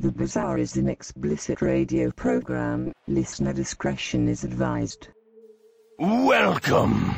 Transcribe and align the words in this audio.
The 0.00 0.10
Bazaar 0.10 0.58
is 0.58 0.76
an 0.76 0.88
explicit 0.88 1.62
radio 1.62 2.10
program. 2.10 2.92
Listener 3.06 3.52
discretion 3.52 4.26
is 4.26 4.42
advised. 4.42 5.06
Welcome. 6.00 7.14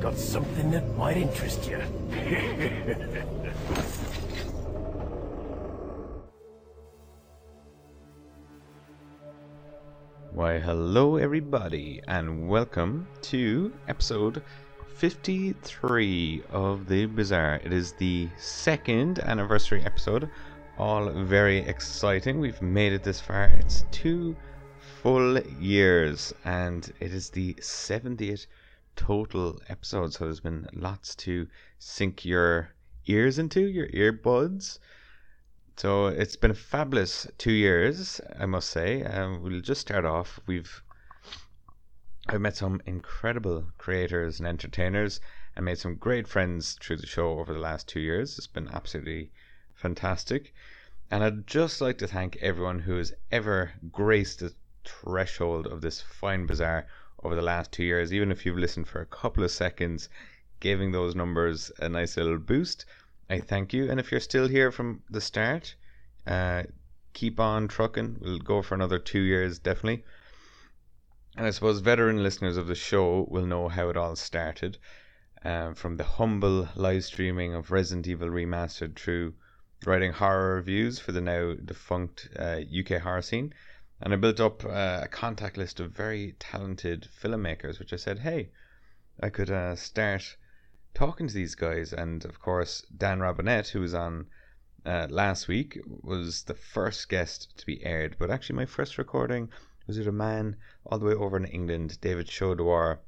Got 0.00 0.16
something 0.16 0.72
that 0.72 0.96
might 0.96 1.18
interest 1.18 1.70
you. 1.70 1.78
Why, 10.32 10.58
hello 10.58 11.16
everybody, 11.18 12.02
and 12.08 12.48
welcome 12.48 13.06
to 13.30 13.72
episode 13.86 14.42
53 15.02 16.44
of 16.50 16.86
The 16.86 17.06
Bazaar. 17.06 17.60
It 17.64 17.72
is 17.72 17.90
the 17.94 18.28
second 18.36 19.18
anniversary 19.18 19.84
episode, 19.84 20.30
all 20.78 21.10
very 21.10 21.58
exciting. 21.58 22.38
We've 22.38 22.62
made 22.62 22.92
it 22.92 23.02
this 23.02 23.20
far. 23.20 23.46
It's 23.46 23.84
two 23.90 24.36
full 25.02 25.40
years, 25.58 26.32
and 26.44 26.88
it 27.00 27.12
is 27.12 27.30
the 27.30 27.54
70th 27.54 28.46
total 28.94 29.60
episode, 29.68 30.12
so 30.12 30.26
there's 30.26 30.38
been 30.38 30.68
lots 30.72 31.16
to 31.16 31.48
sink 31.80 32.24
your 32.24 32.72
ears 33.06 33.40
into, 33.40 33.60
your 33.60 33.88
earbuds. 33.88 34.78
So 35.78 36.06
it's 36.06 36.36
been 36.36 36.52
a 36.52 36.54
fabulous 36.54 37.26
two 37.38 37.50
years, 37.50 38.20
I 38.38 38.46
must 38.46 38.70
say. 38.70 39.02
Um, 39.02 39.42
we'll 39.42 39.62
just 39.62 39.80
start 39.80 40.04
off. 40.04 40.38
We've 40.46 40.80
I've 42.28 42.40
met 42.40 42.56
some 42.56 42.80
incredible 42.86 43.66
creators 43.78 44.38
and 44.38 44.46
entertainers 44.46 45.20
and 45.56 45.64
made 45.64 45.78
some 45.78 45.96
great 45.96 46.28
friends 46.28 46.78
through 46.80 46.98
the 46.98 47.06
show 47.06 47.40
over 47.40 47.52
the 47.52 47.58
last 47.58 47.88
two 47.88 47.98
years. 47.98 48.38
It's 48.38 48.46
been 48.46 48.68
absolutely 48.68 49.32
fantastic. 49.74 50.54
And 51.10 51.24
I'd 51.24 51.48
just 51.48 51.80
like 51.80 51.98
to 51.98 52.06
thank 52.06 52.36
everyone 52.36 52.78
who 52.78 52.96
has 52.96 53.12
ever 53.32 53.72
graced 53.90 54.38
the 54.38 54.54
threshold 54.84 55.66
of 55.66 55.80
this 55.80 56.00
fine 56.00 56.46
bazaar 56.46 56.86
over 57.24 57.34
the 57.34 57.42
last 57.42 57.72
two 57.72 57.84
years, 57.84 58.12
even 58.12 58.30
if 58.30 58.46
you've 58.46 58.56
listened 58.56 58.86
for 58.86 59.00
a 59.00 59.06
couple 59.06 59.42
of 59.42 59.50
seconds, 59.50 60.08
giving 60.60 60.92
those 60.92 61.16
numbers 61.16 61.72
a 61.80 61.88
nice 61.88 62.16
little 62.16 62.38
boost. 62.38 62.84
I 63.28 63.40
thank 63.40 63.72
you. 63.72 63.90
And 63.90 63.98
if 63.98 64.12
you're 64.12 64.20
still 64.20 64.46
here 64.46 64.70
from 64.70 65.02
the 65.10 65.20
start, 65.20 65.74
uh, 66.26 66.62
keep 67.14 67.40
on 67.40 67.66
trucking. 67.66 68.18
We'll 68.20 68.38
go 68.38 68.62
for 68.62 68.76
another 68.76 69.00
two 69.00 69.22
years, 69.22 69.58
definitely. 69.58 70.04
And 71.34 71.46
I 71.46 71.50
suppose 71.50 71.80
veteran 71.80 72.22
listeners 72.22 72.58
of 72.58 72.66
the 72.66 72.74
show 72.74 73.26
will 73.30 73.46
know 73.46 73.68
how 73.68 73.88
it 73.88 73.96
all 73.96 74.16
started. 74.16 74.76
Um, 75.42 75.74
from 75.74 75.96
the 75.96 76.04
humble 76.04 76.68
live 76.76 77.04
streaming 77.04 77.54
of 77.54 77.70
Resident 77.70 78.06
Evil 78.06 78.28
Remastered 78.28 78.96
through 78.96 79.34
writing 79.86 80.12
horror 80.12 80.56
reviews 80.56 80.98
for 80.98 81.12
the 81.12 81.22
now 81.22 81.54
defunct 81.54 82.28
uh, 82.38 82.60
UK 82.60 83.00
horror 83.00 83.22
scene. 83.22 83.54
And 84.00 84.12
I 84.12 84.16
built 84.16 84.40
up 84.40 84.62
uh, 84.64 85.00
a 85.04 85.08
contact 85.08 85.56
list 85.56 85.80
of 85.80 85.92
very 85.92 86.34
talented 86.38 87.08
filmmakers, 87.22 87.78
which 87.78 87.94
I 87.94 87.96
said, 87.96 88.18
hey, 88.18 88.50
I 89.18 89.30
could 89.30 89.50
uh, 89.50 89.74
start 89.74 90.36
talking 90.92 91.28
to 91.28 91.34
these 91.34 91.54
guys, 91.54 91.94
and 91.94 92.24
of 92.26 92.40
course, 92.40 92.84
Dan 92.94 93.20
Robinette, 93.20 93.68
who 93.68 93.80
was 93.80 93.94
on 93.94 94.26
uh, 94.84 95.06
last 95.08 95.48
week, 95.48 95.80
was 95.86 96.42
the 96.44 96.54
first 96.54 97.08
guest 97.08 97.56
to 97.56 97.64
be 97.64 97.82
aired. 97.84 98.16
But 98.18 98.30
actually, 98.30 98.56
my 98.56 98.66
first 98.66 98.98
recording 98.98 99.48
was 99.86 99.98
it 99.98 100.06
a 100.06 100.12
man 100.12 100.56
all 100.86 100.98
the 100.98 101.06
way 101.06 101.14
over 101.14 101.36
in 101.36 101.44
England, 101.44 102.00
David 102.00 102.26
Chaudouar. 102.26 102.98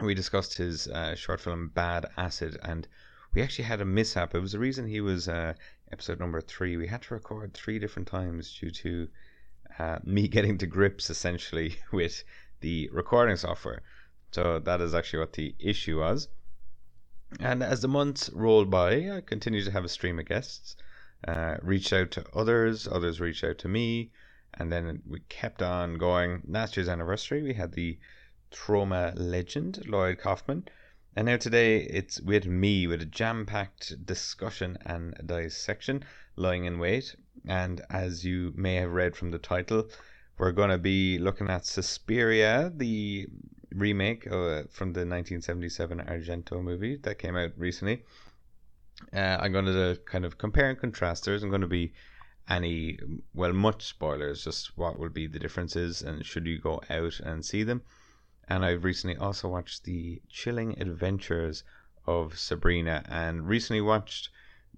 We 0.00 0.14
discussed 0.14 0.56
his 0.56 0.88
uh, 0.88 1.14
short 1.14 1.40
film 1.40 1.68
Bad 1.68 2.06
Acid, 2.16 2.58
and 2.62 2.88
we 3.32 3.42
actually 3.42 3.66
had 3.66 3.80
a 3.80 3.84
mishap. 3.84 4.34
It 4.34 4.40
was 4.40 4.52
the 4.52 4.58
reason 4.58 4.86
he 4.86 5.00
was 5.00 5.28
uh, 5.28 5.54
episode 5.92 6.18
number 6.18 6.40
three. 6.40 6.76
We 6.76 6.88
had 6.88 7.02
to 7.02 7.14
record 7.14 7.54
three 7.54 7.78
different 7.78 8.08
times 8.08 8.56
due 8.58 8.70
to 8.70 9.08
uh, 9.78 9.98
me 10.04 10.28
getting 10.36 10.58
to 10.58 10.66
grips 10.66 11.10
essentially 11.10 11.76
with 11.92 12.24
the 12.60 12.88
recording 12.92 13.36
software. 13.36 13.82
So 14.32 14.58
that 14.58 14.80
is 14.80 14.94
actually 14.94 15.20
what 15.20 15.34
the 15.34 15.54
issue 15.58 16.00
was. 16.00 16.28
And 17.40 17.62
as 17.62 17.82
the 17.82 17.88
months 17.88 18.30
rolled 18.30 18.70
by, 18.70 19.10
I 19.10 19.20
continued 19.20 19.64
to 19.66 19.70
have 19.72 19.84
a 19.84 19.88
stream 19.88 20.18
of 20.18 20.26
guests, 20.26 20.76
uh, 21.26 21.56
reached 21.62 21.92
out 21.92 22.10
to 22.12 22.24
others, 22.34 22.86
others 22.86 23.20
reached 23.20 23.44
out 23.44 23.58
to 23.58 23.68
me, 23.68 24.10
and 24.58 24.72
then 24.72 25.02
we 25.06 25.20
kept 25.28 25.62
on 25.62 25.98
going. 25.98 26.42
Last 26.46 26.76
year's 26.76 26.88
anniversary, 26.88 27.42
we 27.42 27.54
had 27.54 27.72
the 27.72 27.98
Troma 28.50 29.12
legend, 29.16 29.84
Lloyd 29.86 30.18
Kaufman, 30.18 30.68
and 31.16 31.26
now 31.26 31.36
today 31.36 31.78
it's 31.78 32.20
with 32.20 32.46
me 32.46 32.86
with 32.86 33.00
a 33.00 33.06
jam 33.06 33.46
packed 33.46 34.04
discussion 34.04 34.76
and 34.84 35.14
dissection 35.24 36.04
lying 36.36 36.64
in 36.64 36.78
wait. 36.78 37.14
And 37.46 37.82
as 37.90 38.24
you 38.24 38.52
may 38.56 38.76
have 38.76 38.90
read 38.90 39.16
from 39.16 39.30
the 39.30 39.38
title, 39.38 39.88
we're 40.38 40.52
going 40.52 40.70
to 40.70 40.78
be 40.78 41.18
looking 41.18 41.48
at 41.48 41.66
Suspiria, 41.66 42.72
the 42.74 43.28
remake 43.72 44.26
uh, 44.26 44.64
from 44.70 44.92
the 44.92 45.06
1977 45.06 46.00
Argento 46.00 46.62
movie 46.62 46.96
that 46.96 47.18
came 47.18 47.36
out 47.36 47.52
recently. 47.56 48.02
Uh, 49.12 49.38
I'm 49.40 49.52
going 49.52 49.66
to 49.66 49.98
kind 50.06 50.24
of 50.24 50.38
compare 50.38 50.70
and 50.70 50.78
contrast. 50.78 51.24
There 51.24 51.34
isn't 51.34 51.50
going 51.50 51.60
to 51.60 51.66
be 51.66 51.92
any, 52.48 52.98
well, 53.32 53.52
much 53.52 53.84
spoilers, 53.84 54.44
just 54.44 54.76
what 54.76 54.98
will 54.98 55.08
be 55.08 55.26
the 55.26 55.38
differences 55.38 56.02
and 56.02 56.24
should 56.24 56.46
you 56.46 56.58
go 56.58 56.80
out 56.90 57.20
and 57.20 57.44
see 57.44 57.62
them. 57.62 57.82
And 58.48 58.64
I've 58.64 58.84
recently 58.84 59.16
also 59.16 59.48
watched 59.48 59.84
the 59.84 60.20
chilling 60.28 60.78
adventures 60.80 61.64
of 62.06 62.38
Sabrina 62.38 63.02
and 63.08 63.48
recently 63.48 63.80
watched 63.80 64.28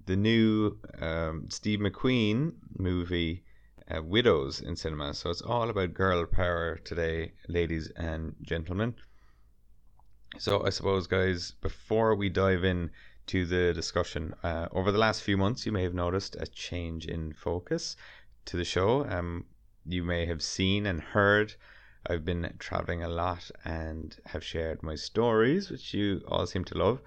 the 0.06 0.16
new 0.16 0.78
um, 1.00 1.46
Steve 1.50 1.80
McQueen 1.80 2.54
movie 2.78 3.42
uh, 3.92 4.02
widows 4.02 4.60
in 4.60 4.76
cinema. 4.76 5.14
So 5.14 5.30
it's 5.30 5.42
all 5.42 5.68
about 5.68 5.94
girl 5.94 6.24
power 6.26 6.76
today, 6.84 7.32
ladies 7.48 7.90
and 7.96 8.34
gentlemen. 8.42 8.94
So 10.38 10.64
I 10.64 10.70
suppose, 10.70 11.06
guys, 11.06 11.52
before 11.60 12.14
we 12.14 12.28
dive 12.28 12.64
in 12.64 12.90
to 13.26 13.44
the 13.44 13.72
discussion, 13.72 14.34
uh, 14.42 14.68
over 14.72 14.92
the 14.92 14.98
last 14.98 15.22
few 15.22 15.36
months, 15.36 15.66
you 15.66 15.72
may 15.72 15.82
have 15.82 15.94
noticed 15.94 16.36
a 16.38 16.46
change 16.46 17.06
in 17.06 17.32
focus 17.32 17.96
to 18.46 18.56
the 18.56 18.64
show. 18.64 19.04
Um, 19.08 19.46
you 19.84 20.02
may 20.02 20.26
have 20.26 20.42
seen 20.42 20.86
and 20.86 21.00
heard. 21.00 21.54
I've 22.08 22.24
been 22.24 22.54
traveling 22.58 23.02
a 23.02 23.08
lot 23.08 23.50
and 23.64 24.16
have 24.26 24.44
shared 24.44 24.82
my 24.82 24.94
stories, 24.94 25.70
which 25.70 25.92
you 25.92 26.22
all 26.28 26.46
seem 26.46 26.64
to 26.66 26.78
love. 26.78 27.00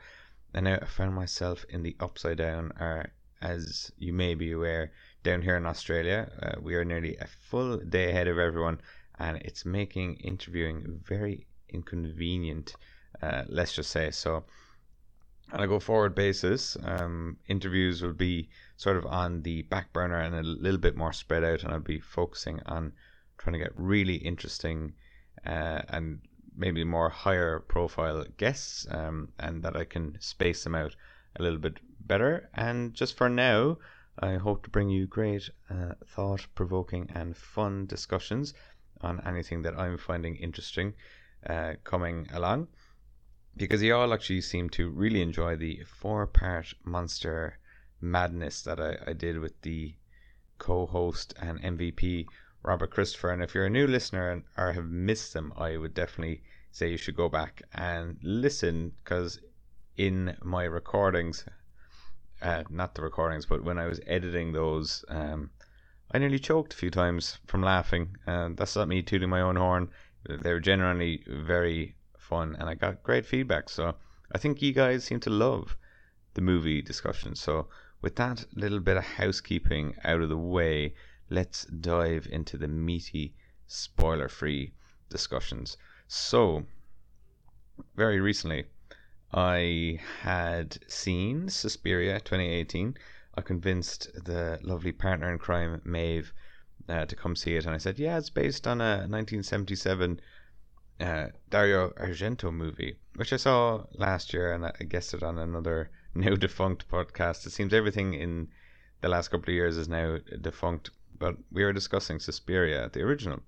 And 0.54 0.66
now 0.66 0.80
I 0.82 0.86
found 0.86 1.16
myself 1.16 1.66
in 1.70 1.84
the 1.84 1.96
upside 2.00 2.38
down, 2.38 2.74
or 2.80 3.12
as 3.42 3.92
you 3.98 4.12
may 4.12 4.36
be 4.36 4.52
aware, 4.52 4.92
down 5.24 5.42
here 5.42 5.58
in 5.58 5.66
Australia. 5.66 6.32
Uh, 6.42 6.60
we 6.62 6.76
are 6.76 6.86
nearly 6.86 7.16
a 7.18 7.28
full 7.28 7.78
day 7.78 8.10
ahead 8.10 8.28
of 8.28 8.38
everyone, 8.38 8.82
and 9.20 9.38
it's 9.38 9.66
making 9.66 10.16
interviewing 10.16 11.00
very 11.06 11.48
inconvenient, 11.70 12.74
uh, 13.22 13.44
let's 13.48 13.74
just 13.74 13.92
say. 13.92 14.12
So, 14.12 14.44
on 15.52 15.62
a 15.62 15.68
go 15.68 15.80
forward 15.80 16.16
basis, 16.16 16.78
um, 16.84 17.38
interviews 17.48 18.02
will 18.02 18.14
be 18.14 18.50
sort 18.78 18.98
of 18.98 19.06
on 19.06 19.42
the 19.42 19.64
back 19.64 19.92
burner 19.94 20.20
and 20.20 20.36
a 20.36 20.44
little 20.44 20.80
bit 20.80 20.96
more 20.96 21.14
spread 21.14 21.44
out, 21.44 21.64
and 21.64 21.74
I'll 21.74 21.80
be 21.80 22.00
focusing 22.00 22.60
on 22.66 22.94
trying 23.38 23.54
to 23.54 23.60
get 23.60 23.72
really 23.76 24.16
interesting 24.16 24.94
uh, 25.46 25.82
and 25.90 26.20
maybe 26.56 26.84
more 26.84 27.10
higher 27.10 27.60
profile 27.60 28.26
guests, 28.38 28.86
um, 28.92 29.30
and 29.40 29.64
that 29.64 29.76
I 29.76 29.86
can 29.86 30.18
space 30.20 30.64
them 30.64 30.76
out 30.76 30.96
a 31.38 31.44
little 31.44 31.60
bit 31.60 31.80
better. 32.06 32.50
And 32.54 32.94
just 32.94 33.18
for 33.18 33.30
now, 33.30 33.78
I 34.20 34.36
hope 34.36 34.64
to 34.64 34.70
bring 34.70 34.90
you 34.90 35.08
great, 35.08 35.50
uh, 35.70 35.94
thought 36.06 36.46
provoking, 36.56 37.10
and 37.16 37.36
fun 37.36 37.86
discussions 37.86 38.54
on 39.02 39.22
anything 39.26 39.62
that 39.62 39.80
I'm 39.80 39.98
finding 39.98 40.36
interesting 40.36 40.94
uh, 41.48 41.74
coming 41.86 42.28
along. 42.34 42.68
Because 43.60 43.84
you 43.84 43.94
all 43.94 44.14
actually 44.14 44.40
seem 44.40 44.70
to 44.70 44.90
really 44.90 45.22
enjoy 45.22 45.58
the 45.58 45.84
four 45.86 46.26
part 46.26 46.74
monster 46.86 47.58
madness 48.00 48.62
that 48.62 48.80
I, 48.80 48.98
I 49.06 49.12
did 49.12 49.38
with 49.38 49.62
the 49.64 49.96
co 50.60 50.86
host 50.86 51.34
and 51.42 51.62
MVP 51.62 52.26
Robert 52.64 52.90
Christopher. 52.90 53.32
And 53.32 53.44
if 53.44 53.54
you're 53.54 53.66
a 53.66 53.70
new 53.70 53.86
listener 53.86 54.32
and, 54.32 54.44
or 54.58 54.72
have 54.72 54.86
missed 54.86 55.34
them, 55.34 55.52
I 55.58 55.76
would 55.76 55.94
definitely 55.94 56.42
say 56.72 56.90
you 56.90 56.96
should 56.96 57.18
go 57.18 57.28
back 57.28 57.62
and 57.74 58.18
listen 58.24 58.94
because 59.04 59.42
in 59.98 60.38
my 60.42 60.64
recordings, 60.64 61.44
uh, 62.42 62.64
not 62.70 62.96
the 62.96 63.02
recordings, 63.02 63.46
but 63.46 63.66
when 63.66 63.78
I 63.78 63.88
was 63.88 64.00
editing 64.08 64.54
those, 64.54 65.04
um, 65.10 65.50
I 66.12 66.18
nearly 66.18 66.40
choked 66.40 66.74
a 66.74 66.78
few 66.78 66.92
times 66.92 67.40
from 67.46 67.62
laughing. 67.62 68.16
And 68.26 68.56
that's 68.56 68.78
not 68.78 68.88
me 68.88 69.02
tooting 69.02 69.30
my 69.30 69.42
own 69.42 69.58
horn. 69.58 69.90
They 70.30 70.54
were 70.54 70.62
generally 70.62 71.26
very 71.28 71.98
fun, 72.30 72.56
and 72.60 72.70
I 72.70 72.76
got 72.76 73.04
great 73.04 73.26
feedback. 73.26 73.70
So 73.70 73.96
I 74.32 74.38
think 74.38 74.62
you 74.62 74.72
guys 74.72 75.04
seem 75.04 75.20
to 75.22 75.30
love 75.30 75.76
the 76.36 76.42
movie 76.42 76.82
discussion. 76.82 77.36
So 77.36 77.68
with 78.02 78.16
that 78.16 78.46
little 78.56 78.80
bit 78.80 78.98
of 78.98 79.04
housekeeping 79.04 79.96
out 80.04 80.22
of 80.22 80.30
the 80.30 80.38
way, 80.38 80.94
let's 81.30 81.66
dive 81.66 82.28
into 82.32 82.58
the 82.58 82.68
meaty, 82.68 83.34
spoiler-free 83.68 84.74
discussions. 85.10 85.78
So, 86.08 86.66
very 87.96 88.20
recently, 88.20 88.66
I 89.34 90.00
had 90.22 90.80
seen 90.88 91.50
Suspiria 91.50 92.20
2018. 92.20 92.98
I 93.36 93.42
convinced 93.42 94.12
the 94.26 94.60
lovely 94.64 94.92
partner 94.92 95.32
in 95.32 95.38
crime, 95.38 95.82
Maeve, 95.84 96.34
uh, 96.88 97.06
to 97.06 97.16
come 97.16 97.36
see 97.36 97.56
it, 97.56 97.66
and 97.66 97.76
I 97.76 97.78
said, 97.78 98.00
"Yeah, 98.00 98.18
it's 98.18 98.32
based 98.32 98.66
on 98.66 98.82
a 98.82 99.08
1977 99.08 100.20
uh, 101.00 101.28
Dario 101.50 101.90
Argento 101.92 102.54
movie, 102.54 102.98
which 103.16 103.32
I 103.32 103.38
saw 103.38 103.86
last 103.94 104.34
year, 104.34 104.54
and 104.54 104.66
I 104.66 104.72
guessed 104.84 105.14
it 105.14 105.24
on 105.24 105.38
another 105.38 105.90
now 106.16 106.36
defunct 106.36 106.90
podcast. 106.90 107.46
It 107.46 107.52
seems 107.52 107.74
everything 107.74 108.14
in 108.14 108.50
the 109.02 109.10
last 109.10 109.30
couple 109.30 109.50
of 109.50 109.56
years 109.56 109.78
is 109.78 109.88
now 109.88 110.18
defunct, 110.42 110.90
but 111.18 111.38
we 111.52 111.64
were 111.64 111.74
discussing 111.74 112.20
Suspiria, 112.20 112.90
the 112.92 113.02
original, 113.02 113.40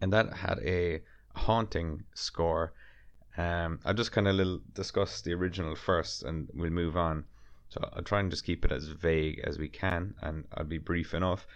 and 0.00 0.12
that 0.12 0.32
had 0.32 0.58
a 0.60 1.02
haunting 1.34 2.04
score. 2.14 2.72
Um, 3.36 3.80
I'll 3.84 3.94
just 3.94 4.12
kind 4.12 4.28
of 4.28 4.34
little 4.34 4.60
discuss 4.74 5.22
the 5.22 5.32
original 5.32 5.74
first, 5.76 6.22
and 6.22 6.48
we'll 6.54 6.70
move 6.70 6.96
on. 6.96 7.24
So 7.68 7.88
I'll 7.94 8.02
try 8.02 8.20
and 8.20 8.30
just 8.30 8.44
keep 8.44 8.64
it 8.64 8.72
as 8.72 8.88
vague 8.88 9.40
as 9.44 9.58
we 9.58 9.68
can, 9.68 10.14
and 10.20 10.44
I'll 10.54 10.64
be 10.64 10.78
brief 10.78 11.14
enough. 11.14 11.46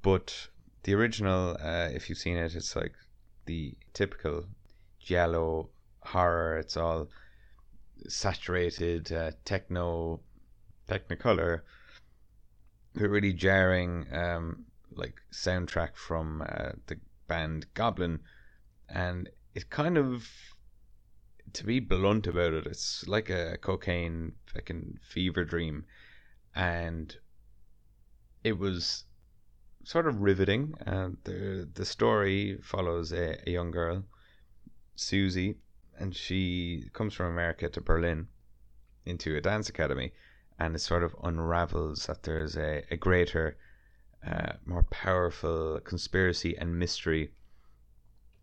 But 0.00 0.48
the 0.84 0.94
original, 0.94 1.56
uh, 1.60 1.88
if 1.92 2.08
you've 2.08 2.18
seen 2.18 2.36
it, 2.36 2.54
it's 2.54 2.74
like 2.74 2.94
the 3.46 3.74
typical 3.92 4.44
giallo 5.00 5.68
horror. 6.00 6.58
It's 6.58 6.76
all 6.76 7.08
saturated 8.08 9.12
uh, 9.12 9.32
techno, 9.44 10.20
technicolor, 10.88 11.60
really 12.94 13.32
jarring, 13.32 14.06
um, 14.12 14.64
like 14.94 15.20
soundtrack 15.32 15.96
from 15.96 16.42
uh, 16.42 16.72
the 16.86 16.98
band 17.28 17.66
Goblin, 17.74 18.20
and 18.88 19.28
it 19.54 19.70
kind 19.70 19.96
of, 19.96 20.28
to 21.52 21.64
be 21.64 21.80
blunt 21.80 22.26
about 22.26 22.52
it, 22.52 22.66
it's 22.66 23.06
like 23.06 23.30
a 23.30 23.56
cocaine 23.58 24.32
fucking 24.52 24.98
fever 25.02 25.44
dream, 25.44 25.84
and 26.54 27.16
it 28.44 28.58
was 28.58 29.04
sort 29.84 30.06
of 30.06 30.20
riveting. 30.20 30.74
Uh, 30.86 31.10
the 31.24 31.68
the 31.74 31.84
story 31.84 32.58
follows 32.62 33.12
a, 33.12 33.36
a 33.46 33.50
young 33.50 33.70
girl, 33.70 34.04
Susie, 34.94 35.56
and 35.98 36.14
she 36.14 36.88
comes 36.92 37.14
from 37.14 37.26
America 37.26 37.68
to 37.68 37.80
Berlin 37.80 38.28
into 39.04 39.36
a 39.36 39.40
dance 39.40 39.68
academy, 39.68 40.12
and 40.58 40.74
it 40.74 40.80
sort 40.80 41.02
of 41.02 41.16
unravels 41.22 42.06
that 42.06 42.22
there's 42.22 42.56
a, 42.56 42.82
a 42.90 42.96
greater, 42.96 43.56
uh, 44.26 44.52
more 44.64 44.84
powerful 44.84 45.80
conspiracy 45.80 46.56
and 46.56 46.78
mystery 46.78 47.32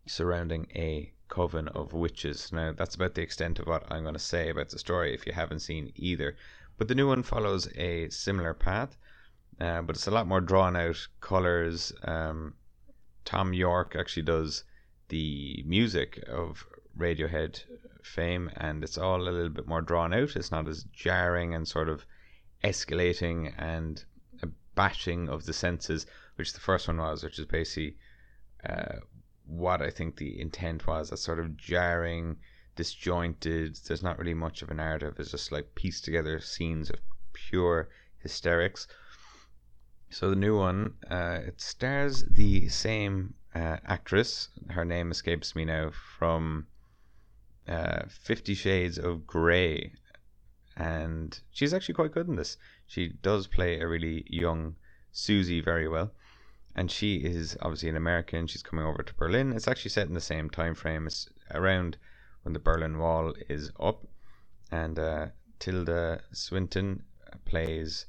surrounding 0.06 0.66
a 0.74 1.12
coven 1.28 1.68
of 1.68 1.92
witches. 1.92 2.52
Now, 2.52 2.72
that's 2.72 2.96
about 2.96 3.14
the 3.14 3.22
extent 3.22 3.58
of 3.58 3.66
what 3.66 3.90
I'm 3.90 4.02
going 4.02 4.14
to 4.14 4.18
say 4.18 4.50
about 4.50 4.68
the 4.70 4.78
story 4.78 5.14
if 5.14 5.26
you 5.26 5.32
haven't 5.32 5.60
seen 5.60 5.92
either. 5.94 6.36
But 6.76 6.88
the 6.88 6.94
new 6.94 7.08
one 7.08 7.22
follows 7.22 7.68
a 7.76 8.08
similar 8.10 8.52
path 8.52 8.96
uh, 9.60 9.82
but 9.82 9.96
it's 9.96 10.06
a 10.06 10.10
lot 10.10 10.26
more 10.26 10.40
drawn 10.40 10.76
out 10.76 11.06
colors. 11.20 11.92
Um, 12.04 12.54
Thom 13.24 13.52
Yorke 13.52 13.94
actually 13.96 14.22
does 14.22 14.64
the 15.08 15.62
music 15.66 16.22
of 16.28 16.66
Radiohead 16.96 17.62
fame, 18.02 18.50
and 18.56 18.82
it's 18.82 18.98
all 18.98 19.20
a 19.20 19.30
little 19.30 19.50
bit 19.50 19.66
more 19.66 19.82
drawn 19.82 20.14
out. 20.14 20.36
It's 20.36 20.50
not 20.50 20.68
as 20.68 20.84
jarring 20.84 21.54
and 21.54 21.68
sort 21.68 21.88
of 21.88 22.04
escalating 22.64 23.52
and 23.58 24.02
a 24.42 24.48
bashing 24.74 25.28
of 25.28 25.44
the 25.44 25.52
senses, 25.52 26.06
which 26.36 26.52
the 26.52 26.60
first 26.60 26.88
one 26.88 26.98
was, 26.98 27.22
which 27.22 27.38
is 27.38 27.46
basically 27.46 27.96
uh, 28.64 28.96
what 29.46 29.82
I 29.82 29.90
think 29.90 30.16
the 30.16 30.40
intent 30.40 30.86
was. 30.86 31.10
That 31.10 31.18
sort 31.18 31.38
of 31.38 31.56
jarring, 31.56 32.36
disjointed. 32.76 33.76
There's 33.86 34.02
not 34.02 34.18
really 34.18 34.34
much 34.34 34.62
of 34.62 34.70
a 34.70 34.74
narrative. 34.74 35.16
It's 35.18 35.32
just 35.32 35.52
like 35.52 35.74
pieced 35.74 36.04
together 36.04 36.40
scenes 36.40 36.88
of 36.88 37.00
pure 37.32 37.88
hysterics. 38.18 38.86
So 40.12 40.28
the 40.28 40.36
new 40.36 40.58
one, 40.58 40.94
uh, 41.08 41.38
it 41.46 41.60
stars 41.60 42.24
the 42.24 42.68
same 42.68 43.34
uh, 43.54 43.76
actress. 43.86 44.48
Her 44.68 44.84
name 44.84 45.12
escapes 45.12 45.54
me 45.54 45.64
now 45.64 45.92
from 46.18 46.66
uh, 47.68 48.02
Fifty 48.08 48.54
Shades 48.54 48.98
of 48.98 49.24
Grey, 49.24 49.92
and 50.76 51.38
she's 51.52 51.72
actually 51.72 51.94
quite 51.94 52.10
good 52.10 52.26
in 52.26 52.34
this. 52.34 52.56
She 52.88 53.10
does 53.22 53.46
play 53.46 53.78
a 53.78 53.86
really 53.86 54.24
young 54.28 54.74
Susie 55.12 55.60
very 55.60 55.86
well, 55.86 56.12
and 56.74 56.90
she 56.90 57.18
is 57.18 57.56
obviously 57.62 57.88
an 57.88 57.96
American. 57.96 58.48
She's 58.48 58.64
coming 58.64 58.84
over 58.84 59.04
to 59.04 59.14
Berlin. 59.14 59.52
It's 59.52 59.68
actually 59.68 59.90
set 59.90 60.08
in 60.08 60.14
the 60.14 60.20
same 60.20 60.50
time 60.50 60.74
frame. 60.74 61.06
It's 61.06 61.28
around 61.52 61.98
when 62.42 62.52
the 62.52 62.58
Berlin 62.58 62.98
Wall 62.98 63.32
is 63.48 63.70
up, 63.78 64.08
and 64.72 64.98
uh, 64.98 65.26
Tilda 65.60 66.22
Swinton 66.32 67.04
plays 67.44 68.06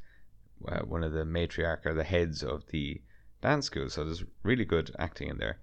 uh, 0.67 0.79
one 0.79 1.03
of 1.03 1.13
the 1.13 1.23
matriarch 1.23 1.85
or 1.85 1.93
the 1.93 2.03
heads 2.03 2.43
of 2.43 2.65
the 2.67 3.01
dance 3.41 3.65
school. 3.65 3.89
So 3.89 4.03
there's 4.03 4.23
really 4.43 4.65
good 4.65 4.91
acting 4.99 5.29
in 5.29 5.37
there. 5.37 5.59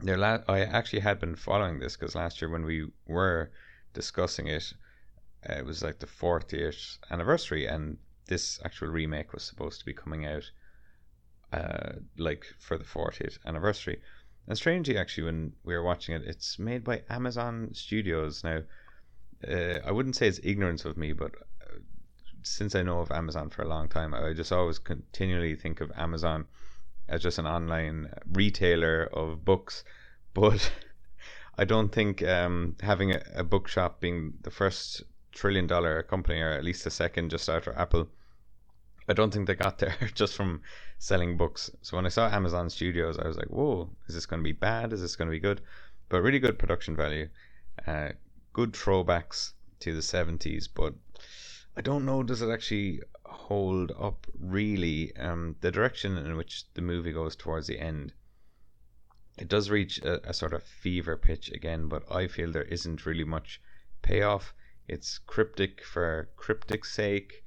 There, 0.00 0.16
la- 0.16 0.44
I 0.48 0.60
actually 0.60 1.00
had 1.00 1.18
been 1.18 1.34
following 1.34 1.78
this 1.78 1.96
because 1.96 2.14
last 2.14 2.40
year 2.40 2.50
when 2.50 2.64
we 2.64 2.88
were 3.06 3.50
discussing 3.92 4.46
it, 4.46 4.72
uh, 5.48 5.54
it 5.54 5.66
was 5.66 5.82
like 5.82 5.98
the 5.98 6.06
40th 6.06 6.98
anniversary, 7.10 7.66
and 7.66 7.98
this 8.26 8.60
actual 8.64 8.88
remake 8.88 9.32
was 9.32 9.42
supposed 9.42 9.80
to 9.80 9.86
be 9.86 9.92
coming 9.92 10.26
out, 10.26 10.50
uh, 11.52 11.92
like 12.16 12.44
for 12.58 12.76
the 12.76 12.84
40th 12.84 13.38
anniversary. 13.44 14.00
And 14.46 14.56
strangely, 14.56 14.96
actually, 14.96 15.24
when 15.24 15.52
we 15.64 15.74
were 15.74 15.82
watching 15.82 16.14
it, 16.14 16.22
it's 16.24 16.58
made 16.58 16.82
by 16.84 17.02
Amazon 17.10 17.70
Studios. 17.74 18.42
Now, 18.42 18.62
uh, 19.46 19.78
I 19.84 19.90
wouldn't 19.92 20.16
say 20.16 20.28
it's 20.28 20.40
ignorance 20.42 20.84
of 20.84 20.96
me, 20.96 21.12
but 21.12 21.32
since 22.48 22.74
I 22.74 22.82
know 22.82 23.00
of 23.00 23.10
Amazon 23.10 23.50
for 23.50 23.62
a 23.62 23.68
long 23.68 23.88
time, 23.88 24.14
I 24.14 24.32
just 24.32 24.52
always 24.52 24.78
continually 24.78 25.54
think 25.54 25.80
of 25.80 25.92
Amazon 25.96 26.46
as 27.08 27.22
just 27.22 27.38
an 27.38 27.46
online 27.46 28.12
retailer 28.32 29.08
of 29.12 29.44
books, 29.44 29.84
but 30.34 30.72
I 31.56 31.64
don't 31.64 31.90
think 31.90 32.22
um, 32.22 32.76
having 32.80 33.12
a, 33.12 33.22
a 33.34 33.44
bookshop 33.44 34.00
being 34.00 34.34
the 34.42 34.50
first 34.50 35.02
trillion 35.32 35.66
dollar 35.66 36.02
company, 36.02 36.40
or 36.40 36.50
at 36.50 36.64
least 36.64 36.84
the 36.84 36.90
second 36.90 37.30
just 37.30 37.48
after 37.48 37.72
Apple, 37.74 38.08
I 39.08 39.14
don't 39.14 39.32
think 39.32 39.46
they 39.46 39.54
got 39.54 39.78
there 39.78 39.96
just 40.14 40.34
from 40.34 40.62
selling 40.98 41.36
books. 41.36 41.70
So 41.82 41.96
when 41.96 42.06
I 42.06 42.10
saw 42.10 42.28
Amazon 42.28 42.68
Studios, 42.70 43.18
I 43.18 43.26
was 43.26 43.36
like, 43.36 43.48
whoa, 43.48 43.90
is 44.06 44.14
this 44.14 44.26
going 44.26 44.40
to 44.40 44.44
be 44.44 44.52
bad? 44.52 44.92
Is 44.92 45.00
this 45.00 45.16
going 45.16 45.28
to 45.28 45.32
be 45.32 45.40
good? 45.40 45.60
But 46.08 46.22
really 46.22 46.38
good 46.38 46.58
production 46.58 46.96
value, 46.96 47.28
uh, 47.86 48.10
good 48.52 48.72
throwbacks 48.72 49.52
to 49.80 49.94
the 49.94 50.00
70s, 50.00 50.68
but 50.72 50.94
I 51.78 51.80
don't 51.80 52.04
know. 52.04 52.24
Does 52.24 52.42
it 52.42 52.50
actually 52.50 53.02
hold 53.24 53.92
up 53.92 54.26
really? 54.36 55.16
Um, 55.16 55.54
the 55.60 55.70
direction 55.70 56.18
in 56.18 56.36
which 56.36 56.64
the 56.74 56.82
movie 56.82 57.12
goes 57.12 57.36
towards 57.36 57.68
the 57.68 57.78
end, 57.78 58.12
it 59.38 59.46
does 59.46 59.70
reach 59.70 60.00
a, 60.00 60.28
a 60.28 60.34
sort 60.34 60.54
of 60.54 60.64
fever 60.64 61.16
pitch 61.16 61.52
again, 61.52 61.86
but 61.86 62.02
I 62.10 62.26
feel 62.26 62.50
there 62.50 62.64
isn't 62.64 63.06
really 63.06 63.22
much 63.22 63.60
payoff. 64.02 64.54
It's 64.88 65.18
cryptic 65.18 65.84
for 65.84 66.30
cryptic's 66.34 66.92
sake. 66.92 67.44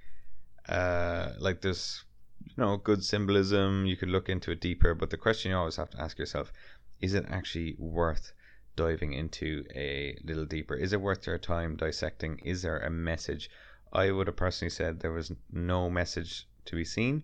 Uh, 0.70 1.34
like 1.38 1.60
there's 1.60 2.06
you 2.46 2.54
know 2.56 2.78
good 2.78 3.04
symbolism. 3.04 3.86
You 3.86 3.98
could 3.98 4.08
look 4.08 4.30
into 4.30 4.52
it 4.52 4.62
deeper, 4.62 4.96
but 4.96 5.10
the 5.10 5.18
question 5.18 5.52
you 5.52 5.58
always 5.58 5.76
have 5.76 5.90
to 5.90 6.02
ask 6.02 6.18
yourself: 6.18 6.54
Is 7.02 7.16
it 7.16 7.26
actually 7.28 7.76
worth? 7.78 8.32
diving 8.78 9.12
into 9.12 9.66
a 9.76 10.18
little 10.24 10.46
deeper? 10.46 10.76
Is 10.76 10.94
it 10.94 11.02
worth 11.02 11.28
your 11.28 11.38
time 11.38 11.76
dissecting? 11.76 12.40
Is 12.40 12.62
there 12.62 12.80
a 12.80 12.90
message? 12.90 13.50
I 13.94 14.12
would 14.12 14.28
have 14.28 14.38
personally 14.38 14.70
said 14.70 15.00
there 15.00 15.12
was 15.12 15.34
no 15.52 15.90
message 15.90 16.48
to 16.66 16.76
be 16.76 16.86
seen 16.86 17.24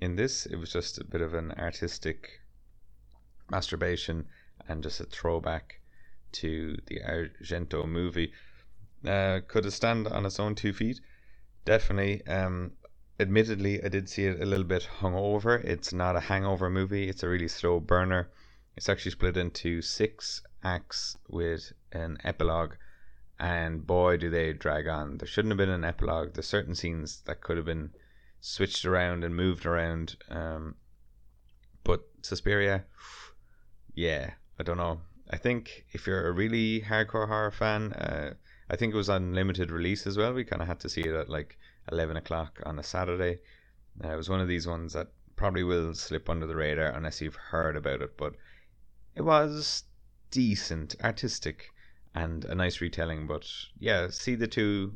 in 0.00 0.16
this. 0.16 0.46
It 0.46 0.56
was 0.56 0.72
just 0.72 0.98
a 0.98 1.04
bit 1.04 1.22
of 1.22 1.34
an 1.34 1.52
artistic 1.52 2.40
masturbation 3.50 4.26
and 4.68 4.82
just 4.82 5.00
a 5.00 5.04
throwback 5.04 5.80
to 6.32 6.76
the 6.86 7.00
Argento 7.00 7.86
movie. 7.88 8.32
Uh, 9.04 9.40
could 9.46 9.64
it 9.64 9.70
stand 9.70 10.06
on 10.08 10.26
its 10.26 10.38
own 10.38 10.54
two 10.54 10.72
feet? 10.72 11.00
Definitely. 11.64 12.26
Um, 12.26 12.72
admittedly, 13.18 13.82
I 13.82 13.88
did 13.88 14.08
see 14.08 14.26
it 14.26 14.42
a 14.42 14.46
little 14.46 14.66
bit 14.66 14.88
hungover. 15.00 15.64
It's 15.64 15.92
not 15.92 16.16
a 16.16 16.20
hangover 16.20 16.68
movie. 16.68 17.08
It's 17.08 17.22
a 17.22 17.28
really 17.28 17.48
slow 17.48 17.80
burner. 17.80 18.28
It's 18.76 18.88
actually 18.88 19.12
split 19.12 19.36
into 19.36 19.80
six 19.80 20.42
acts 20.62 21.16
with 21.28 21.72
an 21.92 22.18
epilogue 22.24 22.74
and 23.38 23.86
boy 23.86 24.16
do 24.16 24.30
they 24.30 24.52
drag 24.52 24.88
on. 24.88 25.18
There 25.18 25.28
shouldn't 25.28 25.52
have 25.52 25.58
been 25.58 25.68
an 25.68 25.84
epilogue. 25.84 26.34
There's 26.34 26.46
certain 26.46 26.74
scenes 26.74 27.22
that 27.26 27.40
could 27.40 27.56
have 27.56 27.66
been 27.66 27.90
switched 28.40 28.84
around 28.84 29.24
and 29.24 29.34
moved 29.34 29.64
around. 29.64 30.16
Um, 30.28 30.74
but 31.84 32.02
Suspiria, 32.22 32.84
yeah, 33.94 34.32
I 34.58 34.62
don't 34.62 34.76
know. 34.76 35.00
I 35.30 35.36
think 35.36 35.84
if 35.92 36.06
you're 36.06 36.26
a 36.26 36.32
really 36.32 36.80
hardcore 36.80 37.28
horror 37.28 37.50
fan, 37.50 37.92
uh, 37.92 38.34
I 38.70 38.76
think 38.76 38.92
it 38.92 38.96
was 38.96 39.08
on 39.08 39.34
limited 39.34 39.70
release 39.70 40.06
as 40.06 40.16
well. 40.16 40.32
We 40.32 40.44
kind 40.44 40.62
of 40.62 40.68
had 40.68 40.80
to 40.80 40.88
see 40.88 41.02
it 41.02 41.14
at 41.14 41.28
like 41.28 41.58
11 41.92 42.16
o'clock 42.16 42.60
on 42.66 42.78
a 42.78 42.82
Saturday. 42.82 43.38
Uh, 44.02 44.08
it 44.08 44.16
was 44.16 44.28
one 44.28 44.40
of 44.40 44.48
these 44.48 44.66
ones 44.66 44.94
that 44.94 45.08
probably 45.36 45.62
will 45.62 45.94
slip 45.94 46.28
under 46.28 46.46
the 46.46 46.56
radar 46.56 46.88
unless 46.88 47.20
you've 47.20 47.36
heard 47.36 47.76
about 47.76 48.02
it, 48.02 48.16
but 48.16 48.34
it 49.14 49.22
was 49.22 49.84
decent, 50.30 50.96
artistic 51.02 51.70
and 52.18 52.44
a 52.46 52.54
nice 52.54 52.80
retelling. 52.80 53.26
But 53.26 53.48
yeah, 53.78 54.08
see 54.10 54.34
the 54.34 54.48
two 54.48 54.94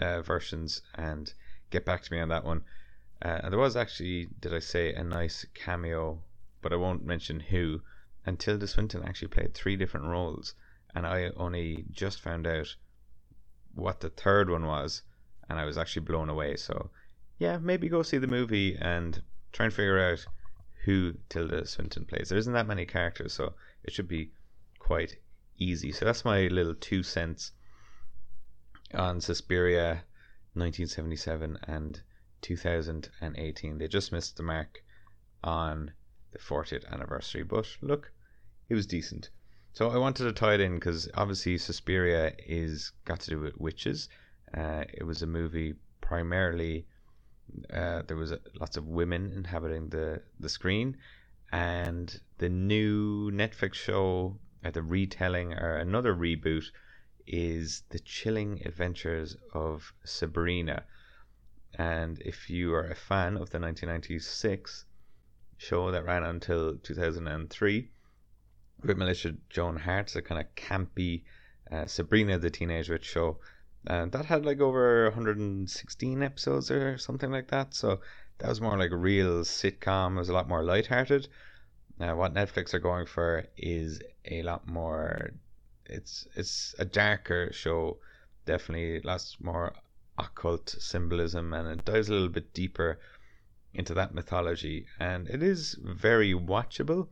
uh, 0.00 0.22
versions 0.22 0.80
and 0.94 1.32
get 1.70 1.84
back 1.84 2.02
to 2.02 2.12
me 2.12 2.20
on 2.20 2.30
that 2.30 2.44
one. 2.44 2.62
Uh, 3.22 3.40
and 3.42 3.52
there 3.52 3.60
was 3.60 3.76
actually, 3.76 4.28
did 4.40 4.54
I 4.54 4.60
say, 4.60 4.94
a 4.94 5.04
nice 5.04 5.44
cameo, 5.54 6.22
but 6.62 6.72
I 6.72 6.76
won't 6.76 7.04
mention 7.04 7.40
who. 7.40 7.82
And 8.26 8.38
Tilda 8.38 8.66
Swinton 8.66 9.02
actually 9.04 9.28
played 9.28 9.52
three 9.52 9.76
different 9.76 10.06
roles, 10.06 10.54
and 10.94 11.06
I 11.06 11.30
only 11.36 11.84
just 11.90 12.22
found 12.22 12.46
out 12.46 12.74
what 13.74 14.00
the 14.00 14.08
third 14.08 14.48
one 14.48 14.64
was, 14.64 15.02
and 15.48 15.58
I 15.58 15.66
was 15.66 15.76
actually 15.76 16.06
blown 16.06 16.30
away. 16.30 16.56
So, 16.56 16.90
yeah, 17.38 17.58
maybe 17.58 17.88
go 17.88 18.02
see 18.02 18.16
the 18.18 18.26
movie 18.26 18.78
and 18.80 19.22
try 19.52 19.66
and 19.66 19.74
figure 19.74 20.00
out 20.00 20.24
who 20.84 21.14
Tilda 21.28 21.66
Swinton 21.66 22.06
plays. 22.06 22.30
There 22.30 22.38
isn't 22.38 22.54
that 22.54 22.66
many 22.66 22.86
characters, 22.86 23.34
so 23.34 23.52
it 23.82 23.92
should 23.92 24.08
be 24.08 24.30
quite 24.78 25.16
easy. 25.58 25.92
So 25.92 26.04
that's 26.04 26.24
my 26.24 26.46
little 26.48 26.74
two 26.74 27.02
cents 27.02 27.52
on 28.92 29.20
Suspiria 29.20 30.04
1977 30.54 31.58
and 31.66 32.00
2018. 32.42 33.78
They 33.78 33.88
just 33.88 34.12
missed 34.12 34.36
the 34.36 34.42
mark 34.42 34.82
on 35.42 35.92
the 36.32 36.38
40th 36.38 36.86
anniversary, 36.90 37.42
but 37.42 37.66
look, 37.80 38.12
it 38.68 38.74
was 38.74 38.86
decent. 38.86 39.30
So 39.72 39.90
I 39.90 39.98
wanted 39.98 40.24
to 40.24 40.32
tie 40.32 40.54
it 40.54 40.60
in 40.60 40.74
because 40.76 41.08
obviously 41.14 41.58
Suspiria 41.58 42.32
is 42.46 42.92
got 43.04 43.20
to 43.20 43.30
do 43.30 43.40
with 43.40 43.58
witches. 43.58 44.08
Uh, 44.56 44.84
it 44.92 45.04
was 45.04 45.22
a 45.22 45.26
movie 45.26 45.74
primarily. 46.00 46.86
Uh, 47.72 48.02
there 48.06 48.16
was 48.16 48.32
lots 48.60 48.76
of 48.76 48.86
women 48.86 49.32
inhabiting 49.32 49.88
the 49.88 50.22
the 50.38 50.48
screen, 50.48 50.96
and 51.52 52.20
the 52.38 52.48
new 52.48 53.30
Netflix 53.32 53.74
show, 53.74 54.38
uh, 54.64 54.70
the 54.70 54.82
retelling 54.82 55.52
or 55.52 55.76
another 55.76 56.14
reboot, 56.14 56.64
is 57.26 57.82
the 57.90 57.98
chilling 57.98 58.60
adventures 58.64 59.36
of 59.52 59.92
Sabrina. 60.04 60.84
And 61.76 62.20
if 62.22 62.48
you 62.50 62.74
are 62.74 62.86
a 62.86 62.94
fan 62.94 63.36
of 63.36 63.50
the 63.50 63.58
1996 63.58 64.84
show 65.56 65.90
that 65.90 66.04
ran 66.04 66.22
until 66.22 66.76
2003, 66.76 67.90
with 68.82 68.98
Melissa 68.98 69.34
Joan 69.48 69.76
Hart, 69.76 70.14
a 70.14 70.22
kind 70.22 70.40
of 70.40 70.54
campy 70.54 71.22
uh, 71.70 71.86
Sabrina 71.86 72.38
the 72.38 72.50
Teenage 72.50 72.90
Witch 72.90 73.04
show. 73.04 73.38
And 73.86 74.12
that 74.12 74.26
had 74.26 74.44
like 74.44 74.60
over 74.60 75.04
116 75.04 76.22
episodes 76.22 76.70
or 76.70 76.98
something 76.98 77.30
like 77.30 77.48
that. 77.48 77.74
So 77.74 78.00
that 78.38 78.48
was 78.48 78.60
more 78.60 78.78
like 78.78 78.90
a 78.90 78.96
real 78.96 79.40
sitcom. 79.40 80.16
It 80.16 80.18
was 80.18 80.28
a 80.28 80.32
lot 80.32 80.48
more 80.48 80.62
lighthearted. 80.62 81.28
Now, 81.98 82.16
what 82.16 82.34
Netflix 82.34 82.74
are 82.74 82.80
going 82.80 83.06
for 83.06 83.46
is 83.56 84.02
a 84.24 84.42
lot 84.42 84.66
more. 84.66 85.32
It's 85.86 86.26
it's 86.34 86.74
a 86.78 86.84
darker 86.84 87.52
show, 87.52 87.98
definitely 88.46 89.00
lots 89.00 89.36
more 89.40 89.74
occult 90.18 90.70
symbolism, 90.70 91.52
and 91.52 91.68
it 91.68 91.84
dives 91.84 92.08
a 92.08 92.12
little 92.12 92.28
bit 92.28 92.52
deeper 92.52 92.98
into 93.72 93.94
that 93.94 94.14
mythology, 94.14 94.86
and 94.98 95.28
it 95.28 95.42
is 95.42 95.76
very 95.82 96.32
watchable. 96.34 97.08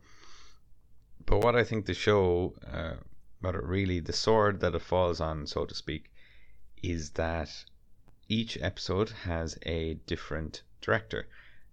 But 1.25 1.39
what 1.39 1.55
I 1.55 1.63
think 1.63 1.85
the 1.85 1.93
show, 1.93 2.55
uh, 2.65 2.95
it 3.41 3.63
really, 3.63 4.01
the 4.01 4.13
sword 4.13 4.59
that 4.59 4.75
it 4.75 4.81
falls 4.81 5.21
on, 5.21 5.47
so 5.47 5.65
to 5.65 5.75
speak, 5.75 6.11
is 6.81 7.11
that 7.11 7.49
each 8.27 8.57
episode 8.61 9.09
has 9.09 9.57
a 9.65 9.93
different 10.07 10.63
director. 10.81 11.27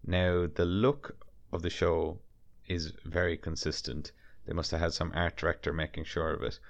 Now, 0.04 0.46
the 0.46 0.64
look 0.64 1.16
of 1.52 1.62
the 1.62 1.70
show 1.70 2.20
is 2.70 2.92
very 3.04 3.36
consistent. 3.36 4.12
They 4.46 4.52
must 4.52 4.70
have 4.70 4.80
had 4.80 4.94
some 4.94 5.10
art 5.12 5.36
director 5.36 5.72
making 5.72 6.04
sure 6.04 6.32
of 6.32 6.42
it. 6.44 6.60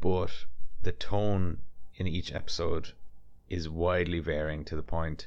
But 0.00 0.46
the 0.82 0.92
tone 0.92 1.60
in 1.94 2.06
each 2.06 2.32
episode 2.32 2.94
is 3.50 3.68
widely 3.68 4.20
varying 4.20 4.64
to 4.64 4.76
the 4.76 4.82
point 4.82 5.26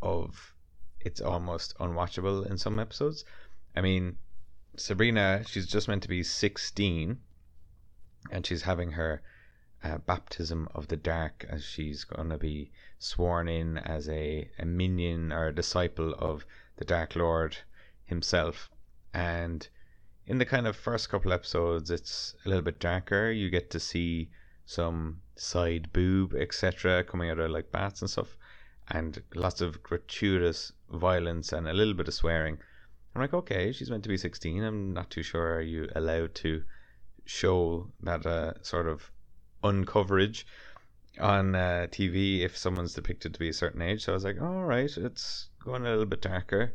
of 0.00 0.54
it's 1.00 1.20
almost 1.20 1.76
unwatchable 1.78 2.46
in 2.50 2.56
some 2.56 2.78
episodes. 2.78 3.24
I 3.74 3.82
mean, 3.82 4.16
Sabrina, 4.76 5.44
she's 5.46 5.66
just 5.66 5.88
meant 5.88 6.02
to 6.04 6.08
be 6.08 6.22
16 6.22 7.20
and 8.30 8.46
she's 8.46 8.62
having 8.62 8.92
her 8.92 9.22
uh, 9.84 9.98
baptism 9.98 10.68
of 10.74 10.88
the 10.88 10.96
dark 10.96 11.44
as 11.48 11.64
she's 11.64 12.04
going 12.04 12.30
to 12.30 12.38
be 12.38 12.72
sworn 12.98 13.46
in 13.46 13.78
as 13.78 14.08
a, 14.08 14.50
a 14.58 14.64
minion 14.64 15.32
or 15.32 15.48
a 15.48 15.54
disciple 15.54 16.14
of 16.14 16.46
the 16.76 16.84
Dark 16.84 17.14
Lord 17.14 17.58
himself. 18.04 18.70
And 19.16 19.66
in 20.26 20.36
the 20.36 20.44
kind 20.44 20.66
of 20.66 20.76
first 20.76 21.08
couple 21.08 21.32
episodes, 21.32 21.90
it's 21.90 22.34
a 22.44 22.50
little 22.50 22.62
bit 22.62 22.78
darker. 22.78 23.30
You 23.30 23.48
get 23.48 23.70
to 23.70 23.80
see 23.80 24.28
some 24.66 25.22
side 25.36 25.90
boob, 25.94 26.34
etc., 26.34 27.02
coming 27.02 27.30
out 27.30 27.38
of 27.38 27.50
like 27.50 27.72
bats 27.72 28.02
and 28.02 28.10
stuff, 28.10 28.36
and 28.88 29.22
lots 29.34 29.62
of 29.62 29.82
gratuitous 29.82 30.70
violence 30.90 31.54
and 31.54 31.66
a 31.66 31.72
little 31.72 31.94
bit 31.94 32.08
of 32.08 32.12
swearing. 32.12 32.58
I'm 33.14 33.22
like, 33.22 33.32
okay, 33.32 33.72
she's 33.72 33.90
meant 33.90 34.02
to 34.02 34.10
be 34.10 34.18
16. 34.18 34.62
I'm 34.62 34.92
not 34.92 35.08
too 35.08 35.22
sure. 35.22 35.54
Are 35.54 35.62
you 35.62 35.88
allowed 35.96 36.34
to 36.34 36.62
show 37.24 37.90
that 38.02 38.26
uh, 38.26 38.52
sort 38.60 38.86
of 38.86 39.10
uncoverage 39.64 40.44
on 41.18 41.54
uh, 41.54 41.86
TV 41.90 42.40
if 42.40 42.54
someone's 42.54 42.92
depicted 42.92 43.32
to 43.32 43.40
be 43.40 43.48
a 43.48 43.54
certain 43.54 43.80
age? 43.80 44.04
So 44.04 44.12
I 44.12 44.14
was 44.14 44.24
like, 44.24 44.42
all 44.42 44.64
right, 44.64 44.94
it's 44.94 45.48
going 45.64 45.86
a 45.86 45.90
little 45.90 46.04
bit 46.04 46.20
darker. 46.20 46.74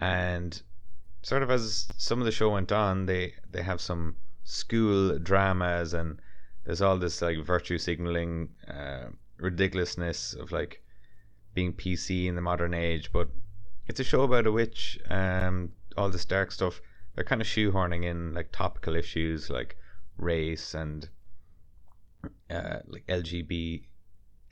And 0.00 0.62
sort 1.22 1.42
of 1.42 1.50
as 1.50 1.88
some 1.96 2.18
of 2.18 2.24
the 2.24 2.32
show 2.32 2.50
went 2.50 2.72
on, 2.72 3.06
they 3.06 3.34
they 3.50 3.62
have 3.62 3.80
some 3.80 4.16
school 4.44 5.18
dramas 5.18 5.94
and 5.94 6.20
there's 6.64 6.82
all 6.82 6.98
this 6.98 7.22
like 7.22 7.38
virtue 7.38 7.78
signaling 7.78 8.48
uh, 8.68 9.06
ridiculousness 9.38 10.34
of 10.34 10.52
like 10.52 10.82
being 11.54 11.72
PC 11.72 12.26
in 12.26 12.34
the 12.34 12.40
modern 12.40 12.74
age, 12.74 13.10
but 13.12 13.28
it's 13.86 14.00
a 14.00 14.04
show 14.04 14.22
about 14.22 14.46
a 14.46 14.52
witch. 14.52 14.98
Um, 15.10 15.72
all 15.96 16.08
this 16.08 16.24
dark 16.24 16.50
stuff. 16.52 16.80
They're 17.14 17.24
kind 17.24 17.42
of 17.42 17.46
shoehorning 17.46 18.04
in 18.04 18.32
like 18.34 18.52
topical 18.52 18.94
issues 18.96 19.50
like 19.50 19.76
race 20.16 20.74
and 20.74 21.08
uh, 22.48 22.78
like 22.86 23.06
LGB, 23.06 23.82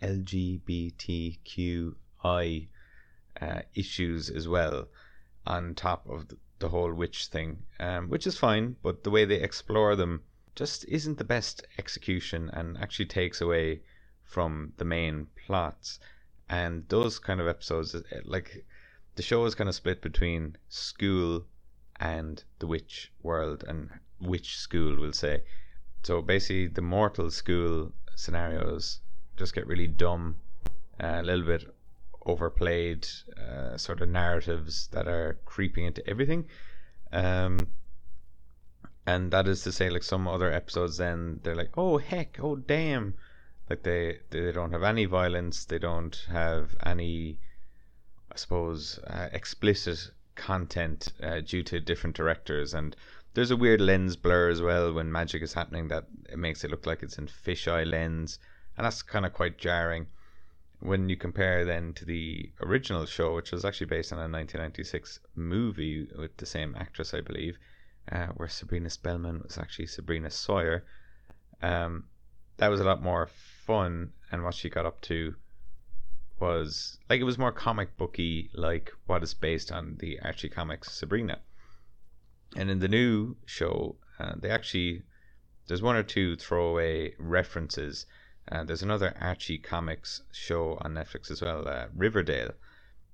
LGBTQI 0.03 1.39
uh, 3.41 3.61
issues 3.75 4.29
as 4.29 4.47
well 4.47 4.89
on 5.47 5.75
top 5.75 6.07
of 6.09 6.29
the, 6.29 6.37
the 6.61 6.69
whole 6.69 6.93
witch 6.93 7.27
thing, 7.27 7.59
um, 7.81 8.09
which 8.09 8.27
is 8.27 8.39
fine, 8.39 8.77
but 8.83 9.03
the 9.03 9.11
way 9.11 9.25
they 9.25 9.41
explore 9.41 9.97
them 9.97 10.23
just 10.55 10.85
isn't 10.87 11.19
the 11.19 11.25
best 11.25 11.67
execution 11.79 12.51
and 12.53 12.79
actually 12.79 13.07
takes 13.07 13.41
away 13.41 13.81
from 14.25 14.73
the 14.77 14.85
main 14.85 15.27
plots. 15.47 15.99
And 16.49 16.89
those 16.89 17.19
kind 17.19 17.41
of 17.41 17.49
episodes, 17.49 17.95
uh, 17.95 18.03
like 18.25 18.65
the 19.17 19.23
show 19.23 19.45
is 19.47 19.55
kind 19.55 19.69
of 19.69 19.75
split 19.75 20.03
between 20.03 20.57
school 20.69 21.47
and 21.99 22.43
the 22.59 22.67
witch 22.67 23.11
world 23.23 23.65
and 23.67 23.91
witch 24.21 24.59
school, 24.59 24.97
we'll 24.99 25.13
say. 25.13 25.43
So 26.03 26.23
basically, 26.23 26.69
the 26.69 26.83
mortal 26.83 27.31
school 27.31 27.93
scenarios 28.15 29.01
just 29.37 29.55
get 29.55 29.67
really 29.67 29.87
dumb, 29.87 30.37
uh, 31.03 31.21
a 31.21 31.23
little 31.23 31.45
bit 31.45 31.65
overplayed, 32.27 33.07
uh, 33.39 33.77
sort 33.77 34.01
of 34.01 34.09
narratives 34.09 34.89
that 34.89 35.09
are 35.09 35.39
creeping 35.45 35.85
into 35.85 36.07
everything. 36.09 36.47
Um, 37.13 37.69
and 39.07 39.31
that 39.33 39.49
is 39.49 39.63
to 39.63 39.73
say, 39.73 39.91
like 39.91 40.03
some 40.03 40.29
other 40.29 40.53
episodes, 40.53 40.99
then 40.99 41.41
they're 41.43 41.57
like, 41.57 41.77
oh 41.77 41.99
heck, 41.99 42.39
oh 42.41 42.57
damn, 42.57 43.15
like 43.69 43.83
they 43.83 44.19
they 44.31 44.53
don't 44.53 44.73
have 44.73 44.83
any 44.83 45.07
violence, 45.07 45.65
they 45.65 45.79
don't 45.79 46.27
have 46.29 46.77
any, 46.85 47.39
I 48.31 48.37
suppose, 48.37 48.99
uh, 49.07 49.29
explicit 49.33 50.11
content 50.37 51.13
uh, 51.23 51.41
due 51.41 51.63
to 51.65 51.81
different 51.81 52.17
directors. 52.17 52.75
And 52.75 52.95
there's 53.35 53.51
a 53.51 53.57
weird 53.57 53.81
lens 53.81 54.17
blur 54.17 54.51
as 54.51 54.61
well 54.61 54.93
when 54.93 55.11
magic 55.11 55.43
is 55.43 55.55
happening 55.55 55.89
that 55.89 56.05
it 56.29 56.39
makes 56.39 56.65
it 56.65 56.71
look 56.71 56.87
like 56.87 57.03
it's 57.03 57.19
in 57.19 57.27
fisheye 57.27 57.87
lens. 57.87 58.39
And 58.77 58.85
that's 58.85 59.03
kind 59.03 59.27
of 59.27 59.33
quite 59.33 59.59
jarring 59.59 60.07
when 60.81 61.09
you 61.09 61.17
compare 61.17 61.65
then 61.65 61.93
to 61.93 62.05
the 62.05 62.51
original 62.63 63.07
show 63.07 63.35
which 63.35 63.53
was 63.53 63.65
actually 63.65 63.87
based 63.87 64.13
on 64.13 64.19
a 64.19 64.23
1996 64.23 65.21
movie 65.35 66.09
with 66.19 66.37
the 66.39 66.47
same 66.47 66.75
actress 66.79 67.15
i 67.15 67.21
believe 67.21 67.59
uh, 68.13 68.27
where 68.37 68.49
sabrina 68.49 68.91
spellman 68.91 69.41
was 69.43 69.59
actually 69.59 69.87
sabrina 69.87 70.31
sawyer 70.31 70.85
um, 71.63 72.05
that 72.61 72.69
was 72.69 72.81
a 72.81 72.85
lot 72.85 73.03
more 73.03 73.27
fun. 73.67 74.13
And 74.31 74.45
what 74.45 74.55
she 74.55 74.69
got 74.69 74.87
up 74.87 75.01
to 75.03 75.35
was 76.39 76.99
like 77.09 77.21
it 77.21 77.25
was 77.25 77.39
more 77.39 77.53
comic 77.53 77.97
booky 77.97 78.51
like 78.55 78.93
what 79.07 79.23
is 79.23 79.35
based 79.35 79.73
on 79.73 79.97
the 79.99 80.21
archie 80.21 80.49
comics 80.49 80.93
sabrina. 80.93 81.39
And 82.57 82.71
in 82.71 82.79
the 82.79 82.89
new 82.89 83.37
show 83.47 83.97
uh, 84.19 84.35
they 84.37 84.51
actually 84.51 85.03
there's 85.67 85.83
one 85.83 85.97
or 85.97 86.03
two 86.03 86.37
throwaway 86.37 87.15
references 87.19 88.07
uh, 88.51 88.65
there's 88.65 88.83
another 88.83 89.15
archie 89.21 89.59
comics 89.59 90.23
show 90.33 90.79
on 90.81 90.95
netflix 90.95 91.31
as 91.31 91.43
well 91.43 91.67
uh, 91.69 91.87
riverdale 91.95 92.51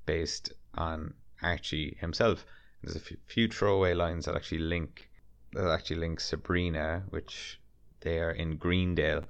based 0.06 0.52
on 0.74 1.14
archie 1.42 1.96
himself 2.00 2.44
there's 2.82 2.96
a 2.96 3.00
f- 3.00 3.18
few 3.26 3.48
throwaway 3.48 3.94
lines 3.94 4.24
that 4.24 4.36
actually 4.36 4.58
link 4.58 5.10
that 5.52 5.68
actually 5.70 5.96
link 5.96 6.20
sabrina 6.20 7.02
which 7.10 7.60
they 8.00 8.18
are 8.20 8.30
in 8.30 8.56
greendale 8.56 9.24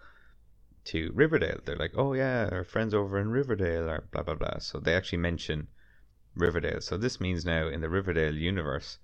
to 0.86 1.10
Riverdale. 1.14 1.58
They're 1.64 1.76
like, 1.76 1.94
oh 1.96 2.12
yeah, 2.12 2.48
our 2.52 2.64
friends 2.64 2.94
over 2.94 3.18
in 3.18 3.30
Riverdale 3.30 3.90
or 3.90 4.04
blah 4.12 4.22
blah 4.22 4.34
blah. 4.34 4.58
So 4.58 4.78
they 4.78 4.94
actually 4.94 5.18
mention 5.18 5.66
Riverdale. 6.34 6.80
So 6.80 6.96
this 6.96 7.20
means 7.20 7.44
now 7.44 7.68
in 7.68 7.80
the 7.80 7.88
Riverdale 7.88 8.36
universe, 8.36 8.98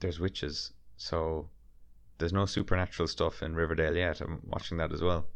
there's 0.00 0.18
witches. 0.18 0.72
So 0.96 1.50
there's 2.18 2.32
no 2.32 2.46
supernatural 2.46 3.08
stuff 3.08 3.42
in 3.42 3.54
Riverdale 3.54 3.96
yet. 3.96 4.20
I'm 4.20 4.40
watching 4.44 4.78
that 4.78 4.92
as 4.92 5.02
well. 5.02 5.26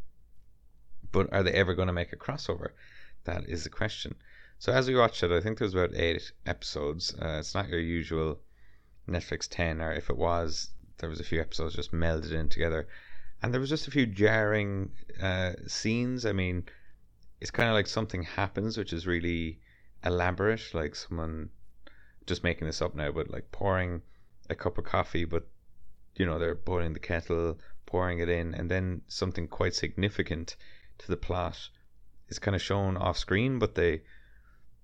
But 1.12 1.32
are 1.32 1.42
they 1.42 1.52
ever 1.52 1.74
going 1.74 1.88
to 1.88 1.92
make 1.92 2.12
a 2.12 2.16
crossover? 2.16 2.70
That 3.24 3.48
is 3.48 3.64
the 3.64 3.70
question. 3.70 4.14
So 4.58 4.72
as 4.72 4.88
we 4.88 4.96
watched 4.96 5.22
it, 5.22 5.30
I 5.30 5.40
think 5.40 5.58
there's 5.58 5.74
about 5.74 5.94
eight 5.94 6.32
episodes. 6.44 7.14
Uh, 7.14 7.38
it's 7.38 7.54
not 7.54 7.68
your 7.68 7.80
usual 7.80 8.40
Netflix 9.08 9.48
ten, 9.48 9.80
or 9.80 9.92
if 9.92 10.10
it 10.10 10.16
was, 10.16 10.70
there 10.98 11.08
was 11.08 11.20
a 11.20 11.24
few 11.24 11.40
episodes 11.40 11.74
just 11.74 11.92
melded 11.92 12.32
in 12.32 12.48
together, 12.48 12.88
and 13.42 13.52
there 13.52 13.60
was 13.60 13.70
just 13.70 13.86
a 13.86 13.92
few 13.92 14.04
jarring 14.04 14.90
uh, 15.22 15.52
scenes. 15.66 16.26
I 16.26 16.32
mean, 16.32 16.64
it's 17.40 17.50
kind 17.50 17.68
of 17.68 17.74
like 17.74 17.86
something 17.86 18.22
happens, 18.22 18.76
which 18.76 18.92
is 18.92 19.06
really 19.06 19.60
elaborate, 20.04 20.74
like 20.74 20.94
someone 20.94 21.50
just 22.26 22.44
making 22.44 22.66
this 22.66 22.82
up 22.82 22.94
now, 22.94 23.12
but 23.12 23.30
like 23.30 23.50
pouring 23.52 24.02
a 24.50 24.54
cup 24.54 24.76
of 24.76 24.84
coffee, 24.84 25.24
but 25.24 25.46
you 26.16 26.26
know 26.26 26.38
they're 26.38 26.54
boiling 26.54 26.92
the 26.92 26.98
kettle, 26.98 27.58
pouring 27.86 28.18
it 28.18 28.28
in, 28.28 28.54
and 28.54 28.70
then 28.70 29.02
something 29.08 29.46
quite 29.46 29.74
significant 29.74 30.56
to 30.98 31.08
the 31.08 31.16
plot 31.16 31.68
is 32.28 32.38
kind 32.38 32.54
of 32.54 32.62
shown 32.62 32.96
off 32.96 33.18
screen, 33.18 33.58
but 33.58 33.74
they 33.74 34.02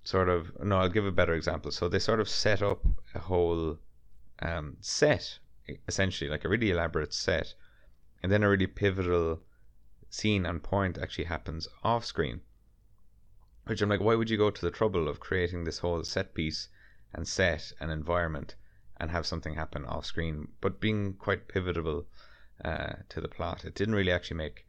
sort 0.03 0.29
of 0.29 0.53
no 0.63 0.79
i'll 0.79 0.89
give 0.89 1.07
a 1.07 1.13
better 1.13 1.35
example. 1.35 1.71
So 1.71 1.89
they 1.89 1.99
sort 1.99 2.21
of 2.21 2.29
set 2.29 2.63
up 2.63 2.85
a 3.15 3.21
whole 3.21 3.79
um, 4.41 4.77
set 4.81 5.39
essentially 5.89 6.31
like 6.31 6.45
a 6.45 6.49
really 6.49 6.71
elaborate 6.71 7.15
set 7.15 7.55
and 8.23 8.31
then 8.31 8.43
a 8.43 8.49
really 8.49 8.67
pivotal 8.67 9.41
scene 10.11 10.45
and 10.45 10.63
point 10.63 10.99
actually 10.99 11.25
happens 11.25 11.67
off 11.83 12.05
screen 12.05 12.43
which 13.65 13.81
i'm 13.81 13.89
like 13.89 14.01
why 14.01 14.15
would 14.15 14.29
you 14.29 14.37
go 14.37 14.51
to 14.51 14.61
the 14.61 14.71
trouble 14.71 15.09
of 15.09 15.21
creating 15.21 15.65
this 15.65 15.79
whole 15.79 16.05
set 16.05 16.35
piece 16.35 16.69
and 17.15 17.27
set 17.27 17.73
an 17.81 17.89
environment 17.89 18.57
and 18.99 19.11
have 19.11 19.27
something 19.27 19.55
happen 19.55 19.85
off 19.87 20.05
screen 20.05 20.49
but 20.61 20.81
being 20.81 21.15
quite 21.15 21.49
pivotal 21.49 22.07
uh, 22.65 22.95
to 23.09 23.21
the 23.21 23.29
plot? 23.29 23.65
It 23.65 23.75
didn't 23.75 23.95
really 23.95 24.13
actually 24.13 24.37
make 24.37 24.67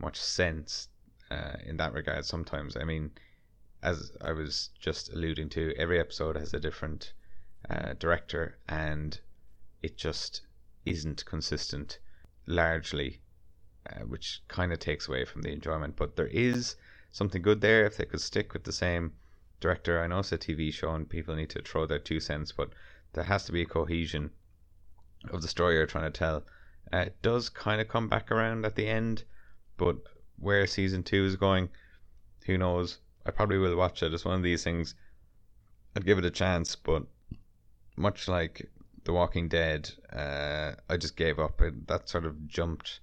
much 0.00 0.20
sense 0.20 0.88
uh, 1.30 1.56
in 1.64 1.76
that 1.76 1.92
regard 1.92 2.24
sometimes 2.24 2.76
i 2.76 2.84
mean 2.84 3.10
as 3.82 4.10
I 4.20 4.32
was 4.32 4.70
just 4.80 5.12
alluding 5.12 5.50
to, 5.50 5.72
every 5.76 6.00
episode 6.00 6.36
has 6.36 6.52
a 6.52 6.58
different 6.58 7.12
uh, 7.70 7.94
director, 7.94 8.58
and 8.68 9.20
it 9.82 9.96
just 9.96 10.42
isn't 10.84 11.24
consistent 11.24 12.00
largely, 12.46 13.20
uh, 13.88 14.00
which 14.00 14.42
kind 14.48 14.72
of 14.72 14.80
takes 14.80 15.06
away 15.06 15.24
from 15.24 15.42
the 15.42 15.52
enjoyment. 15.52 15.94
But 15.94 16.16
there 16.16 16.26
is 16.26 16.74
something 17.12 17.40
good 17.40 17.60
there 17.60 17.84
if 17.86 17.96
they 17.96 18.04
could 18.04 18.20
stick 18.20 18.52
with 18.52 18.64
the 18.64 18.72
same 18.72 19.12
director. 19.60 20.00
I 20.00 20.08
know 20.08 20.20
it's 20.20 20.32
a 20.32 20.38
TV 20.38 20.72
show 20.72 20.92
and 20.94 21.08
people 21.08 21.36
need 21.36 21.50
to 21.50 21.62
throw 21.62 21.86
their 21.86 21.98
two 22.00 22.20
cents, 22.20 22.50
but 22.50 22.70
there 23.12 23.24
has 23.24 23.44
to 23.44 23.52
be 23.52 23.62
a 23.62 23.66
cohesion 23.66 24.30
of 25.30 25.42
the 25.42 25.48
story 25.48 25.74
you're 25.76 25.86
trying 25.86 26.10
to 26.10 26.18
tell. 26.18 26.44
Uh, 26.92 26.98
it 26.98 27.22
does 27.22 27.48
kind 27.48 27.80
of 27.80 27.88
come 27.88 28.08
back 28.08 28.32
around 28.32 28.64
at 28.64 28.74
the 28.74 28.88
end, 28.88 29.22
but 29.78 29.96
where 30.38 30.66
season 30.66 31.02
two 31.02 31.24
is 31.24 31.36
going, 31.36 31.70
who 32.44 32.58
knows? 32.58 32.98
I 33.24 33.30
probably 33.30 33.58
will 33.58 33.76
watch 33.76 34.02
it. 34.02 34.12
It's 34.12 34.24
one 34.24 34.34
of 34.34 34.42
these 34.42 34.64
things. 34.64 34.94
I'd 35.96 36.04
give 36.04 36.18
it 36.18 36.24
a 36.24 36.30
chance, 36.30 36.76
but 36.76 37.04
much 37.96 38.28
like 38.28 38.70
The 39.04 39.12
Walking 39.12 39.48
Dead, 39.48 39.90
uh, 40.12 40.72
I 40.90 40.96
just 40.98 41.16
gave 41.16 41.38
up. 41.38 41.62
It, 41.62 41.86
that 41.86 42.08
sort 42.08 42.26
of 42.26 42.46
jumped 42.46 43.00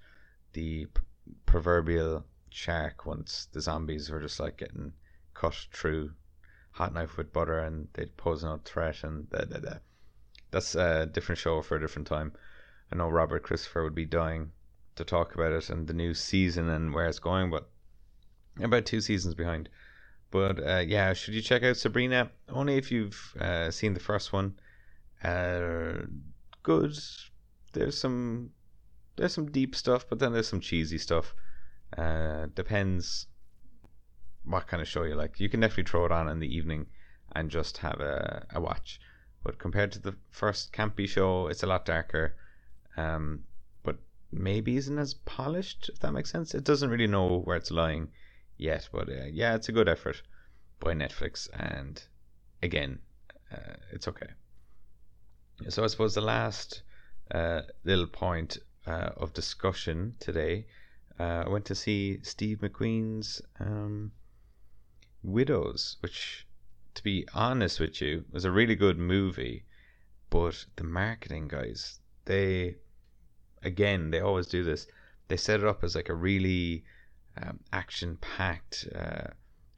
the 0.53 0.86
p- 0.86 1.01
proverbial 1.46 2.25
shark 2.50 3.05
once 3.05 3.48
the 3.51 3.62
zombies 3.62 4.10
were 4.10 4.22
just 4.22 4.39
like 4.39 4.58
getting 4.58 4.94
cut 5.34 5.55
through 5.72 6.12
hot 6.72 6.94
knife 6.94 7.17
with 7.17 7.34
butter 7.34 7.60
and 7.60 7.88
they'd 7.94 8.15
pose 8.17 8.44
no 8.44 8.60
threat 8.63 9.03
and 9.03 9.29
da, 9.29 9.39
da, 9.46 9.60
da. 9.60 9.74
that's 10.51 10.75
a 10.75 11.05
different 11.05 11.39
show 11.39 11.62
for 11.62 11.76
a 11.76 11.80
different 11.80 12.08
time. 12.08 12.32
I 12.91 12.95
know 12.95 13.10
Robert 13.10 13.43
Christopher 13.43 13.84
would 13.84 13.95
be 13.95 14.06
dying 14.06 14.52
to 14.95 15.03
talk 15.03 15.36
about 15.36 15.51
it 15.51 15.69
and 15.69 15.88
the 15.88 15.93
new 15.93 16.13
season 16.13 16.69
and 16.69 16.93
where 16.93 17.08
it's 17.08 17.19
going, 17.19 17.49
but 17.49 17.69
about 18.62 18.86
two 18.86 19.01
seasons 19.01 19.36
behind. 19.36 19.69
But 20.31 20.65
uh, 20.65 20.84
yeah, 20.86 21.13
should 21.13 21.34
you 21.34 21.41
check 21.41 21.63
out 21.63 21.77
Sabrina? 21.77 22.31
Only 22.49 22.77
if 22.77 22.91
you've 22.91 23.36
uh, 23.39 23.71
seen 23.71 23.93
the 23.93 23.99
first 23.99 24.34
one. 24.34 24.55
Uh, 25.23 26.05
good. 26.63 26.97
There's 27.73 27.97
some 27.97 28.51
there's 29.15 29.34
some 29.34 29.51
deep 29.51 29.75
stuff, 29.75 30.05
but 30.10 30.19
then 30.19 30.34
there's 30.34 30.47
some 30.47 30.60
cheesy 30.60 30.97
stuff. 30.97 31.34
Uh, 31.97 32.47
depends 32.53 33.27
what 34.43 34.67
kind 34.67 34.81
of 34.81 34.88
show 34.88 35.03
you 35.03 35.15
like. 35.15 35.39
You 35.39 35.49
can 35.49 35.60
definitely 35.60 35.89
throw 35.89 36.05
it 36.05 36.12
on 36.12 36.27
in 36.27 36.39
the 36.39 36.53
evening 36.53 36.88
and 37.36 37.49
just 37.49 37.77
have 37.77 37.99
a, 37.99 38.45
a 38.53 38.62
watch. 38.62 38.99
But 39.43 39.60
compared 39.60 39.91
to 39.93 39.99
the 39.99 40.15
first 40.31 40.73
campy 40.73 41.08
show, 41.08 41.47
it's 41.47 41.63
a 41.63 41.67
lot 41.67 41.86
darker. 41.86 42.36
Um, 42.97 43.43
maybe 44.31 44.77
isn't 44.77 44.99
as 44.99 45.13
polished, 45.13 45.89
if 45.93 45.99
that 45.99 46.11
makes 46.11 46.31
sense. 46.31 46.53
It 46.53 46.63
doesn't 46.63 46.89
really 46.89 47.07
know 47.07 47.39
where 47.39 47.57
it's 47.57 47.71
lying 47.71 48.09
yet, 48.57 48.89
but 48.91 49.09
uh, 49.09 49.25
yeah, 49.31 49.55
it's 49.55 49.69
a 49.69 49.71
good 49.71 49.89
effort 49.89 50.21
by 50.79 50.93
Netflix, 50.93 51.49
and 51.53 52.01
again, 52.61 52.99
uh, 53.51 53.75
it's 53.91 54.07
okay. 54.07 54.27
So 55.69 55.83
I 55.83 55.88
suppose 55.88 56.13
the 56.13 56.21
last 56.21 56.83
uh, 57.31 57.61
little 57.83 58.07
point 58.07 58.57
uh, 58.85 59.11
of 59.17 59.33
discussion 59.33 60.15
today, 60.19 60.67
uh, 61.19 61.43
I 61.45 61.49
went 61.49 61.65
to 61.65 61.75
see 61.75 62.19
Steve 62.23 62.59
McQueen's 62.59 63.41
um, 63.59 64.11
Widows, 65.23 65.97
which, 66.01 66.45
to 66.95 67.03
be 67.03 67.27
honest 67.33 67.79
with 67.79 68.01
you, 68.01 68.25
was 68.31 68.45
a 68.45 68.51
really 68.51 68.75
good 68.75 68.97
movie, 68.97 69.65
but 70.29 70.65
the 70.75 70.83
marketing 70.83 71.47
guys, 71.47 71.99
they, 72.25 72.75
again, 73.65 74.12
they 74.12 74.19
always 74.19 74.47
do 74.47 74.63
this. 74.63 74.88
They 75.28 75.38
set 75.38 75.60
it 75.60 75.65
up 75.65 75.84
as 75.84 75.95
like 75.95 76.10
a 76.10 76.15
really 76.15 76.84
um, 77.41 77.60
action 77.73 78.17
packed, 78.21 78.88
uh, 78.95 79.28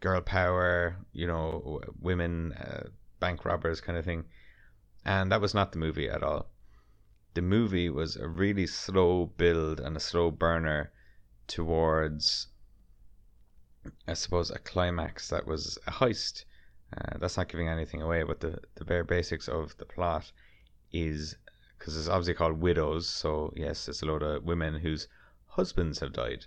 girl 0.02 0.22
power, 0.22 0.98
you 1.14 1.26
know, 1.26 1.82
women, 2.00 2.54
uh, 2.54 2.90
bank 3.20 3.46
robbers 3.46 3.82
kind 3.82 3.98
of 3.98 4.06
thing. 4.06 4.26
And 5.06 5.32
that 5.32 5.42
was 5.42 5.54
not 5.54 5.72
the 5.72 5.80
movie 5.80 6.10
at 6.10 6.22
all. 6.22 6.50
The 7.34 7.42
movie 7.42 7.90
was 7.90 8.16
a 8.16 8.28
really 8.28 8.68
slow 8.68 9.28
build 9.38 9.80
and 9.80 9.96
a 9.96 10.02
slow 10.02 10.32
burner 10.32 10.92
towards, 11.48 12.48
I 14.08 14.14
suppose, 14.14 14.52
a 14.52 14.60
climax 14.60 15.30
that 15.30 15.48
was 15.48 15.78
a 15.88 15.92
heist. 15.92 16.44
Uh, 16.96 17.18
that's 17.20 17.38
not 17.38 17.48
giving 17.48 17.68
anything 17.70 18.02
away, 18.02 18.24
but 18.24 18.40
the, 18.40 18.60
the 18.76 18.86
bare 18.86 19.04
basics 19.04 19.48
of 19.48 19.76
the 19.78 19.86
plot 19.86 20.32
is 20.92 21.36
because 21.88 22.02
it's 22.02 22.10
obviously 22.10 22.34
called 22.34 22.60
Widows. 22.60 23.08
So, 23.08 23.54
yes, 23.56 23.88
it's 23.88 24.02
a 24.02 24.06
load 24.06 24.22
of 24.22 24.44
women 24.44 24.74
whose 24.74 25.08
husbands 25.46 26.00
have 26.02 26.12
died. 26.12 26.46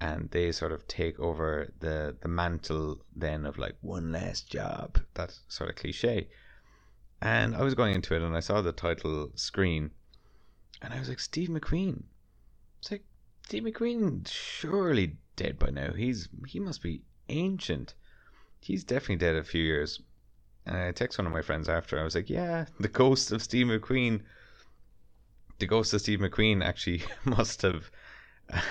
And 0.00 0.30
they 0.30 0.52
sort 0.52 0.70
of 0.70 0.86
take 0.86 1.18
over 1.18 1.72
the 1.80 2.16
the 2.22 2.28
mantle 2.28 3.00
then 3.16 3.46
of 3.46 3.58
like 3.58 3.74
one 3.80 4.12
last 4.12 4.48
job. 4.48 5.00
That 5.14 5.36
sort 5.48 5.70
of 5.70 5.74
cliche. 5.74 6.28
And 7.20 7.56
i 7.56 7.62
was 7.64 7.74
going 7.74 7.96
into 7.96 8.14
it 8.14 8.22
and 8.22 8.36
i 8.36 8.40
saw 8.40 8.62
the 8.62 8.72
title 8.72 9.32
screen 9.34 9.90
and 10.80 10.94
i 10.94 11.00
was 11.00 11.08
like 11.08 11.18
steve 11.18 11.48
mcqueen. 11.48 12.04
It's 12.78 12.92
like 12.92 13.04
steve 13.46 13.64
mcqueen 13.64 14.26
surely 14.28 15.16
dead 15.34 15.58
by 15.58 15.70
now. 15.70 15.92
He's 15.92 16.28
he 16.46 16.60
must 16.60 16.80
be 16.80 17.02
ancient. 17.28 17.94
He's 18.60 18.84
definitely 18.84 19.16
dead 19.16 19.34
a 19.34 19.42
few 19.42 19.64
years. 19.64 20.00
And 20.64 20.76
i 20.76 20.92
text 20.92 21.18
one 21.18 21.26
of 21.26 21.32
my 21.32 21.42
friends 21.42 21.68
after. 21.68 21.98
I 21.98 22.04
was 22.04 22.14
like 22.14 22.30
yeah 22.30 22.66
the 22.78 22.86
ghost 22.88 23.32
of 23.32 23.42
steve 23.42 23.66
mcqueen 23.66 24.22
the 25.60 25.66
ghost 25.66 25.94
of 25.94 26.00
steve 26.00 26.18
mcqueen 26.18 26.64
actually 26.64 27.02
must 27.24 27.62
have 27.62 27.90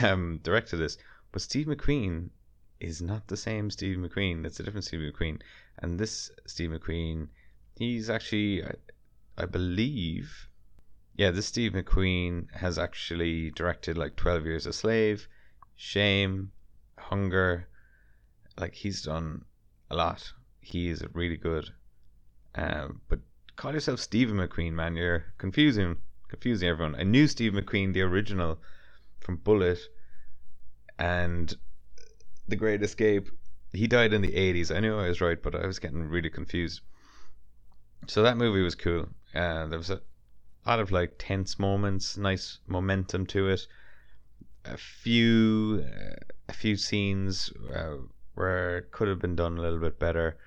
um, 0.02 0.40
directed 0.44 0.78
this 0.78 0.98
but 1.32 1.44
Steve 1.44 1.68
McQueen 1.68 2.30
is 2.80 3.02
not 3.02 3.28
the 3.28 3.38
same 3.38 3.70
Steve 3.70 3.98
McQueen. 3.98 4.46
It's 4.46 4.60
a 4.60 4.64
different 4.64 4.86
Steve 4.86 5.02
McQueen. 5.02 5.42
And 5.78 6.00
this 6.00 6.32
Steve 6.48 6.72
McQueen, 6.72 7.28
he's 7.76 8.10
actually, 8.10 8.64
I, 8.64 8.74
I 9.38 9.46
believe, 9.46 10.50
yeah, 11.16 11.30
this 11.32 11.46
Steve 11.46 11.74
McQueen 11.74 12.52
has 12.52 12.80
actually 12.80 13.52
directed 13.52 13.98
like 13.98 14.16
12 14.16 14.46
Years 14.46 14.66
a 14.66 14.74
Slave, 14.74 15.28
Shame, 15.76 16.52
Hunger. 16.98 17.68
Like 18.58 18.74
he's 18.74 19.04
done 19.04 19.46
a 19.92 19.96
lot. 19.96 20.34
He 20.62 20.90
is 20.90 21.04
really 21.14 21.38
good. 21.38 21.70
Um, 22.56 23.02
but 23.08 23.20
call 23.56 23.74
yourself 23.74 24.00
Stephen 24.00 24.38
McQueen, 24.38 24.74
man. 24.74 24.96
You're 24.96 25.26
confusing, 25.38 25.98
confusing 26.30 26.70
everyone. 26.70 26.96
I 26.96 27.04
knew 27.04 27.28
Steve 27.28 27.54
McQueen, 27.54 27.94
the 27.94 28.02
original 28.02 28.60
from 29.20 29.38
Bullitt 29.38 29.80
and 30.98 31.56
The 32.48 32.56
Great 32.56 32.82
Escape. 32.84 33.30
He 33.74 33.88
died 33.88 34.14
in 34.14 34.22
the 34.22 34.32
80s. 34.32 34.76
I 34.76 34.80
knew 34.80 34.98
I 34.98 35.08
was 35.10 35.22
right, 35.22 35.42
but 35.42 35.56
I 35.56 35.68
was 35.68 35.80
getting 35.80 36.04
really 36.04 36.30
confused. 36.30 36.82
So 38.08 38.24
that 38.24 38.38
movie 38.38 38.62
was 38.62 38.76
cool. 38.76 39.10
Uh, 39.36 39.68
there 39.68 39.78
was 39.78 39.90
a 39.90 40.02
lot 40.66 40.80
of 40.80 40.92
like 40.92 41.16
tense 41.20 41.60
moments, 41.60 42.18
nice 42.18 42.60
momentum 42.68 43.26
to 43.28 43.50
it. 43.50 43.68
a 44.66 44.78
few 44.78 45.86
uh, 45.86 46.16
a 46.48 46.54
few 46.54 46.76
scenes 46.76 47.52
uh, 47.74 47.98
where 48.36 48.78
it 48.80 48.92
could 48.92 49.08
have 49.08 49.20
been 49.20 49.36
done 49.36 49.58
a 49.58 49.62
little 49.62 49.80
bit 49.80 50.00
better. 50.00 50.38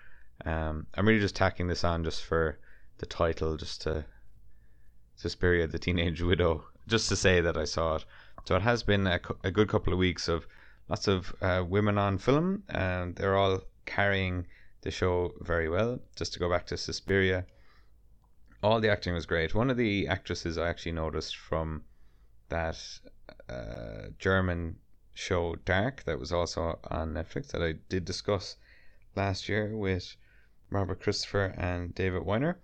Um, 0.44 0.86
I'm 0.94 1.06
really 1.06 1.20
just 1.20 1.36
tacking 1.36 1.68
this 1.68 1.84
on 1.84 2.04
just 2.04 2.22
for 2.24 2.58
the 2.98 3.06
title, 3.06 3.56
just 3.56 3.82
to 3.82 4.04
Suspiria, 5.22 5.68
the 5.68 5.78
Teenage 5.78 6.20
Widow, 6.30 6.64
just 6.88 7.08
to 7.08 7.16
say 7.16 7.40
that 7.40 7.56
I 7.56 7.64
saw 7.64 7.94
it. 7.96 8.04
So 8.44 8.56
it 8.56 8.62
has 8.62 8.82
been 8.82 9.06
a, 9.06 9.20
a 9.44 9.52
good 9.52 9.68
couple 9.68 9.92
of 9.92 9.98
weeks 10.00 10.26
of 10.26 10.48
lots 10.88 11.06
of 11.06 11.32
uh, 11.40 11.64
women 11.66 11.96
on 11.96 12.18
film, 12.18 12.64
and 12.68 13.14
they're 13.14 13.36
all 13.36 13.60
carrying 13.86 14.46
the 14.80 14.90
show 14.90 15.32
very 15.40 15.68
well. 15.68 16.00
Just 16.16 16.32
to 16.32 16.40
go 16.40 16.50
back 16.50 16.66
to 16.66 16.76
Suspiria, 16.76 17.46
all 18.64 18.80
the 18.80 18.90
acting 18.90 19.14
was 19.14 19.26
great. 19.26 19.54
One 19.54 19.70
of 19.70 19.76
the 19.76 20.08
actresses 20.08 20.58
I 20.58 20.68
actually 20.68 20.92
noticed 20.92 21.36
from 21.36 21.84
that 22.48 22.78
uh, 23.48 24.08
German 24.18 24.76
show 25.14 25.54
Dark 25.64 26.02
that 26.04 26.18
was 26.18 26.32
also 26.32 26.80
on 26.90 27.14
Netflix 27.14 27.52
that 27.52 27.62
I 27.62 27.74
did 27.88 28.04
discuss 28.04 28.56
last 29.14 29.48
year 29.48 29.76
with 29.76 30.16
Robert 30.70 31.00
Christopher 31.00 31.54
and 31.56 31.94
David 31.94 32.24
Weiner. 32.24 32.58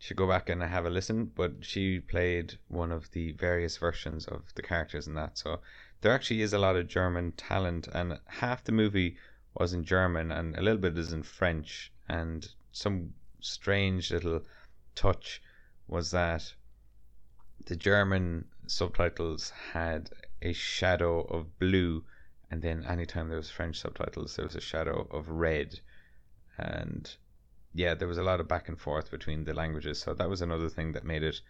Should 0.00 0.16
go 0.16 0.28
back 0.28 0.48
and 0.48 0.62
have 0.62 0.86
a 0.86 0.90
listen. 0.90 1.26
But 1.26 1.64
she 1.64 1.98
played 1.98 2.58
one 2.68 2.92
of 2.92 3.10
the 3.10 3.32
various 3.32 3.76
versions 3.76 4.26
of 4.26 4.54
the 4.54 4.62
characters 4.62 5.06
in 5.06 5.14
that. 5.14 5.36
So 5.38 5.60
there 6.00 6.12
actually 6.12 6.42
is 6.42 6.52
a 6.52 6.58
lot 6.58 6.76
of 6.76 6.86
German 6.86 7.32
talent, 7.32 7.88
and 7.88 8.20
half 8.26 8.62
the 8.62 8.72
movie 8.72 9.16
was 9.54 9.72
in 9.72 9.84
German, 9.84 10.30
and 10.30 10.56
a 10.56 10.62
little 10.62 10.80
bit 10.80 10.96
is 10.96 11.12
in 11.12 11.24
French. 11.24 11.92
And 12.08 12.48
some 12.70 13.14
strange 13.40 14.12
little 14.12 14.44
touch 14.94 15.42
was 15.88 16.10
that 16.12 16.54
the 17.66 17.76
German 17.76 18.46
subtitles 18.66 19.50
had 19.50 20.10
a 20.42 20.52
shadow 20.52 21.22
of 21.22 21.58
blue, 21.58 22.04
and 22.50 22.62
then 22.62 22.84
anytime 22.84 23.28
there 23.28 23.36
was 23.36 23.50
French 23.50 23.80
subtitles, 23.80 24.36
there 24.36 24.44
was 24.44 24.54
a 24.54 24.60
shadow 24.60 25.08
of 25.10 25.28
red, 25.28 25.80
and 26.56 27.16
yeah, 27.78 27.94
there 27.94 28.08
was 28.08 28.18
a 28.18 28.24
lot 28.24 28.40
of 28.40 28.48
back 28.48 28.68
and 28.68 28.76
forth 28.76 29.08
between 29.08 29.44
the 29.44 29.54
languages. 29.54 30.00
So 30.00 30.12
that 30.12 30.28
was 30.28 30.42
another 30.42 30.68
thing 30.68 30.90
that 30.94 31.04
made 31.04 31.22
it 31.22 31.40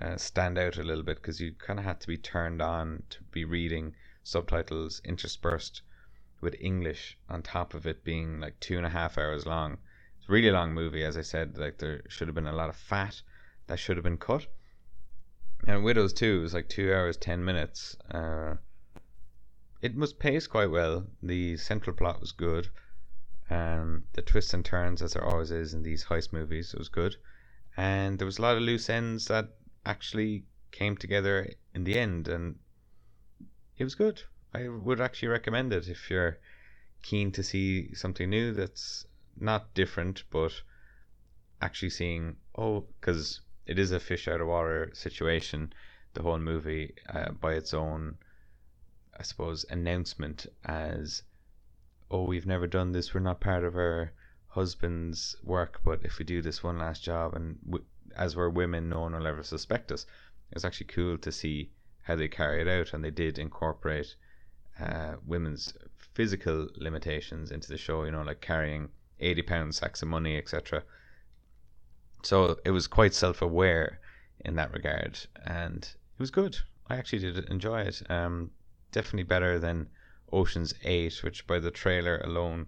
uh, 0.00 0.16
stand 0.16 0.56
out 0.56 0.78
a 0.78 0.82
little 0.82 1.04
bit 1.04 1.18
because 1.18 1.38
you 1.38 1.52
kind 1.52 1.78
of 1.78 1.84
had 1.84 2.00
to 2.00 2.06
be 2.06 2.16
turned 2.16 2.62
on 2.62 3.02
to 3.10 3.18
be 3.24 3.44
reading 3.44 3.94
subtitles 4.22 5.02
interspersed 5.04 5.82
with 6.40 6.56
English 6.60 7.18
on 7.28 7.42
top 7.42 7.74
of 7.74 7.86
it 7.86 8.02
being 8.04 8.40
like 8.40 8.58
two 8.58 8.78
and 8.78 8.86
a 8.86 8.88
half 8.88 9.18
hours 9.18 9.44
long. 9.44 9.76
It's 10.16 10.30
a 10.30 10.32
really 10.32 10.50
long 10.50 10.72
movie, 10.72 11.04
as 11.04 11.18
I 11.18 11.20
said. 11.20 11.58
Like 11.58 11.76
there 11.76 12.04
should 12.08 12.28
have 12.28 12.34
been 12.34 12.46
a 12.46 12.56
lot 12.56 12.70
of 12.70 12.76
fat 12.76 13.20
that 13.66 13.78
should 13.78 13.98
have 13.98 14.04
been 14.04 14.16
cut. 14.16 14.46
And 15.66 15.84
Widows 15.84 16.14
too 16.14 16.40
was 16.40 16.54
like 16.54 16.70
two 16.70 16.90
hours 16.90 17.18
ten 17.18 17.44
minutes. 17.44 17.98
Uh, 18.10 18.54
it 19.82 19.94
was 19.94 20.14
paced 20.14 20.48
quite 20.48 20.70
well. 20.70 21.06
The 21.22 21.58
central 21.58 21.94
plot 21.94 22.18
was 22.18 22.32
good. 22.32 22.70
Um, 23.50 24.04
the 24.12 24.22
twists 24.22 24.54
and 24.54 24.64
turns, 24.64 25.02
as 25.02 25.12
there 25.14 25.24
always 25.24 25.50
is 25.50 25.74
in 25.74 25.82
these 25.82 26.04
heist 26.04 26.32
movies, 26.32 26.74
was 26.74 26.88
good. 26.88 27.16
And 27.76 28.18
there 28.18 28.26
was 28.26 28.38
a 28.38 28.42
lot 28.42 28.56
of 28.56 28.62
loose 28.62 28.88
ends 28.88 29.26
that 29.26 29.48
actually 29.84 30.44
came 30.70 30.96
together 30.96 31.52
in 31.74 31.84
the 31.84 31.98
end, 31.98 32.28
and 32.28 32.58
it 33.76 33.84
was 33.84 33.94
good. 33.94 34.22
I 34.54 34.68
would 34.68 35.00
actually 35.00 35.28
recommend 35.28 35.72
it 35.72 35.88
if 35.88 36.10
you're 36.10 36.38
keen 37.02 37.32
to 37.32 37.42
see 37.42 37.94
something 37.94 38.28
new 38.28 38.52
that's 38.52 39.06
not 39.36 39.74
different, 39.74 40.24
but 40.30 40.52
actually 41.62 41.90
seeing 41.90 42.36
oh, 42.56 42.86
because 43.00 43.40
it 43.66 43.78
is 43.78 43.92
a 43.92 44.00
fish 44.00 44.28
out 44.28 44.40
of 44.40 44.48
water 44.48 44.90
situation. 44.94 45.72
The 46.14 46.22
whole 46.22 46.38
movie, 46.38 46.94
uh, 47.08 47.30
by 47.32 47.54
its 47.54 47.72
own, 47.72 48.18
I 49.18 49.22
suppose, 49.22 49.64
announcement 49.70 50.46
as, 50.64 51.22
oh, 52.10 52.24
we've 52.24 52.46
never 52.46 52.66
done 52.66 52.92
this. 52.92 53.14
We're 53.14 53.20
not 53.20 53.40
part 53.40 53.64
of 53.64 53.76
our 53.76 54.12
husband's 54.48 55.36
work, 55.44 55.80
but 55.84 56.00
if 56.04 56.18
we 56.18 56.24
do 56.24 56.42
this 56.42 56.62
one 56.62 56.78
last 56.78 57.04
job, 57.04 57.34
and 57.34 57.58
as 58.16 58.36
we're 58.36 58.48
women, 58.48 58.88
no 58.88 59.00
one 59.00 59.12
will 59.12 59.26
ever 59.26 59.42
suspect 59.42 59.92
us. 59.92 60.06
It's 60.52 60.64
actually 60.64 60.88
cool 60.88 61.18
to 61.18 61.30
see 61.30 61.70
how 62.02 62.16
they 62.16 62.28
carry 62.28 62.60
it 62.60 62.68
out, 62.68 62.92
and 62.92 63.04
they 63.04 63.10
did 63.10 63.38
incorporate 63.38 64.16
uh, 64.80 65.14
women's 65.24 65.74
physical 66.14 66.68
limitations 66.76 67.52
into 67.52 67.68
the 67.68 67.78
show. 67.78 68.04
You 68.04 68.10
know, 68.10 68.22
like 68.22 68.40
carrying 68.40 68.88
eighty 69.20 69.42
pound 69.42 69.74
sacks 69.74 70.02
of 70.02 70.08
money, 70.08 70.36
etc. 70.36 70.82
So 72.22 72.58
it 72.64 72.70
was 72.72 72.86
quite 72.86 73.14
self 73.14 73.40
aware 73.42 74.00
in 74.44 74.56
that 74.56 74.72
regard, 74.72 75.18
and 75.46 75.84
it 75.84 76.18
was 76.18 76.30
good. 76.30 76.58
I 76.88 76.96
actually 76.96 77.20
did 77.20 77.48
enjoy 77.50 77.82
it. 77.82 78.02
Um, 78.10 78.50
definitely 78.90 79.22
better 79.22 79.60
than 79.60 79.88
Ocean's 80.32 80.74
Eight, 80.82 81.22
which 81.22 81.46
by 81.46 81.58
the 81.58 81.70
trailer 81.70 82.18
alone 82.18 82.66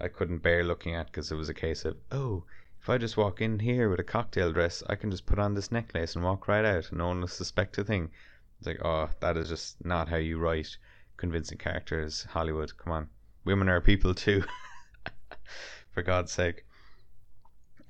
I 0.00 0.08
couldn't 0.08 0.38
bear 0.38 0.64
looking 0.64 0.94
at 0.94 1.06
because 1.06 1.30
it 1.30 1.36
was 1.36 1.48
a 1.48 1.54
case 1.54 1.84
of 1.84 1.96
oh, 2.10 2.44
if 2.80 2.88
I 2.88 2.98
just 2.98 3.16
walk 3.16 3.40
in 3.40 3.58
here 3.58 3.88
with 3.88 4.00
a 4.00 4.04
cocktail 4.04 4.52
dress, 4.52 4.82
I 4.88 4.96
can 4.96 5.10
just 5.10 5.26
put 5.26 5.38
on 5.38 5.54
this 5.54 5.72
necklace 5.72 6.14
and 6.14 6.24
walk 6.24 6.48
right 6.48 6.64
out, 6.64 6.90
and 6.90 6.98
no 6.98 7.08
one 7.08 7.20
will 7.20 7.28
suspect 7.28 7.78
a 7.78 7.84
thing. 7.84 8.10
It's 8.58 8.66
like 8.66 8.84
oh, 8.84 9.10
that 9.20 9.36
is 9.36 9.48
just 9.48 9.84
not 9.84 10.08
how 10.08 10.16
you 10.16 10.38
write 10.38 10.76
convincing 11.16 11.58
characters, 11.58 12.24
Hollywood. 12.30 12.76
Come 12.76 12.92
on, 12.92 13.08
women 13.44 13.68
are 13.68 13.80
people 13.80 14.14
too. 14.14 14.44
For 15.94 16.02
God's 16.02 16.32
sake 16.32 16.64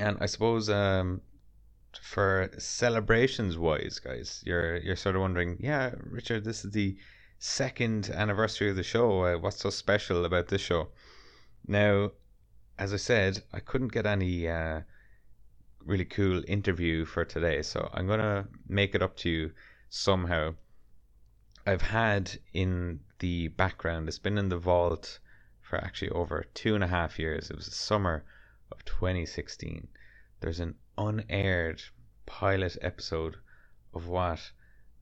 and 0.03 0.19
I 0.21 0.27
suppose 0.27 0.69
um, 0.69 1.21
for 2.01 2.51
celebrations 2.59 3.57
wise, 3.57 3.99
guys, 3.99 4.43
you're 4.45 4.79
you're 4.79 4.97
sort 4.97 5.17
of 5.17 5.23
wondering, 5.23 5.59
yeah, 5.61 5.93
Richard, 6.11 6.45
this 6.45 6.65
is 6.65 6.73
the 6.73 6.97
second 7.45 8.09
anniversary 8.11 8.71
of 8.71 8.77
the 8.77 8.85
show. 8.85 9.25
Uh, 9.25 9.37
what's 9.37 9.59
so 9.59 9.69
special 9.69 10.25
about 10.25 10.47
this 10.47 10.61
show? 10.61 10.87
Now, 11.67 12.13
as 12.79 12.95
I 12.95 12.99
said, 12.99 13.43
I 13.53 13.59
couldn't 13.59 13.93
get 13.93 14.07
any 14.07 14.47
uh, 14.47 14.83
really 15.85 16.05
cool 16.05 16.45
interview 16.47 17.05
for 17.05 17.25
today, 17.25 17.63
so 17.63 17.91
I'm 17.93 18.07
gonna 18.07 18.47
make 18.69 18.95
it 18.95 19.03
up 19.03 19.17
to 19.19 19.29
you 19.29 19.51
somehow. 19.91 20.55
I've 21.67 21.83
had 21.83 22.39
in 22.53 23.01
the 23.19 23.49
background, 23.49 24.07
it's 24.07 24.21
been 24.21 24.39
in 24.39 24.49
the 24.49 24.57
vault 24.57 25.19
for 25.61 25.79
actually 25.79 26.11
over 26.11 26.47
two 26.55 26.77
and 26.77 26.85
a 26.85 26.89
half 26.89 27.19
years. 27.19 27.51
It 27.51 27.57
was 27.57 27.67
the 27.67 27.73
summer 27.73 28.25
of 28.71 28.85
2016, 28.85 29.89
there's 30.39 30.61
an 30.61 30.77
unaired 30.97 31.83
pilot 32.25 32.79
episode 32.81 33.35
of 33.95 34.07
what 34.07 34.53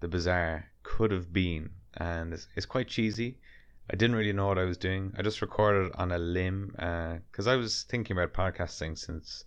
the 0.01 0.09
Bazaar 0.09 0.71
could 0.83 1.11
have 1.11 1.35
been, 1.35 1.71
and 1.97 2.33
it's, 2.33 2.47
it's 2.57 2.67
quite 2.67 2.89
cheesy. 2.89 3.39
I 3.91 3.97
didn't 3.97 4.17
really 4.17 4.33
know 4.33 4.47
what 4.47 4.59
I 4.59 4.65
was 4.65 4.77
doing. 4.77 5.13
I 5.19 5.23
just 5.23 5.43
recorded 5.43 5.93
on 5.97 6.13
a 6.13 6.19
limb 6.19 6.71
because 6.73 7.47
uh, 7.47 7.53
I 7.53 7.57
was 7.57 7.83
thinking 7.85 8.17
about 8.17 8.33
podcasting 8.33 8.97
since 8.97 9.45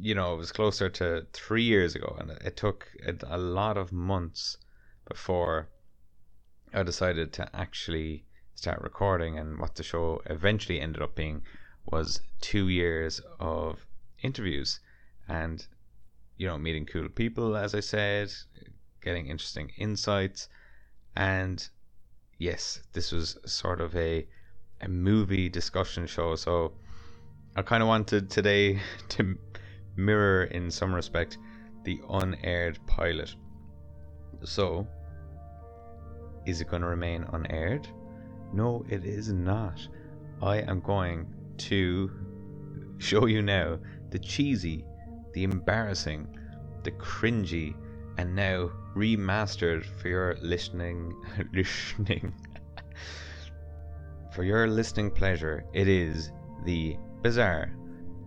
you 0.00 0.14
know 0.14 0.34
it 0.34 0.38
was 0.38 0.50
closer 0.52 0.88
to 0.88 1.26
three 1.32 1.62
years 1.62 1.94
ago, 1.94 2.16
and 2.18 2.30
it 2.30 2.56
took 2.56 2.88
a, 3.06 3.14
a 3.26 3.38
lot 3.38 3.76
of 3.76 3.92
months 3.92 4.56
before 5.06 5.68
I 6.72 6.82
decided 6.82 7.32
to 7.34 7.48
actually 7.54 8.24
start 8.54 8.80
recording. 8.80 9.38
And 9.38 9.58
what 9.58 9.74
the 9.74 9.82
show 9.82 10.22
eventually 10.26 10.80
ended 10.80 11.02
up 11.02 11.14
being 11.14 11.42
was 11.86 12.20
two 12.40 12.68
years 12.68 13.20
of 13.38 13.86
interviews 14.22 14.80
and 15.28 15.66
you 16.36 16.46
know 16.46 16.58
meeting 16.58 16.86
cool 16.86 17.08
people 17.08 17.56
as 17.56 17.74
i 17.74 17.80
said 17.80 18.32
getting 19.02 19.26
interesting 19.26 19.70
insights 19.76 20.48
and 21.16 21.68
yes 22.38 22.82
this 22.92 23.12
was 23.12 23.38
sort 23.44 23.80
of 23.80 23.94
a 23.96 24.26
a 24.80 24.88
movie 24.88 25.48
discussion 25.48 26.06
show. 26.06 26.34
So 26.34 26.72
i 27.56 27.62
kind 27.62 27.82
of 27.82 27.88
wanted 27.88 28.30
today 28.30 28.80
to 29.10 29.38
mirror 29.96 30.44
in 30.44 30.70
some 30.70 30.94
respect 30.94 31.38
the 31.84 32.00
unaired 32.08 32.78
pilot. 32.86 33.34
So 34.42 34.86
is 36.46 36.60
it 36.60 36.68
going 36.68 36.82
to 36.82 36.88
remain 36.88 37.24
unaired? 37.32 37.88
No 38.52 38.84
it 38.88 39.04
is 39.04 39.32
not. 39.32 39.86
I 40.42 40.58
am 40.58 40.80
going 40.80 41.26
to 41.58 42.10
show 42.98 43.26
you 43.26 43.42
now 43.42 43.78
the 44.10 44.18
cheesy, 44.18 44.84
the 45.32 45.44
embarrassing, 45.44 46.28
the 46.82 46.90
cringy, 46.92 47.74
and 48.16 48.34
now 48.34 48.70
remastered 48.94 49.84
for 49.84 50.08
your 50.08 50.36
listening 50.40 51.14
listening 51.52 52.32
for 54.34 54.42
your 54.42 54.66
listening 54.66 55.10
pleasure. 55.10 55.64
It 55.72 55.86
is 55.88 56.32
the 56.64 56.96
Bazaar 57.22 57.70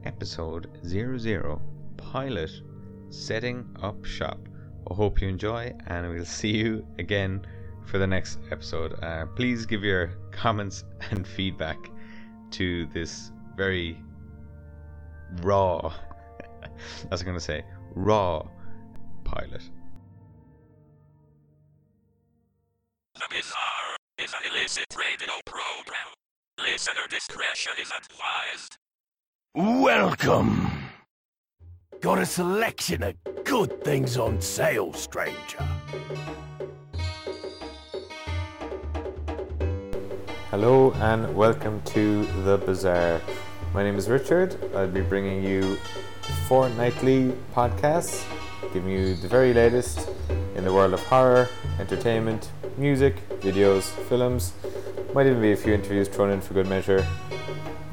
episode 0.06 0.70
00 0.86 1.62
pilot 1.98 2.52
setting 3.10 3.66
up 3.82 4.06
shop. 4.06 4.40
I 4.90 4.94
hope 4.94 5.22
you 5.22 5.28
enjoy, 5.28 5.74
and 5.88 6.10
we'll 6.10 6.24
see 6.24 6.56
you 6.56 6.88
again 6.98 7.46
for 7.86 7.98
the 7.98 8.08
next 8.08 8.40
episode. 8.52 8.98
Uh, 9.04 9.26
please 9.36 9.66
give 9.66 9.84
your 9.84 10.12
comments 10.32 10.86
and 11.12 11.28
feedback 11.28 11.78
to 12.52 12.86
this 12.88 13.32
very 13.58 14.02
raw, 15.42 15.94
as 17.12 17.22
I'm 17.22 17.26
going 17.26 17.38
to 17.38 17.44
say, 17.44 17.66
raw 17.96 18.48
pilot. 19.26 19.70
Explicit 24.68 24.86
radio 24.98 25.34
program. 25.46 26.14
Listener 26.60 27.08
discretion 27.10 27.72
is 27.82 27.90
advised. 27.90 28.78
Welcome. 29.56 30.70
Got 32.02 32.20
a 32.20 32.26
selection 32.26 33.04
of 33.04 33.16
good 33.46 33.84
things 33.84 34.18
on 34.18 34.42
sale, 34.42 34.92
stranger. 34.92 35.64
Hello 40.52 40.92
and 40.96 41.34
welcome 41.34 41.82
to 41.86 42.26
The 42.44 42.58
Bazaar. 42.58 43.22
My 43.74 43.84
name 43.84 43.96
is 43.96 44.10
Richard. 44.10 44.58
I'll 44.76 44.88
be 44.88 45.02
bringing 45.02 45.44
you 45.44 45.78
fortnightly 46.48 47.34
podcasts, 47.56 48.26
giving 48.74 48.92
you 48.92 49.16
the 49.16 49.30
very 49.30 49.54
latest 49.54 50.10
in 50.56 50.66
the 50.66 50.74
world 50.74 50.94
of 50.94 51.02
horror, 51.04 51.48
entertainment, 51.80 52.52
music, 52.78 53.28
videos, 53.40 53.84
films. 54.08 54.54
Might 55.14 55.26
even 55.26 55.42
be 55.42 55.52
a 55.52 55.58
few 55.58 55.74
interviews 55.74 56.08
thrown 56.08 56.30
in 56.30 56.42
for 56.42 56.54
good 56.54 56.68
measure. 56.68 57.06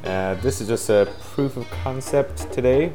Uh, 0.04 0.34
this 0.36 0.60
is 0.60 0.68
just 0.68 0.90
a 0.90 1.10
proof 1.32 1.56
of 1.56 1.68
concept 1.70 2.52
today. 2.52 2.92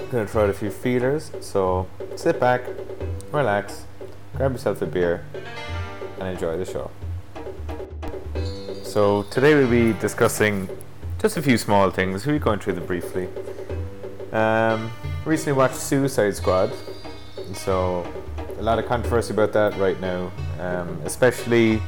I'm 0.00 0.10
gonna 0.10 0.26
try 0.26 0.44
out 0.44 0.50
a 0.50 0.54
few 0.54 0.70
feelers, 0.70 1.30
so 1.40 1.86
sit 2.16 2.40
back, 2.40 2.62
relax, 3.32 3.84
grab 4.34 4.52
yourself 4.52 4.80
a 4.80 4.86
beer, 4.86 5.24
and 6.18 6.28
enjoy 6.28 6.56
the 6.56 6.64
show. 6.64 6.90
So 8.82 9.24
today 9.24 9.54
we'll 9.54 9.70
be 9.70 9.92
discussing 10.00 10.68
just 11.18 11.36
a 11.36 11.42
few 11.42 11.58
small 11.58 11.90
things. 11.90 12.24
We'll 12.24 12.36
be 12.36 12.38
going 12.38 12.60
through 12.60 12.74
them 12.74 12.86
briefly. 12.86 13.28
Um, 14.32 14.90
recently 15.26 15.52
watched 15.52 15.76
Suicide 15.76 16.34
Squad, 16.34 16.72
so 17.52 18.06
lot 18.64 18.78
of 18.78 18.86
controversy 18.86 19.34
about 19.34 19.52
that 19.52 19.76
right 19.76 20.00
now, 20.00 20.32
um, 20.58 20.98
especially 21.04 21.82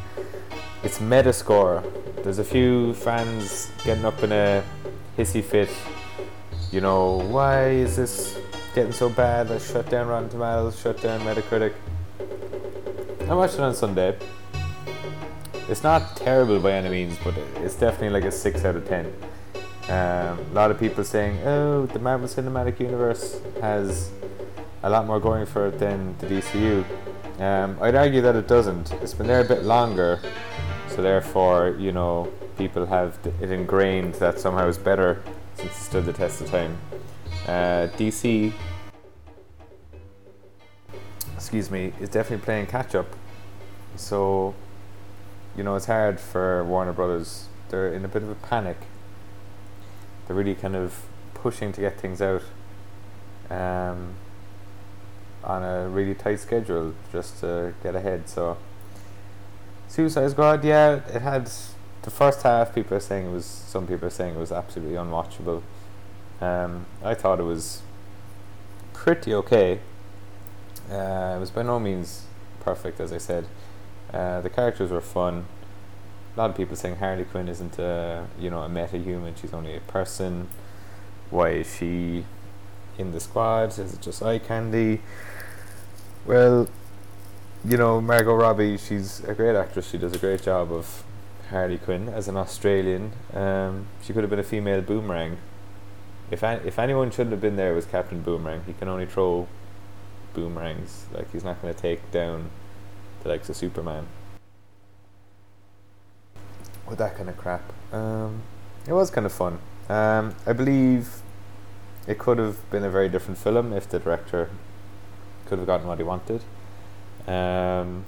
its 0.82 0.98
Metascore. 0.98 1.82
There's 2.22 2.38
a 2.38 2.44
few 2.44 2.92
fans 2.94 3.70
getting 3.82 4.04
up 4.04 4.22
in 4.22 4.30
a 4.30 4.62
hissy 5.16 5.42
fit. 5.42 5.70
You 6.70 6.82
know, 6.82 7.22
why 7.30 7.70
is 7.70 7.96
this 7.96 8.38
getting 8.74 8.92
so 8.92 9.08
bad? 9.08 9.48
Let's 9.48 9.72
shut 9.72 9.88
down 9.88 10.08
Rotten 10.08 10.28
Tomatoes, 10.28 10.78
shut 10.78 11.00
down 11.00 11.20
Metacritic. 11.20 11.72
I 13.28 13.34
watched 13.34 13.54
it 13.54 13.60
on 13.60 13.74
Sunday. 13.74 14.16
It's 15.68 15.82
not 15.82 16.14
terrible 16.16 16.60
by 16.60 16.72
any 16.72 16.90
means, 16.90 17.18
but 17.24 17.34
it's 17.56 17.74
definitely 17.74 18.10
like 18.10 18.24
a 18.24 18.30
6 18.30 18.64
out 18.64 18.76
of 18.76 18.86
10. 18.86 19.06
Um, 19.88 19.92
a 19.92 20.36
lot 20.52 20.70
of 20.70 20.78
people 20.78 21.04
saying, 21.04 21.38
oh, 21.46 21.86
the 21.86 21.98
Marvel 22.00 22.28
Cinematic 22.28 22.80
Universe 22.80 23.40
has 23.62 24.10
a 24.86 24.88
lot 24.88 25.04
more 25.04 25.18
going 25.18 25.44
for 25.44 25.66
it 25.66 25.80
than 25.80 26.16
the 26.18 26.26
DCU. 26.26 26.84
Um, 27.40 27.76
I'd 27.80 27.96
argue 27.96 28.20
that 28.22 28.36
it 28.36 28.46
doesn't. 28.46 28.92
It's 29.02 29.14
been 29.14 29.26
there 29.26 29.40
a 29.40 29.44
bit 29.44 29.64
longer, 29.64 30.20
so 30.88 31.02
therefore, 31.02 31.74
you 31.76 31.90
know, 31.90 32.32
people 32.56 32.86
have 32.86 33.18
it 33.40 33.50
ingrained 33.50 34.14
that 34.14 34.38
somehow 34.38 34.68
it's 34.68 34.78
better 34.78 35.20
since 35.56 35.72
it 35.72 35.82
stood 35.82 36.04
the 36.06 36.12
test 36.12 36.40
of 36.40 36.50
time. 36.50 36.78
Uh, 37.48 37.88
DC, 37.98 38.52
excuse 41.34 41.68
me, 41.68 41.92
is 42.00 42.08
definitely 42.08 42.44
playing 42.44 42.66
catch 42.66 42.94
up. 42.94 43.08
So, 43.96 44.54
you 45.56 45.64
know, 45.64 45.74
it's 45.74 45.86
hard 45.86 46.20
for 46.20 46.64
Warner 46.64 46.92
Brothers. 46.92 47.48
They're 47.70 47.92
in 47.92 48.04
a 48.04 48.08
bit 48.08 48.22
of 48.22 48.30
a 48.30 48.36
panic. 48.36 48.76
They're 50.26 50.36
really 50.36 50.54
kind 50.54 50.76
of 50.76 51.06
pushing 51.34 51.72
to 51.72 51.80
get 51.80 52.00
things 52.00 52.22
out 52.22 52.42
um, 53.50 54.14
on 55.46 55.62
a 55.62 55.88
really 55.88 56.14
tight 56.14 56.40
schedule 56.40 56.94
just 57.12 57.40
to 57.40 57.72
get 57.82 57.94
ahead. 57.94 58.28
So, 58.28 58.58
Suicide 59.88 60.30
Squad, 60.32 60.64
yeah, 60.64 61.00
it 61.14 61.22
had 61.22 61.50
the 62.02 62.10
first 62.10 62.42
half. 62.42 62.74
People 62.74 62.96
are 62.96 63.00
saying 63.00 63.26
it 63.26 63.32
was. 63.32 63.44
Some 63.44 63.86
people 63.86 64.08
are 64.08 64.10
saying 64.10 64.34
it 64.34 64.38
was 64.38 64.52
absolutely 64.52 64.96
unwatchable. 64.96 65.62
Um, 66.40 66.86
I 67.02 67.14
thought 67.14 67.40
it 67.40 67.44
was 67.44 67.82
pretty 68.92 69.32
okay. 69.34 69.80
Uh, 70.90 71.34
it 71.36 71.40
was 71.40 71.50
by 71.50 71.62
no 71.62 71.78
means 71.78 72.26
perfect, 72.60 73.00
as 73.00 73.12
I 73.12 73.18
said. 73.18 73.46
Uh, 74.12 74.40
the 74.40 74.50
characters 74.50 74.90
were 74.90 75.00
fun. 75.00 75.46
A 76.34 76.38
lot 76.38 76.50
of 76.50 76.56
people 76.56 76.76
saying 76.76 76.96
Harley 76.96 77.24
Quinn 77.24 77.48
isn't 77.48 77.78
a 77.78 78.26
you 78.38 78.50
know 78.50 78.62
a 78.62 78.68
meta 78.68 78.98
human. 78.98 79.34
She's 79.34 79.54
only 79.54 79.76
a 79.76 79.80
person. 79.80 80.48
Why 81.30 81.50
is 81.50 81.76
she 81.76 82.24
in 82.98 83.12
the 83.12 83.20
squad? 83.20 83.78
Is 83.78 83.94
it 83.94 84.00
just 84.00 84.22
eye 84.22 84.38
candy? 84.38 85.00
Well, 86.26 86.68
you 87.64 87.76
know 87.76 88.00
Margot 88.00 88.34
Robbie. 88.34 88.78
She's 88.78 89.20
a 89.24 89.34
great 89.34 89.54
actress. 89.54 89.88
She 89.90 89.98
does 89.98 90.12
a 90.12 90.18
great 90.18 90.42
job 90.42 90.72
of 90.72 91.04
Harley 91.50 91.78
Quinn 91.78 92.08
as 92.08 92.26
an 92.26 92.36
Australian. 92.36 93.12
Um, 93.32 93.86
she 94.02 94.12
could 94.12 94.22
have 94.22 94.30
been 94.30 94.40
a 94.40 94.44
female 94.44 94.80
boomerang. 94.82 95.38
If 96.30 96.42
an- 96.42 96.62
if 96.64 96.78
anyone 96.80 97.10
shouldn't 97.12 97.30
have 97.30 97.40
been 97.40 97.54
there, 97.54 97.72
was 97.74 97.86
Captain 97.86 98.20
Boomerang. 98.20 98.64
He 98.66 98.72
can 98.72 98.88
only 98.88 99.06
throw 99.06 99.46
boomerangs. 100.34 101.06
Like 101.12 101.30
he's 101.30 101.44
not 101.44 101.62
going 101.62 101.72
to 101.72 101.80
take 101.80 102.10
down 102.10 102.50
the 103.22 103.28
likes 103.28 103.48
of 103.48 103.56
Superman. 103.56 104.06
With 106.88 106.98
that 106.98 107.16
kind 107.16 107.28
of 107.28 107.36
crap. 107.36 107.72
Um, 107.92 108.42
it 108.86 108.92
was 108.92 109.10
kind 109.10 109.26
of 109.26 109.32
fun. 109.32 109.58
Um, 109.88 110.34
I 110.44 110.52
believe 110.52 111.22
it 112.08 112.18
could 112.18 112.38
have 112.38 112.68
been 112.70 112.82
a 112.82 112.90
very 112.90 113.08
different 113.08 113.38
film 113.38 113.72
if 113.72 113.88
the 113.88 114.00
director 114.00 114.50
could 115.46 115.58
have 115.58 115.66
gotten 115.66 115.86
what 115.86 115.98
he 115.98 116.04
wanted. 116.04 116.42
Um, 117.26 118.04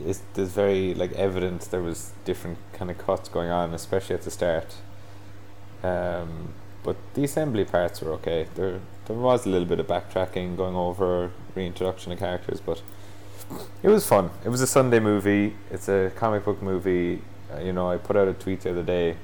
it's, 0.00 0.22
there's 0.34 0.50
very 0.50 0.94
like 0.94 1.12
evidence 1.12 1.66
there 1.66 1.82
was 1.82 2.12
different 2.24 2.58
kind 2.72 2.90
of 2.90 2.98
cuts 2.98 3.28
going 3.28 3.50
on, 3.50 3.74
especially 3.74 4.14
at 4.14 4.22
the 4.22 4.30
start. 4.30 4.74
Um, 5.82 6.54
but 6.82 6.96
the 7.14 7.24
assembly 7.24 7.64
parts 7.64 8.00
were 8.00 8.12
okay. 8.12 8.48
There 8.54 8.80
there 9.06 9.16
was 9.16 9.46
a 9.46 9.48
little 9.48 9.66
bit 9.66 9.80
of 9.80 9.86
backtracking, 9.86 10.56
going 10.56 10.76
over 10.76 11.30
reintroduction 11.54 12.12
of 12.12 12.18
characters, 12.18 12.60
but 12.60 12.82
it 13.82 13.88
was 13.88 14.06
fun. 14.06 14.30
It 14.44 14.48
was 14.48 14.60
a 14.60 14.66
Sunday 14.66 15.00
movie. 15.00 15.54
It's 15.70 15.88
a 15.88 16.12
comic 16.16 16.44
book 16.44 16.62
movie. 16.62 17.22
Uh, 17.52 17.60
you 17.60 17.72
know, 17.72 17.90
I 17.90 17.96
put 17.96 18.16
out 18.16 18.28
a 18.28 18.32
tweet 18.32 18.62
the 18.62 18.70
other 18.70 18.82
day, 18.82 19.16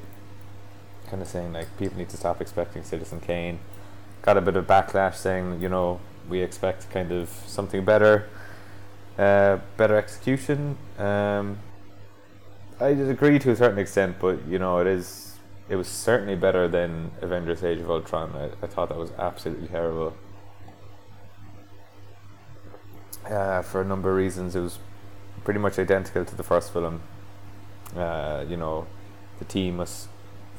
kind 1.09 1.23
of 1.23 1.29
saying 1.29 1.53
like 1.53 1.77
people 1.79 1.99
need 1.99 2.09
to 2.11 2.17
stop 2.17 2.41
expecting 2.41 2.83
Citizen 2.83 3.21
Kane. 3.21 3.61
Got 4.23 4.37
a 4.37 4.41
bit 4.41 4.57
of 4.57 4.67
backlash 4.67 5.15
saying 5.15 5.63
you 5.63 5.69
know 5.69 6.01
we 6.29 6.41
expect 6.43 6.91
kind 6.91 7.13
of 7.13 7.29
something 7.47 7.85
better, 7.85 8.29
uh, 9.19 9.59
better 9.77 9.97
execution. 9.97 10.77
Um, 10.99 11.59
I 12.81 12.95
did 12.95 13.09
agree 13.09 13.39
to 13.41 13.51
a 13.51 13.57
certain 13.57 13.79
extent, 13.79 14.17
but 14.21 14.47
you 14.47 14.59
know 14.59 14.79
it 14.79 14.87
is 14.87 15.37
it 15.69 15.77
was 15.77 15.89
certainly 15.89 16.37
better 16.37 16.69
than 16.69 17.11
Avengers: 17.21 17.65
Age 17.65 17.81
of 17.81 17.91
Ultron. 17.91 18.33
I, 18.35 18.65
I 18.65 18.69
thought 18.69 18.89
that 18.89 18.99
was 18.99 19.11
absolutely 19.19 19.69
terrible. 19.69 20.15
Uh, 23.29 23.63
for 23.63 23.83
a 23.83 23.85
number 23.85 24.11
of 24.11 24.17
reasons, 24.17 24.57
it 24.57 24.61
was 24.61 24.79
pretty 25.45 25.61
much 25.61 25.79
identical 25.79 26.25
to 26.25 26.35
the 26.35 26.43
first 26.43 26.73
film. 26.73 27.03
Uh, 27.97 28.45
you 28.49 28.57
know, 28.57 28.87
the 29.39 29.45
team 29.45 29.77
must 29.77 30.09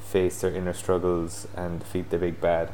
face 0.04 0.40
their 0.40 0.54
inner 0.54 0.72
struggles 0.72 1.46
and 1.56 1.80
defeat 1.80 2.10
the 2.10 2.18
big 2.18 2.40
bad. 2.40 2.70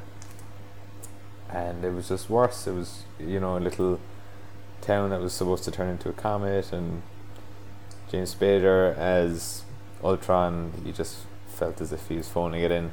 And 1.51 1.85
it 1.85 1.91
was 1.91 2.09
just 2.09 2.29
worse. 2.29 2.67
It 2.67 2.73
was, 2.73 3.05
you 3.19 3.41
know, 3.41 3.57
a 3.57 3.61
little 3.61 4.01
town 4.81 5.11
that 5.11 5.21
was 5.21 5.33
supposed 5.33 5.65
to 5.65 5.71
turn 5.71 5.89
into 5.89 6.09
a 6.09 6.13
comet, 6.13 6.73
and 6.73 7.03
James 8.11 8.35
Spader 8.35 8.97
as 8.97 9.65
Ultron, 10.03 10.73
he 10.85 10.93
just 10.93 11.19
felt 11.49 11.81
as 11.81 11.93
if 11.93 12.09
he 12.09 12.17
was 12.17 12.29
phoning 12.29 12.63
it 12.63 12.71
in. 12.71 12.91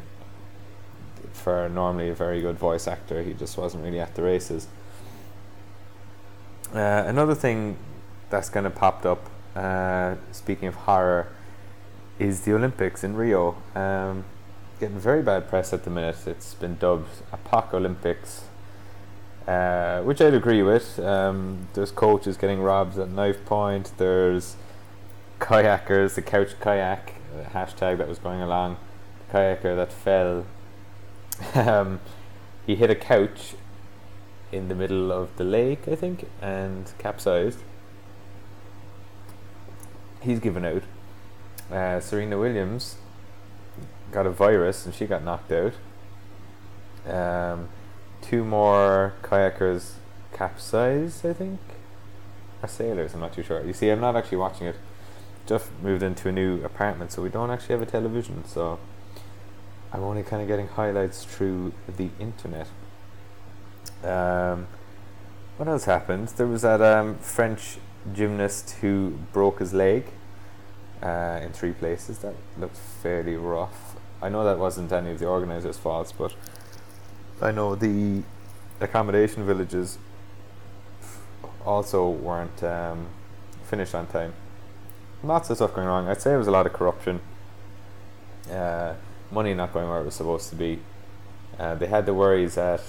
For 1.33 1.69
normally 1.69 2.09
a 2.09 2.15
very 2.15 2.41
good 2.41 2.57
voice 2.57 2.87
actor, 2.87 3.21
he 3.23 3.33
just 3.33 3.57
wasn't 3.57 3.83
really 3.83 3.99
at 3.99 4.15
the 4.15 4.23
races. 4.23 4.67
Uh, 6.73 7.03
another 7.05 7.35
thing 7.35 7.77
that's 8.29 8.49
kind 8.49 8.65
of 8.65 8.73
popped 8.73 9.05
up, 9.05 9.29
uh, 9.55 10.15
speaking 10.31 10.67
of 10.67 10.75
horror, 10.75 11.27
is 12.19 12.41
the 12.41 12.53
Olympics 12.53 13.03
in 13.03 13.15
Rio. 13.15 13.55
Um, 13.75 14.25
getting 14.83 14.99
very 14.99 15.21
bad 15.21 15.47
press 15.47 15.71
at 15.71 15.85
the 15.85 15.89
minute. 15.89 16.27
It's 16.27 16.55
been 16.55 16.75
dubbed 16.75 17.07
Apocalympics, 17.31 18.41
uh, 19.47 20.01
which 20.01 20.19
I'd 20.19 20.33
agree 20.33 20.61
with. 20.61 20.99
Um, 20.99 21.69
there's 21.73 21.89
coaches 21.89 22.35
getting 22.35 22.59
robbed 22.59 22.99
at 22.99 23.09
knife 23.09 23.45
point. 23.45 23.93
There's 23.97 24.57
kayakers, 25.39 26.15
the 26.15 26.21
couch 26.21 26.59
kayak 26.59 27.13
hashtag 27.53 27.97
that 27.99 28.09
was 28.09 28.19
going 28.19 28.41
along. 28.41 28.75
The 29.19 29.37
kayaker 29.37 29.73
that 29.77 29.93
fell. 29.93 30.45
um, 31.55 32.01
he 32.67 32.75
hit 32.75 32.89
a 32.89 32.95
couch 32.95 33.55
in 34.51 34.67
the 34.67 34.75
middle 34.75 35.13
of 35.13 35.33
the 35.37 35.45
lake, 35.45 35.87
I 35.87 35.95
think, 35.95 36.27
and 36.41 36.91
capsized. 36.97 37.59
He's 40.19 40.41
given 40.41 40.65
out. 40.65 40.83
Uh, 41.71 42.01
Serena 42.01 42.37
Williams 42.37 42.97
got 44.13 44.25
a 44.25 44.31
virus 44.31 44.85
and 44.85 44.93
she 44.93 45.05
got 45.05 45.23
knocked 45.23 45.51
out. 45.51 45.73
Um, 47.05 47.69
two 48.21 48.45
more 48.45 49.13
kayakers 49.21 49.93
capsized, 50.31 51.25
I 51.25 51.33
think. 51.33 51.59
or 52.61 52.67
sailors. 52.69 53.13
I'm 53.13 53.19
not 53.19 53.33
too 53.33 53.43
sure. 53.43 53.63
You 53.65 53.73
see, 53.73 53.89
I'm 53.89 53.99
not 53.99 54.15
actually 54.15 54.37
watching 54.37 54.67
it. 54.67 54.75
Just 55.45 55.69
moved 55.81 56.03
into 56.03 56.29
a 56.29 56.31
new 56.31 56.63
apartment, 56.63 57.11
so 57.11 57.21
we 57.21 57.29
don't 57.29 57.51
actually 57.51 57.73
have 57.73 57.81
a 57.81 57.91
television. 57.91 58.45
So 58.45 58.79
I'm 59.91 60.01
only 60.03 60.23
kind 60.23 60.41
of 60.41 60.47
getting 60.47 60.67
highlights 60.67 61.25
through 61.25 61.73
the 61.97 62.09
internet. 62.19 62.67
Um, 64.03 64.67
what 65.57 65.67
else 65.67 65.85
happened? 65.85 66.29
There 66.29 66.47
was 66.47 66.61
that 66.61 66.81
um, 66.81 67.17
French 67.17 67.77
gymnast 68.13 68.71
who 68.81 69.17
broke 69.33 69.59
his 69.59 69.73
leg 69.73 70.05
uh, 71.01 71.41
in 71.43 71.51
three 71.51 71.73
places. 71.73 72.19
That 72.19 72.35
looked 72.57 72.77
fairly 72.77 73.35
rough. 73.35 73.82
I 74.23 74.29
know 74.29 74.45
that 74.45 74.57
wasn't 74.57 74.89
any 74.93 75.11
of 75.11 75.19
the 75.19 75.27
organizers' 75.27 75.77
faults, 75.77 76.13
but 76.13 76.33
I 77.41 77.51
know 77.51 77.75
the 77.75 78.23
accommodation 78.79 79.45
villages 79.45 79.97
also 81.65 82.09
weren't 82.09 82.63
um, 82.63 83.07
finished 83.65 83.93
on 83.93 84.07
time. 84.07 84.33
Lots 85.23 85.49
of 85.49 85.57
stuff 85.57 85.73
going 85.73 85.87
wrong. 85.87 86.07
I'd 86.07 86.21
say 86.21 86.33
it 86.33 86.37
was 86.37 86.47
a 86.47 86.51
lot 86.51 86.65
of 86.65 86.71
corruption. 86.71 87.19
Uh, 88.49 88.93
money 89.29 89.53
not 89.53 89.73
going 89.73 89.89
where 89.89 89.99
it 89.99 90.05
was 90.05 90.15
supposed 90.15 90.49
to 90.51 90.55
be. 90.55 90.79
Uh, 91.59 91.75
they 91.75 91.87
had 91.87 92.05
the 92.05 92.13
worries 92.13 92.57
at 92.57 92.81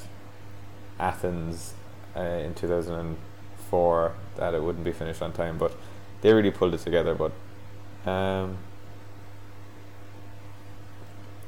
Athens 1.00 1.74
uh, 2.16 2.20
in 2.20 2.54
2004 2.54 4.14
that 4.36 4.54
it 4.54 4.62
wouldn't 4.62 4.84
be 4.84 4.92
finished 4.92 5.20
on 5.20 5.32
time, 5.32 5.58
but 5.58 5.76
they 6.20 6.32
really 6.32 6.52
pulled 6.52 6.74
it 6.74 6.80
together. 6.80 7.16
But 7.16 7.32
um, 8.08 8.58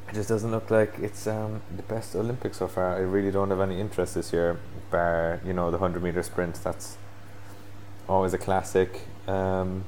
it 0.09 0.14
just 0.14 0.29
doesn't 0.29 0.51
look 0.51 0.71
like 0.71 0.99
it's 1.01 1.27
um, 1.27 1.62
the 1.75 1.83
best 1.83 2.14
Olympics 2.14 2.59
so 2.59 2.69
far. 2.69 2.97
I 2.97 3.01
really 3.01 3.31
don't 3.31 3.51
have 3.51 3.61
any 3.61 3.81
interest 3.81 4.14
this 4.14 4.33
year, 4.33 4.61
bar 4.90 5.40
you 5.45 5.53
know 5.53 5.71
the 5.71 5.79
hundred 5.79 6.03
meter 6.03 6.23
sprint. 6.23 6.55
That's 6.62 6.97
always 8.09 8.33
a 8.33 8.38
classic. 8.38 9.01
Um, 9.27 9.85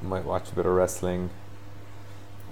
might 0.00 0.24
watch 0.24 0.50
a 0.50 0.54
bit 0.54 0.66
of 0.66 0.72
wrestling, 0.72 1.30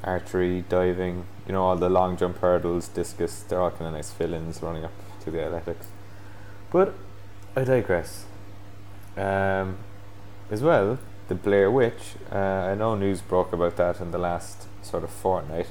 archery, 0.05 0.65
diving. 0.69 1.25
You 1.47 1.53
know 1.53 1.63
all 1.63 1.77
the 1.77 1.89
long 1.89 2.17
jump 2.17 2.39
hurdles, 2.39 2.89
discus. 2.89 3.43
They're 3.43 3.61
all 3.61 3.71
kind 3.71 3.87
of 3.87 3.93
nice 3.93 4.11
fill-ins 4.11 4.63
running 4.63 4.85
up 4.85 4.93
to 5.25 5.31
the 5.31 5.45
athletics. 5.45 5.87
But 6.71 6.95
I 7.57 7.65
digress. 7.65 8.27
Um, 9.17 9.79
as 10.51 10.63
well, 10.63 10.99
the 11.29 11.35
Blair 11.35 11.71
Witch. 11.71 12.15
Uh, 12.31 12.37
I 12.37 12.75
know 12.75 12.95
news 12.95 13.21
broke 13.21 13.53
about 13.53 13.77
that 13.77 14.01
in 14.01 14.11
the 14.11 14.19
last 14.19 14.67
sort 14.91 15.05
of 15.05 15.11
fortnight. 15.11 15.69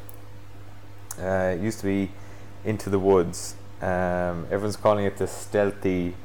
Uh, 1.20 1.56
it 1.56 1.62
used 1.62 1.80
to 1.80 1.86
be 1.86 2.12
Into 2.64 2.90
the 2.90 3.00
Woods. 3.00 3.56
Um, 3.82 4.46
everyone's 4.50 4.78
calling 4.78 5.06
it 5.06 5.18
the 5.18 5.28
stealthy 5.28 6.16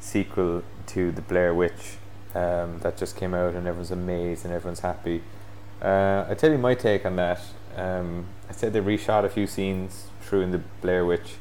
sequel 0.00 0.62
to 0.88 1.12
the 1.12 1.22
Blair 1.22 1.54
Witch 1.54 1.96
um, 2.34 2.78
that 2.80 2.96
just 2.96 3.16
came 3.16 3.34
out, 3.34 3.54
and 3.54 3.66
everyone's 3.66 3.90
amazed 3.90 4.44
and 4.44 4.52
everyone's 4.52 4.80
happy. 4.80 5.22
Uh, 5.80 6.26
I 6.28 6.34
tell 6.34 6.50
you 6.50 6.58
my 6.58 6.74
take 6.74 7.06
on 7.06 7.16
that. 7.16 7.40
Um, 7.76 8.26
I 8.48 8.52
said 8.52 8.72
they 8.72 8.80
reshot 8.80 9.24
a 9.24 9.28
few 9.28 9.46
scenes 9.46 10.06
through 10.20 10.42
in 10.42 10.50
the 10.50 10.62
Blair 10.80 11.04
Witch. 11.04 11.34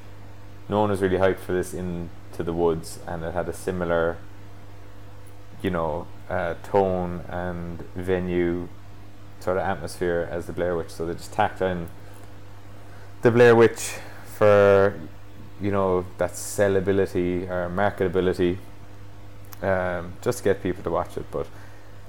No 0.67 0.79
one 0.79 0.89
was 0.89 1.01
really 1.01 1.17
hyped 1.17 1.39
for 1.39 1.53
this 1.53 1.73
Into 1.73 2.43
the 2.43 2.53
Woods, 2.53 2.99
and 3.07 3.23
it 3.23 3.33
had 3.33 3.47
a 3.47 3.53
similar, 3.53 4.17
you 5.61 5.69
know, 5.69 6.07
uh, 6.29 6.55
tone 6.63 7.21
and 7.29 7.81
venue 7.95 8.67
sort 9.45 9.57
of 9.57 9.63
atmosphere 9.63 10.27
as 10.31 10.47
the 10.47 10.53
Blair 10.53 10.75
Witch. 10.75 10.89
So 10.89 11.05
they 11.05 11.13
just 11.13 11.31
tacked 11.31 11.61
on 11.61 11.87
the 13.21 13.29
Blair 13.29 13.55
Witch 13.55 13.93
for 14.37 14.99
you 15.61 15.71
know 15.71 16.05
that 16.17 16.31
sellability 16.31 17.47
or 17.49 17.69
marketability, 17.69 18.57
um, 19.61 20.13
just 20.21 20.39
to 20.39 20.43
get 20.43 20.63
people 20.63 20.83
to 20.83 20.89
watch 20.89 21.15
it. 21.15 21.25
But 21.31 21.47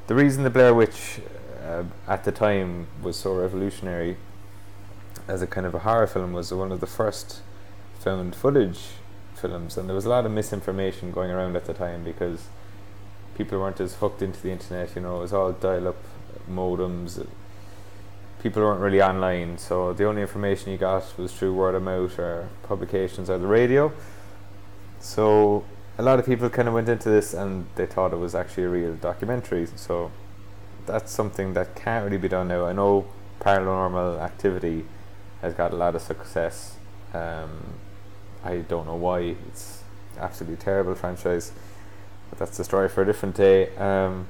the 0.07 0.15
reason 0.15 0.45
the 0.45 0.51
Blair 0.51 0.75
Witch 0.75 1.21
uh, 1.63 1.85
at 2.09 2.25
the 2.25 2.33
time 2.33 2.87
was 3.03 3.17
so 3.17 3.35
revolutionary 3.35 4.17
as 5.29 5.43
a 5.43 5.47
kind 5.47 5.67
of 5.67 5.75
a 5.75 5.81
horror 5.81 6.07
film 6.07 6.33
was 6.33 6.53
one 6.53 6.73
of 6.73 6.81
the 6.81 6.87
first 6.87 7.43
found 7.99 8.35
footage 8.35 8.81
films, 9.35 9.77
and 9.77 9.89
there 9.89 9.95
was 9.95 10.07
a 10.07 10.09
lot 10.09 10.25
of 10.25 10.33
misinformation 10.33 11.13
going 11.13 11.31
around 11.31 11.55
at 11.55 11.67
the 11.67 11.75
time 11.75 12.03
because 12.03 12.49
people 13.37 13.59
weren't 13.61 13.81
as 13.81 13.97
hooked 13.97 14.23
into 14.23 14.41
the 14.41 14.51
internet. 14.51 14.95
You 14.97 15.03
know, 15.03 15.19
it 15.19 15.21
was 15.21 15.33
all 15.35 15.53
dial-up 15.53 15.97
modems. 16.51 17.27
People 18.43 18.63
weren't 18.63 18.81
really 18.81 19.03
online, 19.03 19.59
so 19.59 19.93
the 19.93 20.05
only 20.05 20.23
information 20.23 20.73
you 20.73 20.79
got 20.79 21.19
was 21.19 21.33
through 21.33 21.55
word 21.55 21.75
of 21.75 21.83
mouth 21.83 22.19
or 22.19 22.49
publications 22.63 23.29
or 23.29 23.39
the 23.39 23.47
radio. 23.47 23.93
So 25.01 25.65
a 25.99 26.03
lot 26.03 26.19
of 26.19 26.27
people 26.27 26.49
kind 26.51 26.69
of 26.69 26.75
went 26.75 26.89
into 26.89 27.09
this 27.09 27.33
and 27.35 27.67
they 27.77 27.87
thought 27.87 28.13
it 28.13 28.17
was 28.17 28.35
actually 28.35 28.65
a 28.65 28.69
real 28.69 28.95
documentary. 28.95 29.67
So 29.77 30.11
that's 30.85 31.11
something 31.11 31.55
that 31.55 31.75
can't 31.75 32.05
really 32.05 32.19
be 32.19 32.29
done 32.29 32.49
now. 32.49 32.67
I 32.67 32.73
know 32.73 33.07
paranormal 33.41 34.21
activity 34.21 34.85
has 35.43 35.55
got 35.55 35.73
a 35.73 35.77
lot 35.77 35.95
of 35.95 36.03
success. 36.03 36.77
Um, 37.15 37.75
I 38.45 38.59
don't 38.59 38.87
know 38.87 38.95
why. 38.95 39.37
It's 39.49 39.83
absolutely 40.19 40.57
terrible 40.57 40.95
franchise, 40.95 41.53
but 42.31 42.39
that's 42.39 42.57
the 42.57 42.65
story 42.65 42.89
for 42.89 43.03
a 43.03 43.07
different 43.07 43.35
day. 43.35 43.75
Um, 43.77 44.27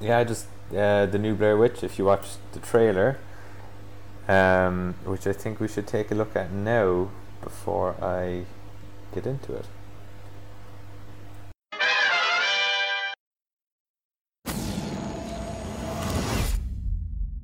yeah, 0.00 0.22
just 0.24 0.46
uh, 0.74 1.06
the 1.06 1.18
new 1.18 1.34
Blair 1.34 1.56
Witch. 1.56 1.82
If 1.82 1.98
you 1.98 2.04
watch 2.04 2.26
the 2.52 2.60
trailer, 2.60 3.18
um, 4.28 4.94
which 5.04 5.26
I 5.26 5.32
think 5.32 5.60
we 5.60 5.68
should 5.68 5.86
take 5.86 6.10
a 6.10 6.14
look 6.14 6.34
at 6.34 6.52
now 6.52 7.10
before 7.42 7.94
I 8.02 8.44
get 9.14 9.26
into 9.26 9.54
it. 9.54 9.66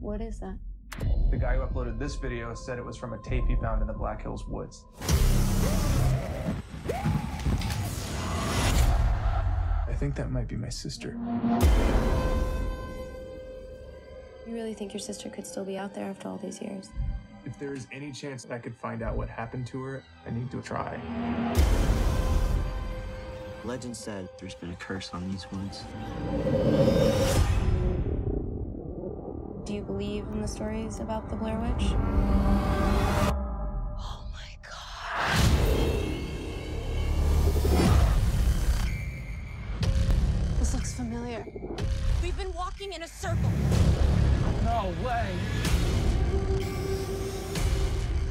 What 0.00 0.20
is 0.20 0.40
that? 0.40 0.58
The 1.30 1.38
guy 1.38 1.56
who 1.56 1.62
uploaded 1.62 1.98
this 1.98 2.16
video 2.16 2.52
said 2.54 2.78
it 2.78 2.85
was 2.85 2.96
from 2.98 3.14
a 3.14 3.18
tape 3.18 3.44
he 3.48 3.56
found 3.56 3.80
in 3.80 3.87
the 3.87 3.94
Black 3.94 4.22
Hills 4.22 4.46
woods. 4.46 4.85
I 9.88 9.94
think 9.96 10.14
that 10.16 10.30
might 10.30 10.48
be 10.48 10.56
my 10.56 10.68
sister. 10.68 11.16
You 14.46 14.55
really 14.55 14.74
think 14.74 14.92
your 14.92 15.00
sister 15.00 15.28
could 15.28 15.46
still 15.46 15.64
be 15.64 15.78
out 15.78 15.94
there 15.94 16.07
after 16.07 16.26
all 16.28 16.37
these 16.37 16.61
years? 16.61 16.90
If 17.44 17.57
there 17.61 17.74
is 17.74 17.87
any 17.92 18.11
chance 18.11 18.42
that 18.44 18.52
I 18.52 18.59
could 18.59 18.74
find 18.74 19.00
out 19.00 19.16
what 19.16 19.28
happened 19.28 19.68
to 19.68 19.81
her, 19.83 20.02
I 20.26 20.31
need 20.31 20.50
to 20.50 20.61
try. 20.61 20.98
Legend 23.64 23.96
said 23.96 24.28
there's 24.40 24.57
been 24.57 24.72
a 24.72 24.76
curse 24.76 25.11
on 25.12 25.31
these 25.31 25.46
woods. 25.52 25.85
Do 29.64 29.74
you 29.74 29.83
believe 29.83 30.24
in 30.33 30.42
the 30.42 30.48
stories 30.48 30.98
about 30.98 31.28
the 31.31 31.37
Blair 31.37 31.57
Witch? 31.61 31.92
Oh 34.00 34.26
my 34.33 34.57
god. 34.68 35.38
This 40.59 40.74
looks 40.74 40.94
familiar. 40.94 41.46
We've 42.20 42.37
been 42.37 42.52
walking 42.55 42.92
in 42.92 43.05
a 43.05 43.09
circle. 43.09 43.52
No 44.64 44.94
way! 45.05 45.35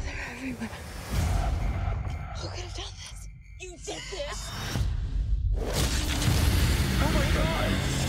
They're 0.03 0.25
everywhere. 0.31 0.69
Who 2.39 2.47
could 2.47 2.63
have 2.63 2.73
done 2.73 2.93
this? 3.01 3.27
You 3.59 3.71
did 3.71 4.01
this! 4.11 4.49
Oh 7.01 7.11
my 7.13 7.25
god! 7.33 8.00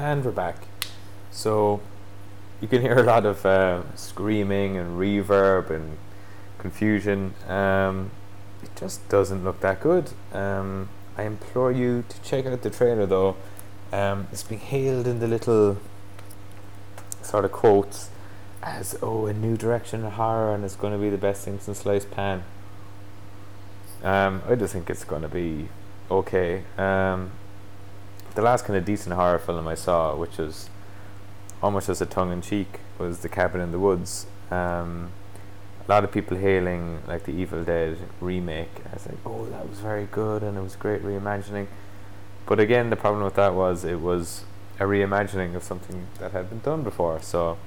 And 0.00 0.24
we're 0.24 0.30
back. 0.30 0.56
So 1.30 1.82
you 2.62 2.68
can 2.68 2.80
hear 2.80 2.98
a 2.98 3.02
lot 3.02 3.26
of 3.26 3.44
uh, 3.44 3.82
screaming 3.96 4.78
and 4.78 4.98
reverb 4.98 5.68
and 5.68 5.98
confusion. 6.58 7.34
Um, 7.46 8.10
it 8.62 8.70
just 8.76 9.06
doesn't 9.10 9.44
look 9.44 9.60
that 9.60 9.80
good. 9.80 10.10
Um, 10.32 10.88
I 11.18 11.24
implore 11.24 11.70
you 11.70 12.04
to 12.08 12.22
check 12.22 12.46
out 12.46 12.62
the 12.62 12.70
trailer 12.70 13.04
though. 13.04 13.36
Um, 13.92 14.28
it's 14.32 14.42
being 14.42 14.60
hailed 14.60 15.06
in 15.06 15.18
the 15.18 15.28
little 15.28 15.76
sort 17.20 17.44
of 17.44 17.52
quotes 17.52 18.08
as 18.62 18.96
oh 19.02 19.26
a 19.26 19.34
new 19.34 19.56
direction 19.56 20.04
of 20.04 20.14
horror 20.14 20.54
and 20.54 20.64
it's 20.64 20.76
going 20.76 20.94
to 20.94 20.98
be 20.98 21.10
the 21.10 21.18
best 21.18 21.44
thing 21.44 21.60
since 21.60 21.80
sliced 21.80 22.10
pan. 22.10 22.44
Um, 24.02 24.42
I 24.48 24.54
just 24.54 24.72
think 24.72 24.88
it's 24.88 25.04
going 25.04 25.22
to 25.22 25.28
be 25.28 25.68
okay. 26.10 26.62
Um, 26.78 27.32
the 28.34 28.42
last 28.42 28.64
kind 28.64 28.76
of 28.76 28.84
decent 28.84 29.14
horror 29.14 29.38
film 29.38 29.66
I 29.68 29.74
saw, 29.74 30.14
which 30.14 30.38
was 30.38 30.70
almost 31.62 31.88
as 31.88 32.00
a 32.00 32.06
tongue 32.06 32.32
in 32.32 32.42
cheek, 32.42 32.80
was 32.98 33.20
The 33.20 33.28
Cabin 33.28 33.60
in 33.60 33.72
the 33.72 33.78
Woods. 33.78 34.26
Um, 34.50 35.10
a 35.86 35.90
lot 35.90 36.04
of 36.04 36.12
people 36.12 36.36
hailing 36.36 37.00
like 37.06 37.24
the 37.24 37.32
Evil 37.32 37.64
Dead 37.64 37.98
remake 38.20 38.70
as 38.92 39.06
like, 39.06 39.18
oh, 39.26 39.46
that 39.46 39.68
was 39.68 39.80
very 39.80 40.06
good 40.06 40.42
and 40.42 40.56
it 40.56 40.60
was 40.60 40.76
great 40.76 41.02
reimagining. 41.02 41.66
But 42.46 42.60
again, 42.60 42.90
the 42.90 42.96
problem 42.96 43.24
with 43.24 43.34
that 43.34 43.54
was 43.54 43.84
it 43.84 44.00
was 44.00 44.44
a 44.78 44.84
reimagining 44.84 45.54
of 45.54 45.62
something 45.62 46.06
that 46.18 46.32
had 46.32 46.48
been 46.48 46.60
done 46.60 46.82
before. 46.82 47.20
So 47.22 47.58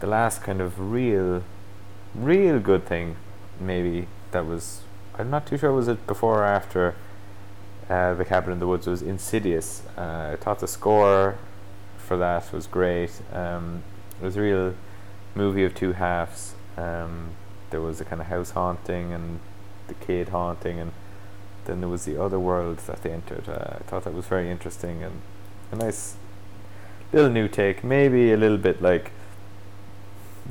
the 0.00 0.06
last 0.06 0.42
kind 0.42 0.60
of 0.60 0.78
real, 0.92 1.42
real 2.14 2.58
good 2.58 2.86
thing, 2.86 3.16
maybe 3.60 4.06
that 4.32 4.46
was 4.46 4.82
I'm 5.18 5.30
not 5.30 5.46
too 5.46 5.56
sure 5.56 5.72
was 5.72 5.88
it 5.88 6.06
before 6.06 6.40
or 6.40 6.44
after 6.44 6.94
uh, 7.88 8.14
the 8.14 8.24
Cabin 8.24 8.52
in 8.52 8.58
the 8.58 8.66
Woods 8.66 8.86
was 8.86 9.02
Insidious. 9.02 9.82
Uh, 9.96 10.30
I 10.32 10.36
thought 10.36 10.58
the 10.58 10.68
score 10.68 11.38
for 11.98 12.16
that 12.16 12.52
was 12.52 12.66
great. 12.66 13.10
Um, 13.32 13.82
it 14.20 14.24
was 14.24 14.36
a 14.36 14.42
real 14.42 14.74
movie 15.34 15.64
of 15.64 15.74
two 15.74 15.92
halves. 15.92 16.54
Um, 16.76 17.30
there 17.70 17.80
was 17.80 18.00
a 18.00 18.04
kind 18.04 18.20
of 18.20 18.28
house 18.28 18.50
haunting 18.50 19.12
and 19.12 19.40
the 19.88 19.94
kid 19.94 20.30
haunting, 20.30 20.78
and 20.78 20.92
then 21.64 21.80
there 21.80 21.88
was 21.88 22.04
the 22.04 22.20
other 22.20 22.38
world 22.38 22.78
that 22.86 23.02
they 23.02 23.10
entered. 23.10 23.48
Uh, 23.48 23.76
I 23.78 23.82
thought 23.84 24.04
that 24.04 24.14
was 24.14 24.26
very 24.26 24.50
interesting 24.50 25.02
and 25.02 25.20
a 25.72 25.76
nice 25.76 26.16
little 27.12 27.30
new 27.30 27.48
take. 27.48 27.84
Maybe 27.84 28.32
a 28.32 28.36
little 28.36 28.58
bit 28.58 28.82
like 28.82 29.12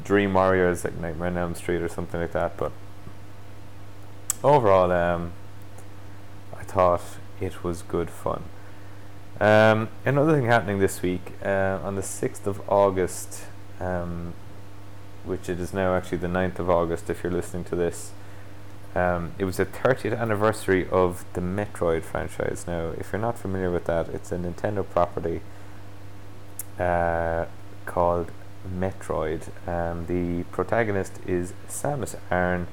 Dream 0.04 0.34
Warriors, 0.34 0.84
like 0.84 0.96
Nightmare 0.98 1.30
on 1.30 1.38
Elm 1.38 1.56
Street 1.56 1.82
or 1.82 1.90
something 1.90 2.20
like 2.20 2.32
that, 2.34 2.58
but 2.58 2.72
overall, 4.44 4.92
um, 4.92 5.32
I 6.58 6.64
thought 6.64 7.02
it 7.40 7.64
was 7.64 7.82
good 7.82 8.10
fun. 8.10 8.44
Um, 9.40 9.90
another 10.06 10.34
thing 10.34 10.46
happening 10.46 10.80
this 10.80 11.02
week 11.02 11.34
uh, 11.44 11.80
on 11.84 11.96
the 11.96 12.02
6th 12.02 12.48
of 12.48 12.62
August, 12.70 13.44
um, 13.80 14.34
which 15.26 15.50
it 15.50 15.60
is 15.60 15.74
now 15.74 15.96
actually 15.96 16.20
the 16.20 16.28
9th 16.28 16.60
of 16.60 16.70
August 16.70 17.10
if 17.10 17.24
you're 17.24 17.34
listening 17.34 17.66
to 17.66 17.76
this. 17.76 18.12
Um, 18.96 19.34
it 19.38 19.44
was 19.44 19.58
the 19.58 19.66
30th 19.66 20.18
anniversary 20.18 20.88
of 20.90 21.26
the 21.34 21.42
Metroid 21.42 22.04
franchise. 22.04 22.64
Now, 22.66 22.94
if 22.98 23.12
you're 23.12 23.22
not 23.22 23.38
familiar 23.38 23.70
with 23.70 23.86
that, 23.86 24.08
it's 24.08 24.32
a 24.32 24.38
Nintendo 24.38 24.90
property 24.90 25.42
uh, 26.80 27.46
called 27.86 28.32
Metroid. 28.66 29.50
Um, 29.68 30.06
the 30.06 30.44
protagonist 30.52 31.20
is 31.28 31.54
Samus 31.68 32.16
Aran, 32.32 32.68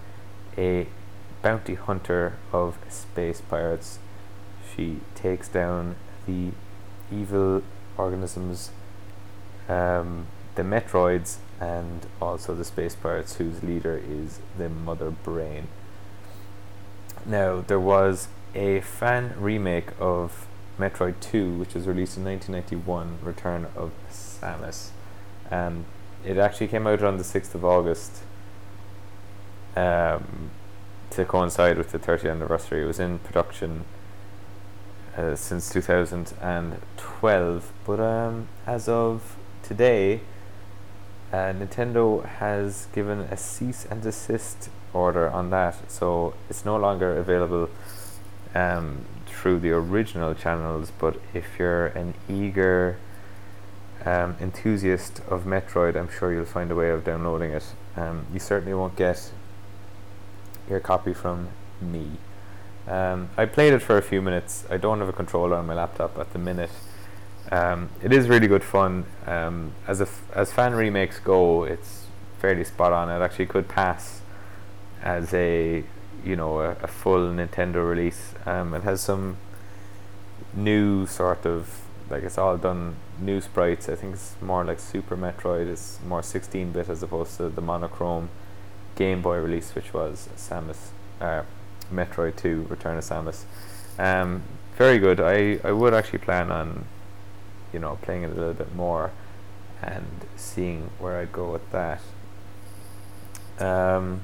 a 0.56 0.86
bounty 1.42 1.74
hunter 1.74 2.34
of 2.52 2.78
space 2.88 3.40
pirates. 3.40 3.98
She 4.76 4.98
takes 5.14 5.48
down 5.48 5.96
the 6.26 6.50
evil 7.10 7.62
organisms, 7.96 8.70
um, 9.68 10.26
the 10.54 10.62
Metroids, 10.62 11.36
and 11.60 12.06
also 12.20 12.54
the 12.54 12.64
space 12.64 12.94
pirates, 12.94 13.36
whose 13.36 13.62
leader 13.62 13.96
is 13.96 14.40
the 14.56 14.68
Mother 14.68 15.10
Brain. 15.10 15.68
Now, 17.24 17.60
there 17.60 17.80
was 17.80 18.28
a 18.54 18.80
fan 18.80 19.34
remake 19.38 19.90
of 20.00 20.46
Metroid 20.78 21.14
2, 21.20 21.58
which 21.58 21.74
was 21.74 21.86
released 21.86 22.16
in 22.16 22.24
1991, 22.24 23.18
Return 23.22 23.66
of 23.76 23.92
Samus. 24.10 24.88
Um, 25.50 25.84
it 26.24 26.38
actually 26.38 26.68
came 26.68 26.86
out 26.86 27.02
on 27.02 27.18
the 27.18 27.24
6th 27.24 27.54
of 27.54 27.64
August. 27.64 28.22
Um, 29.76 30.50
to 31.12 31.24
coincide 31.24 31.76
with 31.76 31.92
the 31.92 31.98
30th 31.98 32.30
anniversary. 32.30 32.82
It 32.82 32.86
was 32.86 32.98
in 32.98 33.18
production 33.18 33.84
uh, 35.16 35.36
since 35.36 35.70
2012, 35.70 37.72
but 37.84 38.00
um, 38.00 38.48
as 38.66 38.88
of 38.88 39.36
today, 39.62 40.20
uh, 41.32 41.52
Nintendo 41.52 42.24
has 42.24 42.86
given 42.92 43.20
a 43.20 43.36
cease 43.36 43.86
and 43.90 44.02
desist 44.02 44.70
order 44.92 45.30
on 45.30 45.50
that, 45.50 45.90
so 45.90 46.34
it's 46.48 46.64
no 46.64 46.76
longer 46.76 47.16
available 47.16 47.70
um, 48.54 49.04
through 49.26 49.58
the 49.58 49.70
original 49.70 50.34
channels. 50.34 50.92
But 50.98 51.18
if 51.32 51.58
you're 51.58 51.86
an 51.86 52.14
eager 52.28 52.98
um, 54.04 54.36
enthusiast 54.40 55.20
of 55.28 55.44
Metroid, 55.44 55.96
I'm 55.96 56.10
sure 56.10 56.32
you'll 56.32 56.44
find 56.44 56.70
a 56.70 56.74
way 56.74 56.90
of 56.90 57.04
downloading 57.04 57.52
it. 57.52 57.64
Um, 57.96 58.26
you 58.32 58.38
certainly 58.38 58.74
won't 58.74 58.96
get 58.96 59.30
your 60.68 60.80
copy 60.80 61.14
from 61.14 61.48
me. 61.80 62.12
Um, 62.86 63.30
I 63.36 63.46
played 63.46 63.72
it 63.72 63.80
for 63.80 63.96
a 63.96 64.02
few 64.02 64.20
minutes. 64.20 64.64
I 64.68 64.76
don't 64.76 64.98
have 64.98 65.08
a 65.08 65.12
controller 65.12 65.56
on 65.56 65.66
my 65.66 65.74
laptop 65.74 66.18
at 66.18 66.32
the 66.32 66.38
minute. 66.38 66.70
Um, 67.50 67.90
it 68.02 68.12
is 68.12 68.28
really 68.28 68.48
good 68.48 68.64
fun. 68.64 69.04
Um, 69.26 69.72
as 69.86 70.00
f- 70.00 70.22
as 70.34 70.52
fan 70.52 70.74
remakes 70.74 71.18
go, 71.18 71.64
it's 71.64 72.06
fairly 72.40 72.64
spot 72.64 72.92
on. 72.92 73.10
It 73.10 73.22
actually 73.22 73.46
could 73.46 73.68
pass 73.68 74.22
as 75.02 75.32
a 75.34 75.84
you 76.24 76.36
know 76.36 76.60
a, 76.60 76.70
a 76.82 76.86
full 76.86 77.30
Nintendo 77.30 77.88
release. 77.88 78.34
Um, 78.46 78.74
it 78.74 78.82
has 78.82 79.00
some 79.00 79.36
new 80.54 81.06
sort 81.06 81.46
of 81.46 81.82
like 82.10 82.22
it's 82.24 82.38
all 82.38 82.56
done 82.56 82.96
new 83.20 83.40
sprites. 83.40 83.88
I 83.88 83.94
think 83.94 84.14
it's 84.14 84.34
more 84.40 84.64
like 84.64 84.78
Super 84.78 85.16
Metroid. 85.16 85.66
It's 85.66 85.98
more 86.06 86.20
16-bit 86.20 86.88
as 86.88 87.02
opposed 87.02 87.36
to 87.38 87.48
the 87.48 87.60
monochrome 87.62 88.28
Game 88.96 89.22
Boy 89.22 89.38
release, 89.38 89.74
which 89.74 89.94
was 89.94 90.28
Samus, 90.36 90.90
uh, 91.20 91.42
Metroid 91.92 92.36
2, 92.36 92.66
Return 92.68 92.98
of 92.98 93.04
Samus. 93.04 93.44
Um, 93.98 94.42
very 94.76 94.98
good. 94.98 95.20
I, 95.20 95.58
I 95.64 95.72
would 95.72 95.94
actually 95.94 96.20
plan 96.20 96.50
on, 96.50 96.86
you 97.72 97.78
know, 97.78 97.98
playing 98.02 98.22
it 98.22 98.30
a 98.30 98.34
little 98.34 98.54
bit 98.54 98.74
more 98.74 99.12
and 99.82 100.26
seeing 100.36 100.90
where 100.98 101.18
I'd 101.18 101.32
go 101.32 101.50
with 101.50 101.70
that. 101.72 102.00
Um, 103.58 104.22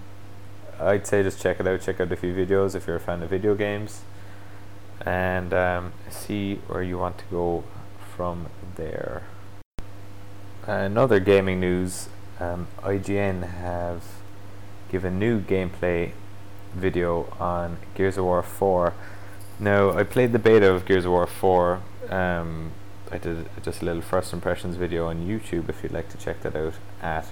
I'd 0.81 1.07
say 1.07 1.23
just 1.23 1.41
check 1.41 1.61
it 1.61 1.67
out. 1.67 1.81
Check 1.83 2.01
out 2.01 2.13
a 2.13 2.17
few 2.17 2.35
videos 2.35 2.75
if 2.75 2.87
you're 2.87 2.97
a 2.97 3.01
fan 3.01 3.23
of 3.23 3.31
video 3.31 3.55
games, 3.55 4.03
and 5.05 5.53
um, 5.53 5.93
see 6.09 6.57
where 6.69 6.83
you 6.83 6.99
want 6.99 7.19
to 7.19 7.25
go 7.31 7.65
from 8.17 8.47
there. 8.77 9.25
Another 10.67 11.19
gaming 11.19 11.61
news: 11.61 12.09
um, 12.39 12.69
IGN 12.83 13.51
have 13.61 14.05
given 14.91 15.19
new 15.19 15.41
gameplay 15.41 16.13
video 16.75 17.33
on 17.39 17.79
Gears 17.95 18.17
of 18.19 18.25
War 18.25 18.43
4. 18.43 18.95
Now, 19.59 19.93
I 19.93 20.05
played 20.05 20.33
the 20.33 20.39
beta 20.39 20.73
of 20.73 20.87
Gears 20.87 21.05
of 21.05 21.13
War 21.13 21.27
4. 21.27 21.81
Um, 22.11 22.73
I 23.11 23.19
did 23.19 23.49
just 23.63 23.83
a 23.83 23.85
little 23.85 24.03
first 24.03 24.33
impressions 24.33 24.77
video 24.77 25.07
on 25.07 25.27
YouTube 25.27 25.69
if 25.69 25.83
you'd 25.83 25.93
like 25.93 26.09
to 26.11 26.19
check 26.19 26.43
that 26.43 26.55
out 26.55 26.75
at 27.03 27.27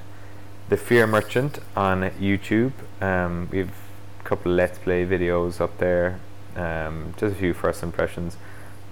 The 0.68 0.76
Fear 0.76 1.06
Merchant 1.06 1.58
on 1.76 2.02
YouTube. 2.12 2.72
Um, 3.00 3.48
we 3.52 3.58
have 3.58 3.72
a 4.20 4.22
couple 4.24 4.52
of 4.52 4.56
Let's 4.56 4.78
Play 4.78 5.04
videos 5.04 5.60
up 5.60 5.78
there, 5.78 6.18
um, 6.56 7.14
just 7.16 7.36
a 7.36 7.38
few 7.38 7.52
first 7.52 7.82
impressions. 7.82 8.36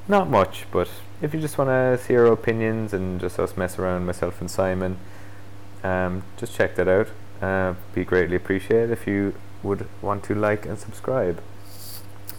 Not 0.07 0.29
much, 0.29 0.67
but 0.71 0.91
if 1.23 1.33
you 1.33 1.41
just 1.41 1.57
want 1.57 1.69
to 1.69 1.99
see 2.05 2.15
our 2.17 2.27
opinions 2.27 2.93
and 2.93 3.19
just 3.19 3.39
us 3.41 3.57
mess 3.57 3.79
around, 3.79 4.05
myself 4.05 4.41
and 4.41 4.51
Simon, 4.51 4.99
um, 5.83 6.23
just 6.37 6.55
check 6.55 6.77
that 6.77 6.89
out. 6.89 7.09
Uh, 7.41 7.75
be 7.95 8.05
greatly 8.05 8.37
appreciated 8.37 8.91
if 8.91 9.07
you 9.07 9.35
would 9.65 9.89
want 10.01 10.23
to 10.25 10.35
like 10.35 10.67
and 10.67 10.79
subscribe. 10.79 11.43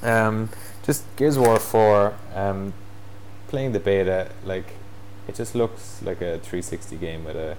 Um, 0.01 0.49
just 0.83 1.03
Gears 1.15 1.35
of 1.35 1.43
War 1.43 1.59
4, 1.59 2.13
um, 2.33 2.73
playing 3.47 3.73
the 3.73 3.79
beta, 3.79 4.29
like, 4.45 4.73
it 5.27 5.35
just 5.35 5.55
looks 5.55 6.01
like 6.03 6.21
a 6.21 6.39
360 6.39 6.95
game 6.97 7.25
with 7.25 7.35
a 7.35 7.57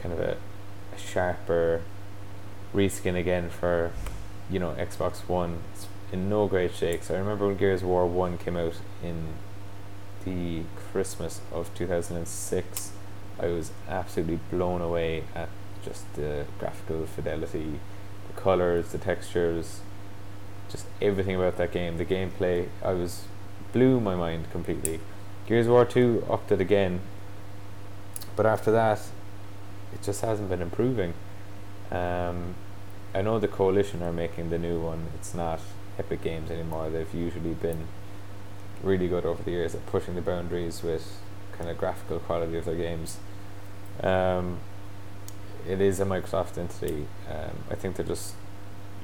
kind 0.00 0.14
of 0.14 0.20
a, 0.20 0.36
a 0.94 0.98
sharper 0.98 1.82
reskin 2.72 3.18
again 3.18 3.50
for, 3.50 3.90
you 4.48 4.58
know, 4.58 4.74
Xbox 4.78 5.28
One. 5.28 5.58
It's 5.74 5.88
in 6.12 6.28
no 6.28 6.46
great 6.46 6.74
shakes. 6.74 7.10
I 7.10 7.16
remember 7.16 7.48
when 7.48 7.56
Gears 7.56 7.82
War 7.82 8.06
1 8.06 8.38
came 8.38 8.56
out 8.56 8.74
in 9.02 9.34
the 10.24 10.62
Christmas 10.92 11.40
of 11.52 11.74
2006, 11.74 12.92
I 13.38 13.46
was 13.48 13.70
absolutely 13.88 14.40
blown 14.50 14.80
away 14.80 15.24
at 15.34 15.48
just 15.84 16.12
the 16.14 16.46
graphical 16.58 17.06
fidelity, 17.06 17.80
colors, 18.36 18.92
the 18.92 18.98
textures, 18.98 19.80
just 20.70 20.86
everything 21.00 21.36
about 21.36 21.56
that 21.56 21.72
game. 21.72 21.98
The 21.98 22.04
gameplay, 22.04 22.68
I 22.82 22.92
was 22.92 23.24
blew 23.72 24.00
my 24.00 24.14
mind 24.14 24.50
completely. 24.50 25.00
Gears 25.46 25.66
of 25.66 25.72
War 25.72 25.84
2 25.84 26.26
upped 26.30 26.50
it 26.50 26.60
again, 26.60 27.00
but 28.34 28.46
after 28.46 28.70
that, 28.72 29.00
it 29.92 30.02
just 30.02 30.20
hasn't 30.22 30.48
been 30.48 30.62
improving. 30.62 31.14
Um, 31.90 32.54
I 33.14 33.22
know 33.22 33.38
the 33.38 33.48
Coalition 33.48 34.02
are 34.02 34.12
making 34.12 34.50
the 34.50 34.58
new 34.58 34.80
one. 34.80 35.06
It's 35.14 35.34
not 35.34 35.60
Epic 35.98 36.22
Games 36.22 36.50
anymore. 36.50 36.90
They've 36.90 37.14
usually 37.14 37.54
been 37.54 37.86
really 38.82 39.08
good 39.08 39.24
over 39.24 39.42
the 39.42 39.52
years 39.52 39.74
at 39.74 39.86
pushing 39.86 40.14
the 40.14 40.20
boundaries 40.20 40.82
with 40.82 41.18
kind 41.56 41.70
of 41.70 41.78
graphical 41.78 42.18
quality 42.18 42.56
of 42.58 42.64
their 42.64 42.74
games. 42.74 43.18
Um, 44.02 44.58
it 45.68 45.80
is 45.80 46.00
a 46.00 46.04
Microsoft 46.04 46.58
entity. 46.58 47.06
Um, 47.30 47.64
I 47.70 47.74
think 47.74 47.96
they're 47.96 48.06
just, 48.06 48.34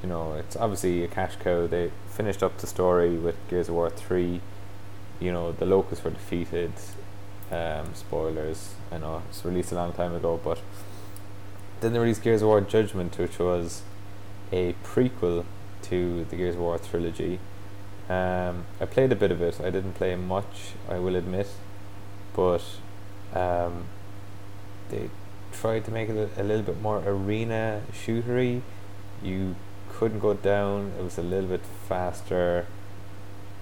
you 0.03 0.09
know, 0.09 0.35
it's 0.35 0.57
obviously 0.57 1.05
a 1.05 1.09
cash 1.09 1.37
cow. 1.37 1.67
They 1.67 1.91
finished 2.09 2.43
up 2.43 2.59
the 2.59 2.67
story 2.67 3.17
with 3.17 3.37
Gears 3.49 3.69
of 3.69 3.75
War 3.75 3.91
3. 3.91 4.41
You 5.21 5.33
know, 5.33 5.53
the 5.53 5.67
Locusts 5.67 6.05
were 6.05 6.11
defeated. 6.11 6.73
Um, 7.51 7.95
spoilers, 7.95 8.75
I 8.91 8.99
know 8.99 9.23
it's 9.29 9.45
released 9.45 9.73
a 9.73 9.75
long 9.75 9.93
time 9.93 10.15
ago, 10.15 10.41
but 10.43 10.59
then 11.81 11.93
they 11.93 11.99
released 11.99 12.23
Gears 12.23 12.41
of 12.41 12.49
War 12.49 12.61
Judgment, 12.63 13.19
which 13.19 13.39
was 13.39 13.83
a 14.51 14.75
prequel 14.85 15.45
to 15.83 16.25
the 16.31 16.37
Gears 16.37 16.55
of 16.55 16.61
War 16.61 16.79
trilogy. 16.79 17.41
Um, 18.09 18.65
I 18.81 18.87
played 18.87 19.13
a 19.13 19.17
bit 19.17 19.31
of 19.31 19.43
it. 19.43 19.61
I 19.61 19.71
didn't 19.71 19.95
play 19.95 20.15
much, 20.17 20.73
I 20.89 20.99
will 20.99 21.17
admit, 21.17 21.49
but 22.35 22.63
um, 23.35 23.85
they 24.89 25.11
tried 25.53 25.85
to 25.85 25.91
make 25.91 26.09
it 26.09 26.31
a, 26.37 26.43
a 26.43 26.45
little 26.45 26.63
bit 26.63 26.81
more 26.81 27.03
arena 27.05 27.83
shootery. 27.93 28.63
You 29.23 29.57
couldn't 29.89 30.21
go 30.21 30.35
down. 30.35 30.93
It 30.99 31.03
was 31.03 31.19
a 31.19 31.23
little 31.23 31.49
bit 31.49 31.63
faster. 31.89 32.67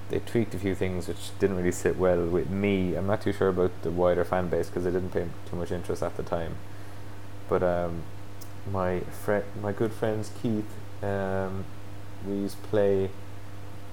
They 0.08 0.20
tweaked 0.20 0.54
a 0.54 0.58
few 0.58 0.74
things 0.74 1.06
which 1.06 1.38
didn't 1.38 1.56
really 1.56 1.72
sit 1.72 1.96
well 1.96 2.24
with 2.26 2.50
me. 2.50 2.94
I'm 2.94 3.06
not 3.06 3.22
too 3.22 3.32
sure 3.32 3.48
about 3.48 3.82
the 3.82 3.90
wider 3.90 4.24
fan 4.24 4.48
base 4.48 4.68
because 4.68 4.86
I 4.86 4.90
didn't 4.90 5.10
pay 5.10 5.26
too 5.48 5.56
much 5.56 5.70
interest 5.70 6.02
at 6.02 6.16
the 6.16 6.22
time. 6.22 6.56
But 7.48 7.62
um, 7.62 8.02
my 8.70 9.00
friend, 9.00 9.44
my 9.60 9.72
good 9.72 9.92
friends 9.92 10.30
Keith, 10.42 10.72
um, 11.02 11.64
we 12.26 12.34
used 12.34 12.60
to 12.62 12.68
play 12.68 13.10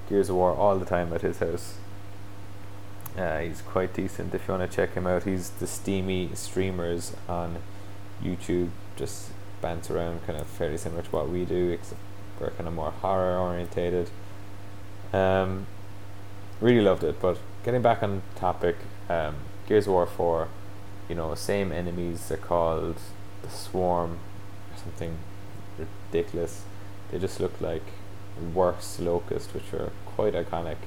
Gears 0.10 0.30
of 0.30 0.36
War 0.36 0.56
all 0.56 0.78
the 0.78 0.86
time 0.86 1.14
at 1.14 1.22
his 1.22 1.40
house. 1.40 1.76
Uh, 3.18 3.40
he's 3.40 3.62
quite 3.62 3.94
decent. 3.94 4.34
If 4.34 4.48
you 4.48 4.54
want 4.54 4.70
to 4.70 4.76
check 4.76 4.94
him 4.94 5.08
out, 5.08 5.24
he's 5.24 5.50
the 5.50 5.66
Steamy 5.68 6.30
streamers 6.36 7.16
on 7.28 7.58
YouTube. 8.24 8.70
Just 8.96 9.32
bants 9.62 9.90
around, 9.90 10.26
kind 10.26 10.40
of 10.40 10.48
fairly 10.48 10.78
similar 10.78 11.02
to 11.02 11.10
what 11.10 11.30
we 11.30 11.46
do, 11.46 11.70
except 11.70 12.00
we're 12.40 12.52
kind 12.52 12.68
of 12.68 12.74
more 12.74 12.92
horror 12.92 13.38
orientated. 13.38 14.10
Um, 15.14 15.68
really 16.62 16.82
loved 16.82 17.04
it. 17.04 17.20
But 17.20 17.38
getting 17.64 17.82
back 17.82 18.04
on 18.04 18.22
topic, 18.36 18.76
um, 19.10 19.36
Gears 19.68 19.88
of 19.88 19.94
War 19.94 20.06
Four, 20.06 20.48
you 21.10 21.16
know, 21.16 21.34
same 21.36 21.72
enemies. 21.72 22.28
They're 22.28 22.38
called 22.38 22.98
the 23.42 23.50
Swarm 23.50 24.20
or 24.72 24.78
something 24.78 25.18
ridiculous. 25.78 26.64
They 27.12 27.20
just 27.20 27.40
look 27.40 27.60
like 27.62 27.84
worse 28.54 29.00
locust, 29.00 29.54
which 29.54 29.74
are 29.74 29.92
quite 30.06 30.34
iconic. 30.34 30.78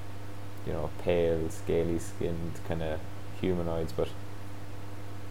You 0.66 0.74
know, 0.74 0.90
pale, 1.02 1.48
scaly 1.48 1.98
skinned, 1.98 2.60
kind 2.68 2.82
of 2.82 3.00
humanoids, 3.40 3.92
but 3.92 4.08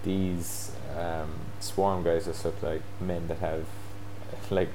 these 0.03 0.71
um, 0.97 1.31
swarm 1.59 2.03
guys 2.03 2.25
just 2.25 2.43
look 2.45 2.61
like 2.61 2.81
men 2.99 3.27
that 3.27 3.39
have 3.39 3.65
like 4.49 4.69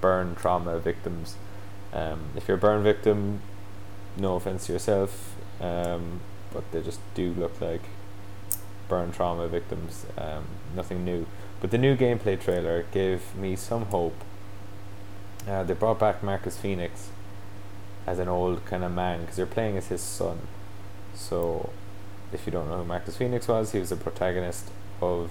burn 0.00 0.34
trauma 0.34 0.78
victims. 0.78 1.36
Um, 1.92 2.30
if 2.36 2.48
you're 2.48 2.56
a 2.56 2.60
burn 2.60 2.82
victim, 2.82 3.40
no 4.16 4.36
offense 4.36 4.66
to 4.66 4.72
yourself, 4.72 5.34
um, 5.60 6.20
but 6.52 6.70
they 6.72 6.82
just 6.82 7.00
do 7.14 7.32
look 7.32 7.60
like 7.60 7.82
burn 8.88 9.12
trauma 9.12 9.48
victims. 9.48 10.06
Um, 10.16 10.44
nothing 10.74 11.04
new. 11.04 11.26
But 11.60 11.70
the 11.70 11.78
new 11.78 11.96
gameplay 11.96 12.40
trailer 12.40 12.84
gave 12.92 13.34
me 13.34 13.56
some 13.56 13.86
hope. 13.86 14.16
Uh, 15.48 15.62
they 15.62 15.74
brought 15.74 15.98
back 15.98 16.22
Marcus 16.22 16.56
Phoenix 16.58 17.10
as 18.06 18.18
an 18.18 18.28
old 18.28 18.64
kind 18.66 18.84
of 18.84 18.92
man 18.92 19.22
because 19.22 19.36
they're 19.36 19.46
playing 19.46 19.76
as 19.76 19.88
his 19.88 20.00
son. 20.00 20.48
So, 21.14 21.70
if 22.32 22.46
you 22.46 22.52
don't 22.52 22.68
know 22.68 22.78
who 22.78 22.84
Marcus 22.84 23.16
Phoenix 23.16 23.48
was, 23.48 23.72
he 23.72 23.78
was 23.78 23.90
a 23.90 23.96
protagonist 23.96 24.70
of 25.00 25.30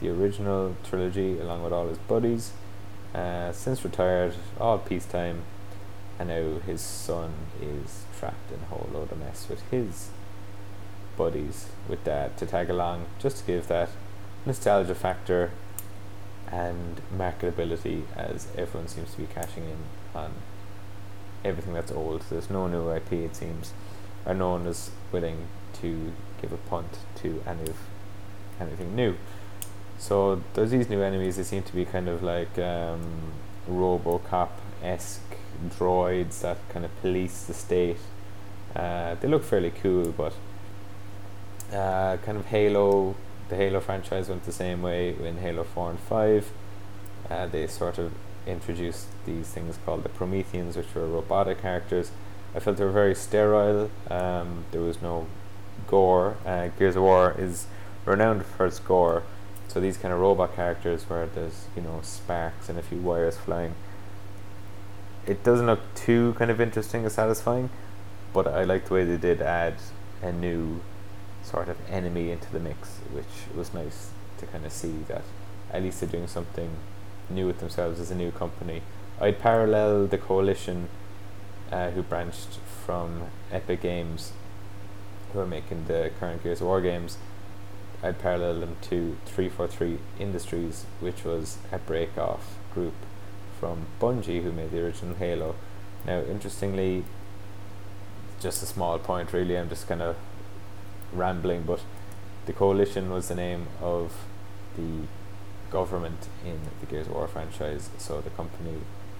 the 0.00 0.08
original 0.08 0.76
trilogy 0.84 1.38
along 1.38 1.62
with 1.62 1.72
all 1.72 1.88
his 1.88 1.98
buddies. 1.98 2.52
Uh, 3.14 3.52
since 3.52 3.84
retired, 3.84 4.34
all 4.60 4.78
peacetime, 4.78 5.42
and 6.18 6.28
now 6.28 6.58
his 6.60 6.80
son 6.80 7.32
is 7.60 8.04
trapped 8.18 8.52
in 8.52 8.60
a 8.60 8.66
whole 8.66 8.88
load 8.92 9.10
of 9.10 9.18
mess 9.18 9.46
with 9.48 9.62
his 9.70 10.10
buddies, 11.16 11.68
with 11.88 12.04
dad 12.04 12.36
to 12.36 12.46
tag 12.46 12.68
along, 12.68 13.06
just 13.18 13.38
to 13.38 13.44
give 13.44 13.66
that 13.68 13.88
nostalgia 14.44 14.94
factor 14.94 15.50
and 16.50 17.00
marketability 17.16 18.02
as 18.16 18.48
everyone 18.56 18.88
seems 18.88 19.12
to 19.12 19.18
be 19.18 19.26
cashing 19.26 19.64
in 19.64 19.78
on 20.14 20.32
everything 21.44 21.74
that's 21.74 21.92
old. 21.92 22.22
There's 22.30 22.50
no 22.50 22.66
new 22.66 22.90
IP, 22.90 23.12
it 23.12 23.36
seems, 23.36 23.72
or 24.26 24.34
no 24.34 24.50
one 24.50 24.66
is 24.66 24.90
willing 25.12 25.48
to 25.80 26.12
give 26.40 26.52
a 26.52 26.56
punt 26.56 26.98
to 27.16 27.42
any 27.46 27.62
of 27.62 27.76
anything 28.60 28.94
new. 28.94 29.16
So 29.98 30.42
there's 30.54 30.70
these 30.70 30.88
new 30.88 31.02
enemies. 31.02 31.36
They 31.36 31.42
seem 31.42 31.62
to 31.64 31.74
be 31.74 31.84
kind 31.84 32.08
of 32.08 32.22
like 32.22 32.58
um, 32.58 33.32
RoboCop 33.68 34.50
esque 34.82 35.36
droids 35.66 36.40
that 36.40 36.56
kind 36.68 36.84
of 36.84 37.00
police 37.00 37.42
the 37.44 37.54
state. 37.54 37.98
Uh, 38.76 39.16
they 39.16 39.28
look 39.28 39.44
fairly 39.44 39.72
cool, 39.82 40.12
but 40.12 40.34
uh, 41.72 42.16
kind 42.18 42.38
of 42.38 42.46
Halo. 42.46 43.16
The 43.48 43.56
Halo 43.56 43.80
franchise 43.80 44.28
went 44.28 44.44
the 44.44 44.52
same 44.52 44.82
way 44.82 45.16
in 45.24 45.38
Halo 45.38 45.64
Four 45.64 45.90
and 45.90 45.98
Five. 45.98 46.50
Uh, 47.28 47.46
they 47.46 47.66
sort 47.66 47.98
of 47.98 48.12
introduced 48.46 49.06
these 49.26 49.48
things 49.48 49.78
called 49.84 50.02
the 50.02 50.08
Prometheans, 50.08 50.76
which 50.76 50.94
were 50.94 51.06
robotic 51.06 51.60
characters. 51.60 52.10
I 52.54 52.60
felt 52.60 52.76
they 52.76 52.84
were 52.84 52.90
very 52.90 53.14
sterile. 53.14 53.90
Um, 54.10 54.64
there 54.70 54.80
was 54.80 55.02
no 55.02 55.26
gore. 55.86 56.36
Uh, 56.46 56.68
Gears 56.78 56.96
of 56.96 57.02
War 57.02 57.34
is 57.38 57.66
renowned 58.08 58.44
for 58.44 58.66
its 58.66 58.78
gore. 58.78 59.22
So 59.68 59.80
these 59.80 59.98
kind 59.98 60.14
of 60.14 60.20
robot 60.20 60.56
characters 60.56 61.04
where 61.08 61.26
there's 61.26 61.66
you 61.76 61.82
know 61.82 62.00
sparks 62.02 62.68
and 62.68 62.78
a 62.78 62.82
few 62.82 62.98
wires 62.98 63.36
flying. 63.36 63.74
It 65.26 65.44
doesn't 65.44 65.66
look 65.66 65.80
too 65.94 66.34
kind 66.38 66.50
of 66.50 66.60
interesting 66.60 67.04
or 67.04 67.10
satisfying, 67.10 67.68
but 68.32 68.46
I 68.46 68.64
like 68.64 68.86
the 68.86 68.94
way 68.94 69.04
they 69.04 69.18
did 69.18 69.42
add 69.42 69.74
a 70.22 70.32
new 70.32 70.80
sort 71.42 71.68
of 71.68 71.76
enemy 71.90 72.30
into 72.30 72.50
the 72.50 72.60
mix, 72.60 72.98
which 73.12 73.54
was 73.54 73.74
nice 73.74 74.10
to 74.38 74.46
kind 74.46 74.64
of 74.64 74.72
see 74.72 74.94
that 75.08 75.22
at 75.70 75.82
least 75.82 76.00
they're 76.00 76.08
doing 76.08 76.26
something 76.26 76.70
new 77.28 77.46
with 77.46 77.60
themselves 77.60 78.00
as 78.00 78.10
a 78.10 78.14
new 78.14 78.30
company. 78.30 78.82
I'd 79.20 79.38
parallel 79.38 80.06
the 80.06 80.18
coalition 80.18 80.88
uh, 81.70 81.90
who 81.90 82.02
branched 82.02 82.58
from 82.86 83.24
Epic 83.52 83.82
Games, 83.82 84.32
who 85.32 85.40
are 85.40 85.46
making 85.46 85.84
the 85.86 86.10
current 86.18 86.42
Gears 86.42 86.60
of 86.60 86.68
War 86.68 86.80
games. 86.80 87.18
I'd 88.02 88.18
parallel 88.18 88.60
them 88.60 88.76
to 88.82 89.16
343 89.26 89.98
Industries, 90.20 90.86
which 91.00 91.24
was 91.24 91.58
a 91.72 91.78
break 91.78 92.16
off 92.16 92.56
group 92.72 92.94
from 93.58 93.86
Bungie, 94.00 94.42
who 94.42 94.52
made 94.52 94.70
the 94.70 94.84
original 94.84 95.16
Halo. 95.16 95.56
Now, 96.06 96.20
interestingly, 96.20 97.04
just 98.40 98.62
a 98.62 98.66
small 98.66 98.98
point 98.98 99.32
really, 99.32 99.58
I'm 99.58 99.68
just 99.68 99.88
kind 99.88 100.02
of 100.02 100.16
rambling, 101.12 101.64
but 101.64 101.80
the 102.46 102.52
Coalition 102.52 103.10
was 103.10 103.28
the 103.28 103.34
name 103.34 103.66
of 103.80 104.14
the 104.76 105.06
government 105.70 106.28
in 106.44 106.60
the 106.80 106.86
Gears 106.86 107.08
of 107.08 107.14
War 107.14 107.26
franchise, 107.26 107.90
so 107.98 108.20
the 108.20 108.30
company 108.30 108.78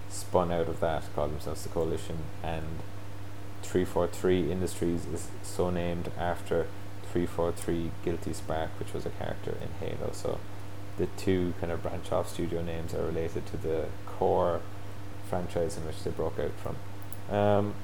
spun 0.09 0.53
out 0.53 0.69
of 0.69 0.79
that, 0.81 1.03
called 1.15 1.33
themselves 1.33 1.65
the 1.65 1.69
Coalition, 1.69 2.19
and 2.45 2.79
343 3.63 4.53
Industries 4.53 5.05
is 5.07 5.29
so 5.43 5.69
named 5.71 6.11
after 6.17 6.67
343 7.13 7.91
Guilty 8.05 8.33
Spark, 8.33 8.71
which 8.79 8.93
was 8.93 9.07
a 9.07 9.11
character 9.11 9.57
in 9.61 9.69
Halo. 9.87 10.11
So 10.13 10.39
the 10.97 11.07
two 11.17 11.55
kind 11.61 11.73
of 11.73 11.83
branch 11.83 12.13
off 12.13 12.29
studio 12.29 12.63
names 12.63 12.93
are 12.95 13.05
related 13.05 13.47
to 13.47 13.57
the 13.57 13.87
core 14.07 14.61
franchise 15.29 15.77
in 15.77 15.87
which 15.87 16.03
they 16.03 16.11
broke 16.11 16.39
out 16.39 16.53
from. 16.63 17.35
Um, 17.35 17.75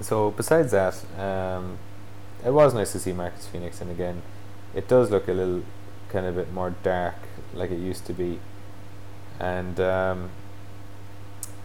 so 0.00 0.30
besides 0.30 0.72
that, 0.72 1.04
um, 1.18 1.78
it 2.44 2.50
was 2.50 2.74
nice 2.74 2.92
to 2.92 2.98
see 2.98 3.12
Marcus 3.12 3.46
Phoenix, 3.46 3.80
and 3.80 3.90
again, 3.90 4.22
it 4.74 4.88
does 4.88 5.10
look 5.10 5.28
a 5.28 5.32
little 5.32 5.62
kind 6.08 6.26
of 6.26 6.34
bit 6.34 6.52
more 6.52 6.74
dark 6.82 7.14
like 7.54 7.70
it 7.70 7.78
used 7.78 8.04
to 8.06 8.12
be, 8.12 8.40
and 9.40 9.80
um, 9.80 10.30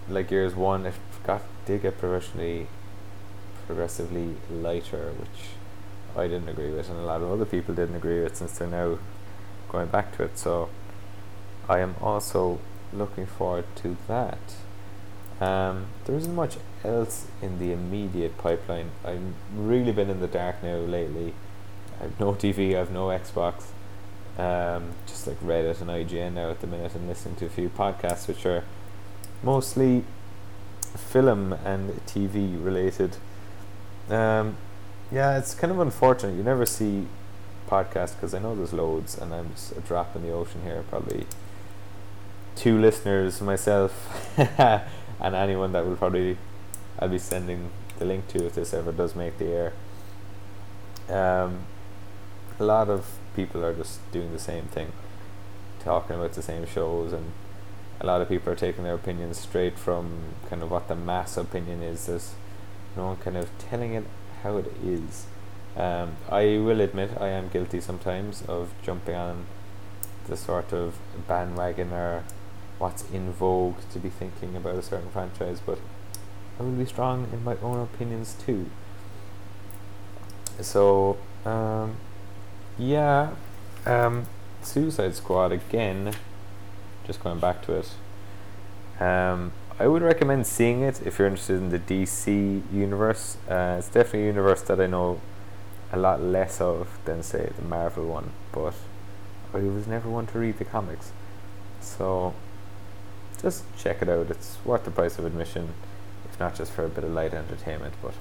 like 0.07 0.29
Gears 0.29 0.55
One, 0.55 0.85
it 0.85 0.93
got 1.25 1.41
did 1.65 1.81
get 1.81 1.97
progressively 1.97 2.67
progressively 3.65 4.35
lighter, 4.49 5.11
which 5.19 5.49
I 6.15 6.27
didn't 6.27 6.49
agree 6.49 6.71
with, 6.71 6.89
and 6.89 6.99
a 6.99 7.03
lot 7.03 7.21
of 7.21 7.31
other 7.31 7.45
people 7.45 7.73
didn't 7.75 7.95
agree 7.95 8.21
with 8.21 8.35
since 8.35 8.57
they're 8.57 8.67
now 8.67 8.97
going 9.69 9.87
back 9.87 10.15
to 10.17 10.23
it. 10.23 10.37
So 10.37 10.69
I 11.67 11.79
am 11.79 11.95
also 12.01 12.59
looking 12.91 13.25
forward 13.25 13.65
to 13.77 13.97
that. 14.07 14.39
Um, 15.39 15.85
there 16.05 16.15
isn't 16.15 16.35
much 16.35 16.57
else 16.83 17.27
in 17.41 17.59
the 17.59 17.71
immediate 17.71 18.37
pipeline. 18.37 18.91
I've 19.05 19.21
really 19.55 19.91
been 19.91 20.09
in 20.09 20.19
the 20.19 20.27
dark 20.27 20.61
now 20.63 20.77
lately. 20.77 21.33
I've 22.01 22.19
no 22.19 22.33
TV, 22.33 22.75
I've 22.75 22.91
no 22.91 23.07
Xbox. 23.07 23.65
Um, 24.37 24.91
just 25.05 25.27
like 25.27 25.39
Reddit 25.41 25.81
and 25.81 25.89
IGN 25.89 26.33
now 26.33 26.49
at 26.49 26.61
the 26.61 26.67
minute, 26.67 26.95
and 26.95 27.07
listening 27.07 27.35
to 27.37 27.45
a 27.45 27.49
few 27.49 27.69
podcasts 27.69 28.27
which 28.27 28.45
are 28.45 28.63
mostly 29.43 30.05
film 30.81 31.53
and 31.53 31.91
TV 32.05 32.63
related. 32.63 33.17
Um, 34.09 34.57
yeah, 35.11 35.37
it's 35.37 35.53
kind 35.53 35.71
of 35.71 35.79
unfortunate. 35.79 36.35
You 36.35 36.43
never 36.43 36.65
see 36.65 37.07
podcasts 37.69 38.15
because 38.15 38.33
I 38.33 38.39
know 38.39 38.55
there's 38.55 38.73
loads, 38.73 39.17
and 39.17 39.33
I'm 39.33 39.51
just 39.51 39.75
a 39.77 39.81
drop 39.81 40.15
in 40.15 40.23
the 40.23 40.31
ocean 40.31 40.61
here. 40.63 40.83
Probably 40.89 41.25
two 42.55 42.79
listeners, 42.79 43.41
myself, 43.41 44.37
and 44.37 45.35
anyone 45.35 45.71
that 45.71 45.85
will 45.85 45.95
probably 45.95 46.37
I'll 46.99 47.07
be 47.07 47.17
sending 47.17 47.71
the 47.97 48.05
link 48.05 48.27
to 48.29 48.45
if 48.45 48.55
this 48.55 48.73
ever 48.73 48.91
does 48.91 49.15
make 49.15 49.37
the 49.37 49.45
air. 49.45 49.73
Um, 51.09 51.61
a 52.59 52.63
lot 52.63 52.89
of 52.89 53.17
people 53.35 53.63
are 53.63 53.73
just 53.73 53.99
doing 54.11 54.33
the 54.33 54.39
same 54.39 54.65
thing, 54.65 54.91
talking 55.79 56.17
about 56.17 56.33
the 56.33 56.41
same 56.41 56.65
shows, 56.65 57.13
and 57.13 57.31
a 58.01 58.05
lot 58.05 58.21
of 58.21 58.27
people 58.27 58.51
are 58.51 58.55
taking 58.55 58.83
their 58.83 58.95
opinions 58.95 59.39
straight 59.39 59.79
from 59.79 60.35
kind 60.49 60.61
of 60.61 60.69
what 60.69 60.89
the 60.89 60.95
mass 60.95 61.37
opinion 61.37 61.81
is. 61.81 62.05
There's 62.05 62.33
no 62.97 63.07
one 63.07 63.17
kind 63.17 63.37
of 63.37 63.49
telling 63.57 63.93
it 63.93 64.03
how 64.43 64.57
it 64.57 64.71
is. 64.83 65.25
Um, 65.75 66.17
I 66.29 66.57
will 66.57 66.81
admit 66.81 67.11
I 67.19 67.29
am 67.29 67.49
guilty 67.49 67.79
sometimes 67.79 68.43
of 68.47 68.73
jumping 68.83 69.15
on 69.15 69.45
the 70.27 70.37
sort 70.37 70.73
of 70.73 70.95
bandwagon 71.27 71.93
or 71.93 72.23
what's 72.77 73.09
in 73.11 73.31
vogue 73.31 73.77
to 73.91 73.99
be 73.99 74.09
thinking 74.09 74.55
about 74.55 74.75
a 74.75 74.81
certain 74.81 75.09
franchise, 75.09 75.61
but 75.65 75.79
I 76.59 76.63
will 76.63 76.71
be 76.71 76.85
strong 76.85 77.27
in 77.31 77.43
my 77.43 77.55
own 77.61 77.79
opinions 77.81 78.35
too. 78.45 78.69
So, 80.61 81.17
um, 81.45 81.97
yeah, 82.77 83.31
um, 83.85 84.25
Suicide 84.61 85.15
Squad 85.15 85.51
again. 85.51 86.13
Just 87.05 87.23
going 87.23 87.39
back 87.39 87.65
to 87.65 87.73
it. 87.73 87.93
Um, 89.01 89.53
I 89.81 89.87
would 89.87 90.01
recommend 90.01 90.45
seeing 90.45 90.81
it 90.81 91.01
if 91.07 91.17
you're 91.17 91.27
interested 91.29 91.55
in 91.55 91.69
the 91.69 91.79
DC 91.79 92.63
universe. 92.69 93.37
Uh, 93.49 93.77
it's 93.79 93.87
definitely 93.87 94.23
a 94.23 94.25
universe 94.25 94.61
that 94.63 94.81
I 94.81 94.87
know 94.87 95.21
a 95.93 95.97
lot 95.97 96.21
less 96.21 96.59
of 96.59 96.99
than 97.05 97.23
say 97.23 97.49
the 97.55 97.63
Marvel 97.63 98.05
one, 98.05 98.31
but 98.51 98.73
I 99.53 99.59
was 99.59 99.87
never 99.87 100.09
one 100.09 100.27
to 100.27 100.39
read 100.39 100.57
the 100.57 100.65
comics, 100.65 101.13
so 101.79 102.33
just 103.41 103.63
check 103.77 104.01
it 104.01 104.09
out. 104.09 104.29
It's 104.29 104.57
worth 104.65 104.83
the 104.83 104.91
price 104.91 105.17
of 105.17 105.23
admission, 105.23 105.69
if 106.29 106.37
not 106.41 106.55
just 106.55 106.73
for 106.73 106.83
a 106.83 106.89
bit 106.89 107.05
of 107.05 107.11
light 107.13 107.33
entertainment. 107.33 107.93
But 108.01 108.15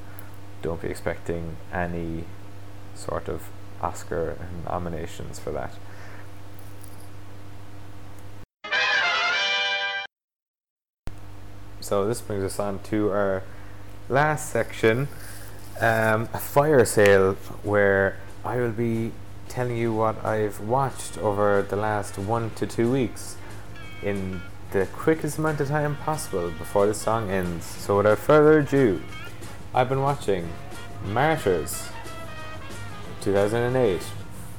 don't 0.62 0.80
be 0.80 0.88
expecting 0.88 1.56
any 1.72 2.22
sort 2.94 3.28
of 3.28 3.48
Oscar 3.82 4.38
nominations 4.64 5.40
for 5.40 5.50
that. 5.50 5.74
So 11.88 12.06
this 12.06 12.20
brings 12.20 12.44
us 12.44 12.60
on 12.60 12.80
to 12.90 13.10
our 13.12 13.42
last 14.10 14.50
section, 14.50 15.08
um, 15.80 16.28
a 16.34 16.38
fire 16.38 16.84
sale, 16.84 17.32
where 17.62 18.18
I 18.44 18.56
will 18.56 18.72
be 18.72 19.12
telling 19.48 19.78
you 19.78 19.94
what 19.94 20.22
I've 20.22 20.60
watched 20.60 21.16
over 21.16 21.62
the 21.62 21.76
last 21.76 22.18
one 22.18 22.50
to 22.56 22.66
two 22.66 22.92
weeks 22.92 23.38
in 24.02 24.42
the 24.72 24.84
quickest 24.92 25.38
amount 25.38 25.62
of 25.62 25.68
time 25.68 25.96
possible 25.96 26.50
before 26.50 26.86
the 26.86 26.92
song 26.92 27.30
ends. 27.30 27.64
So 27.64 27.96
without 27.96 28.18
further 28.18 28.58
ado, 28.58 29.00
I've 29.72 29.88
been 29.88 30.02
watching 30.02 30.46
Martyrs 31.06 31.88
2008, 33.22 34.02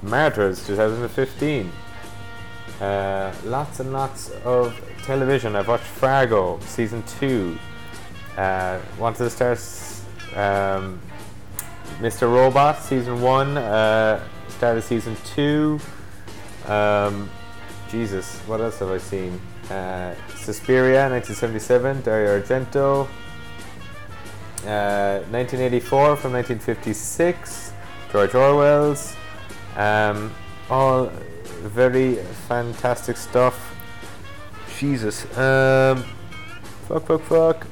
Martyrs 0.02 0.66
2015. 0.66 1.72
Uh, 2.80 3.34
lots 3.44 3.80
and 3.80 3.92
lots 3.92 4.30
of 4.46 4.80
television. 5.04 5.56
I've 5.56 5.68
watched 5.68 5.84
Fargo 5.84 6.60
season 6.62 7.04
two. 7.20 7.58
Uh, 8.38 8.80
wanted 8.98 9.18
to 9.18 9.30
start 9.30 9.58
um, 10.36 11.02
Mr. 12.00 12.32
Robot 12.32 12.82
season 12.82 13.22
one. 13.22 13.58
Uh, 13.58 14.24
started 14.48 14.82
season 14.82 15.18
two. 15.26 15.80
Um, 16.68 17.30
Jesus, 17.90 18.40
what 18.48 18.62
else 18.62 18.80
have 18.80 18.90
I 18.90 18.98
seen? 18.98 19.42
Uh, 19.70 20.16
Suspiria, 20.36 21.10
1977, 21.10 22.02
Dario 22.04 22.40
Argento. 22.40 23.08
Uh, 24.66 25.24
1984 25.32 26.16
from 26.16 26.34
1956, 26.34 27.74
George 28.12 28.36
Orwell's. 28.36 29.16
Um, 29.76 30.34
all 30.70 31.12
very 31.68 32.16
fantastic 32.48 33.18
stuff. 33.18 33.76
Jesus. 34.78 35.26
Um, 35.38 36.04
fuck, 36.88 37.06
fuck, 37.06 37.22
fuck. 37.22 37.68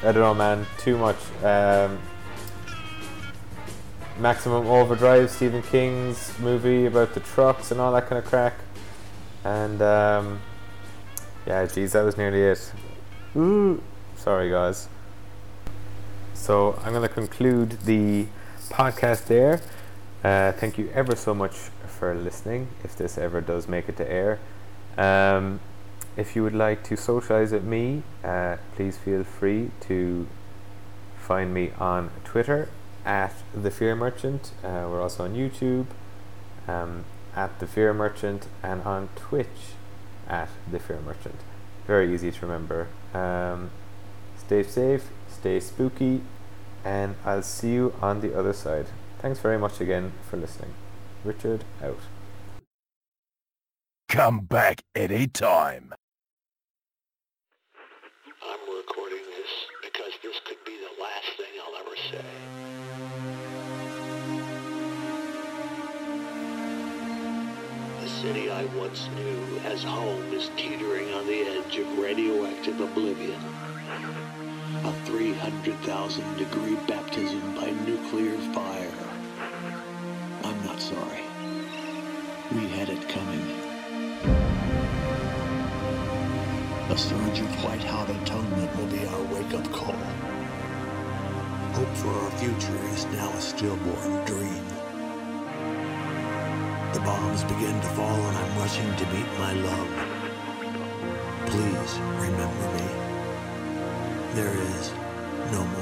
I 0.00 0.12
don't 0.12 0.16
know, 0.16 0.34
man. 0.34 0.66
Too 0.78 0.96
much. 0.96 1.16
Um, 1.44 1.98
Maximum 4.18 4.66
Overdrive, 4.66 5.30
Stephen 5.30 5.62
King's 5.62 6.38
movie 6.38 6.86
about 6.86 7.14
the 7.14 7.20
trucks 7.20 7.70
and 7.70 7.80
all 7.80 7.92
that 7.92 8.06
kind 8.06 8.18
of 8.18 8.24
crack. 8.24 8.54
And 9.44 9.80
um, 9.82 10.40
yeah, 11.46 11.66
geez, 11.66 11.92
that 11.92 12.02
was 12.02 12.16
nearly 12.16 12.42
it. 12.42 12.72
Ooh, 13.36 13.82
sorry, 14.16 14.50
guys. 14.50 14.88
So 16.34 16.78
I'm 16.84 16.92
going 16.92 17.08
to 17.08 17.14
conclude 17.14 17.72
the 17.82 18.26
podcast 18.68 19.26
there. 19.26 19.60
Uh, 20.24 20.52
thank 20.52 20.78
you 20.78 20.90
ever 20.94 21.16
so 21.16 21.34
much 21.34 21.70
for 22.02 22.16
listening. 22.16 22.66
If 22.82 22.96
this 22.96 23.16
ever 23.16 23.40
does 23.40 23.68
make 23.68 23.88
it 23.88 23.96
to 23.98 24.10
air, 24.10 24.40
um, 24.98 25.60
if 26.16 26.34
you 26.34 26.42
would 26.42 26.52
like 26.52 26.82
to 26.88 26.96
socialize 26.96 27.52
with 27.52 27.62
me, 27.62 28.02
uh, 28.24 28.56
please 28.74 28.98
feel 28.98 29.22
free 29.22 29.70
to 29.82 30.26
find 31.16 31.54
me 31.54 31.70
on 31.78 32.10
Twitter 32.24 32.68
at 33.04 33.34
the 33.54 33.70
Fear 33.70 33.94
Merchant. 33.94 34.50
Uh, 34.64 34.88
we're 34.90 35.00
also 35.00 35.22
on 35.22 35.34
YouTube 35.36 35.86
um, 36.66 37.04
at 37.36 37.60
the 37.60 37.68
Fear 37.68 37.94
Merchant 37.94 38.48
and 38.64 38.82
on 38.82 39.08
Twitch 39.14 39.76
at 40.28 40.48
the 40.68 40.80
Fear 40.80 41.02
Merchant. 41.02 41.38
Very 41.86 42.12
easy 42.12 42.32
to 42.32 42.40
remember. 42.44 42.88
Um, 43.14 43.70
stay 44.36 44.64
safe, 44.64 45.04
stay 45.28 45.60
spooky, 45.60 46.22
and 46.84 47.14
I'll 47.24 47.44
see 47.44 47.74
you 47.74 47.94
on 48.02 48.22
the 48.22 48.36
other 48.36 48.52
side. 48.52 48.86
Thanks 49.20 49.38
very 49.38 49.56
much 49.56 49.80
again 49.80 50.14
for 50.28 50.36
listening. 50.36 50.74
Richard 51.24 51.64
out. 51.82 51.98
Come 54.08 54.40
back 54.40 54.82
anytime. 54.94 55.94
I'm 58.44 58.76
recording 58.76 59.22
this 59.38 59.50
because 59.82 60.12
this 60.22 60.40
could 60.44 60.62
be 60.66 60.76
the 60.78 61.00
last 61.00 61.28
thing 61.36 61.46
I'll 61.64 61.76
ever 61.76 61.96
say. 62.10 62.24
The 68.02 68.08
city 68.08 68.50
I 68.50 68.64
once 68.76 69.08
knew 69.16 69.60
as 69.64 69.84
home 69.84 70.32
is 70.32 70.50
teetering 70.56 71.14
on 71.14 71.26
the 71.26 71.42
edge 71.42 71.78
of 71.78 71.98
radioactive 71.98 72.80
oblivion. 72.80 73.40
A 74.84 74.92
300,000 75.04 76.36
degree 76.36 76.76
baptism 76.88 77.54
by 77.54 77.70
nuclear 77.86 78.36
fire. 78.52 79.11
It 83.02 83.08
coming. 83.08 83.46
A 86.90 86.96
surge 86.96 87.40
of 87.40 87.64
white-hot 87.64 88.10
atonement 88.10 88.76
will 88.76 88.86
be 88.86 89.06
our 89.06 89.22
wake-up 89.34 89.70
call. 89.72 90.02
Hope 91.72 91.94
for 91.96 92.10
our 92.10 92.30
future 92.32 92.80
is 92.94 93.06
now 93.06 93.30
a 93.30 93.40
stillborn 93.40 94.24
dream. 94.24 94.66
The 96.92 97.00
bombs 97.00 97.44
begin 97.44 97.80
to 97.80 97.88
fall 97.96 98.20
and 98.28 98.36
I'm 98.36 98.58
rushing 98.58 98.94
to 98.96 99.06
meet 99.14 99.30
my 99.38 99.52
love. 99.54 99.90
Please 101.46 101.92
remember 102.26 102.66
me. 102.76 102.86
There 104.34 104.54
is 104.54 104.92
no 105.52 105.64
more 105.64 105.81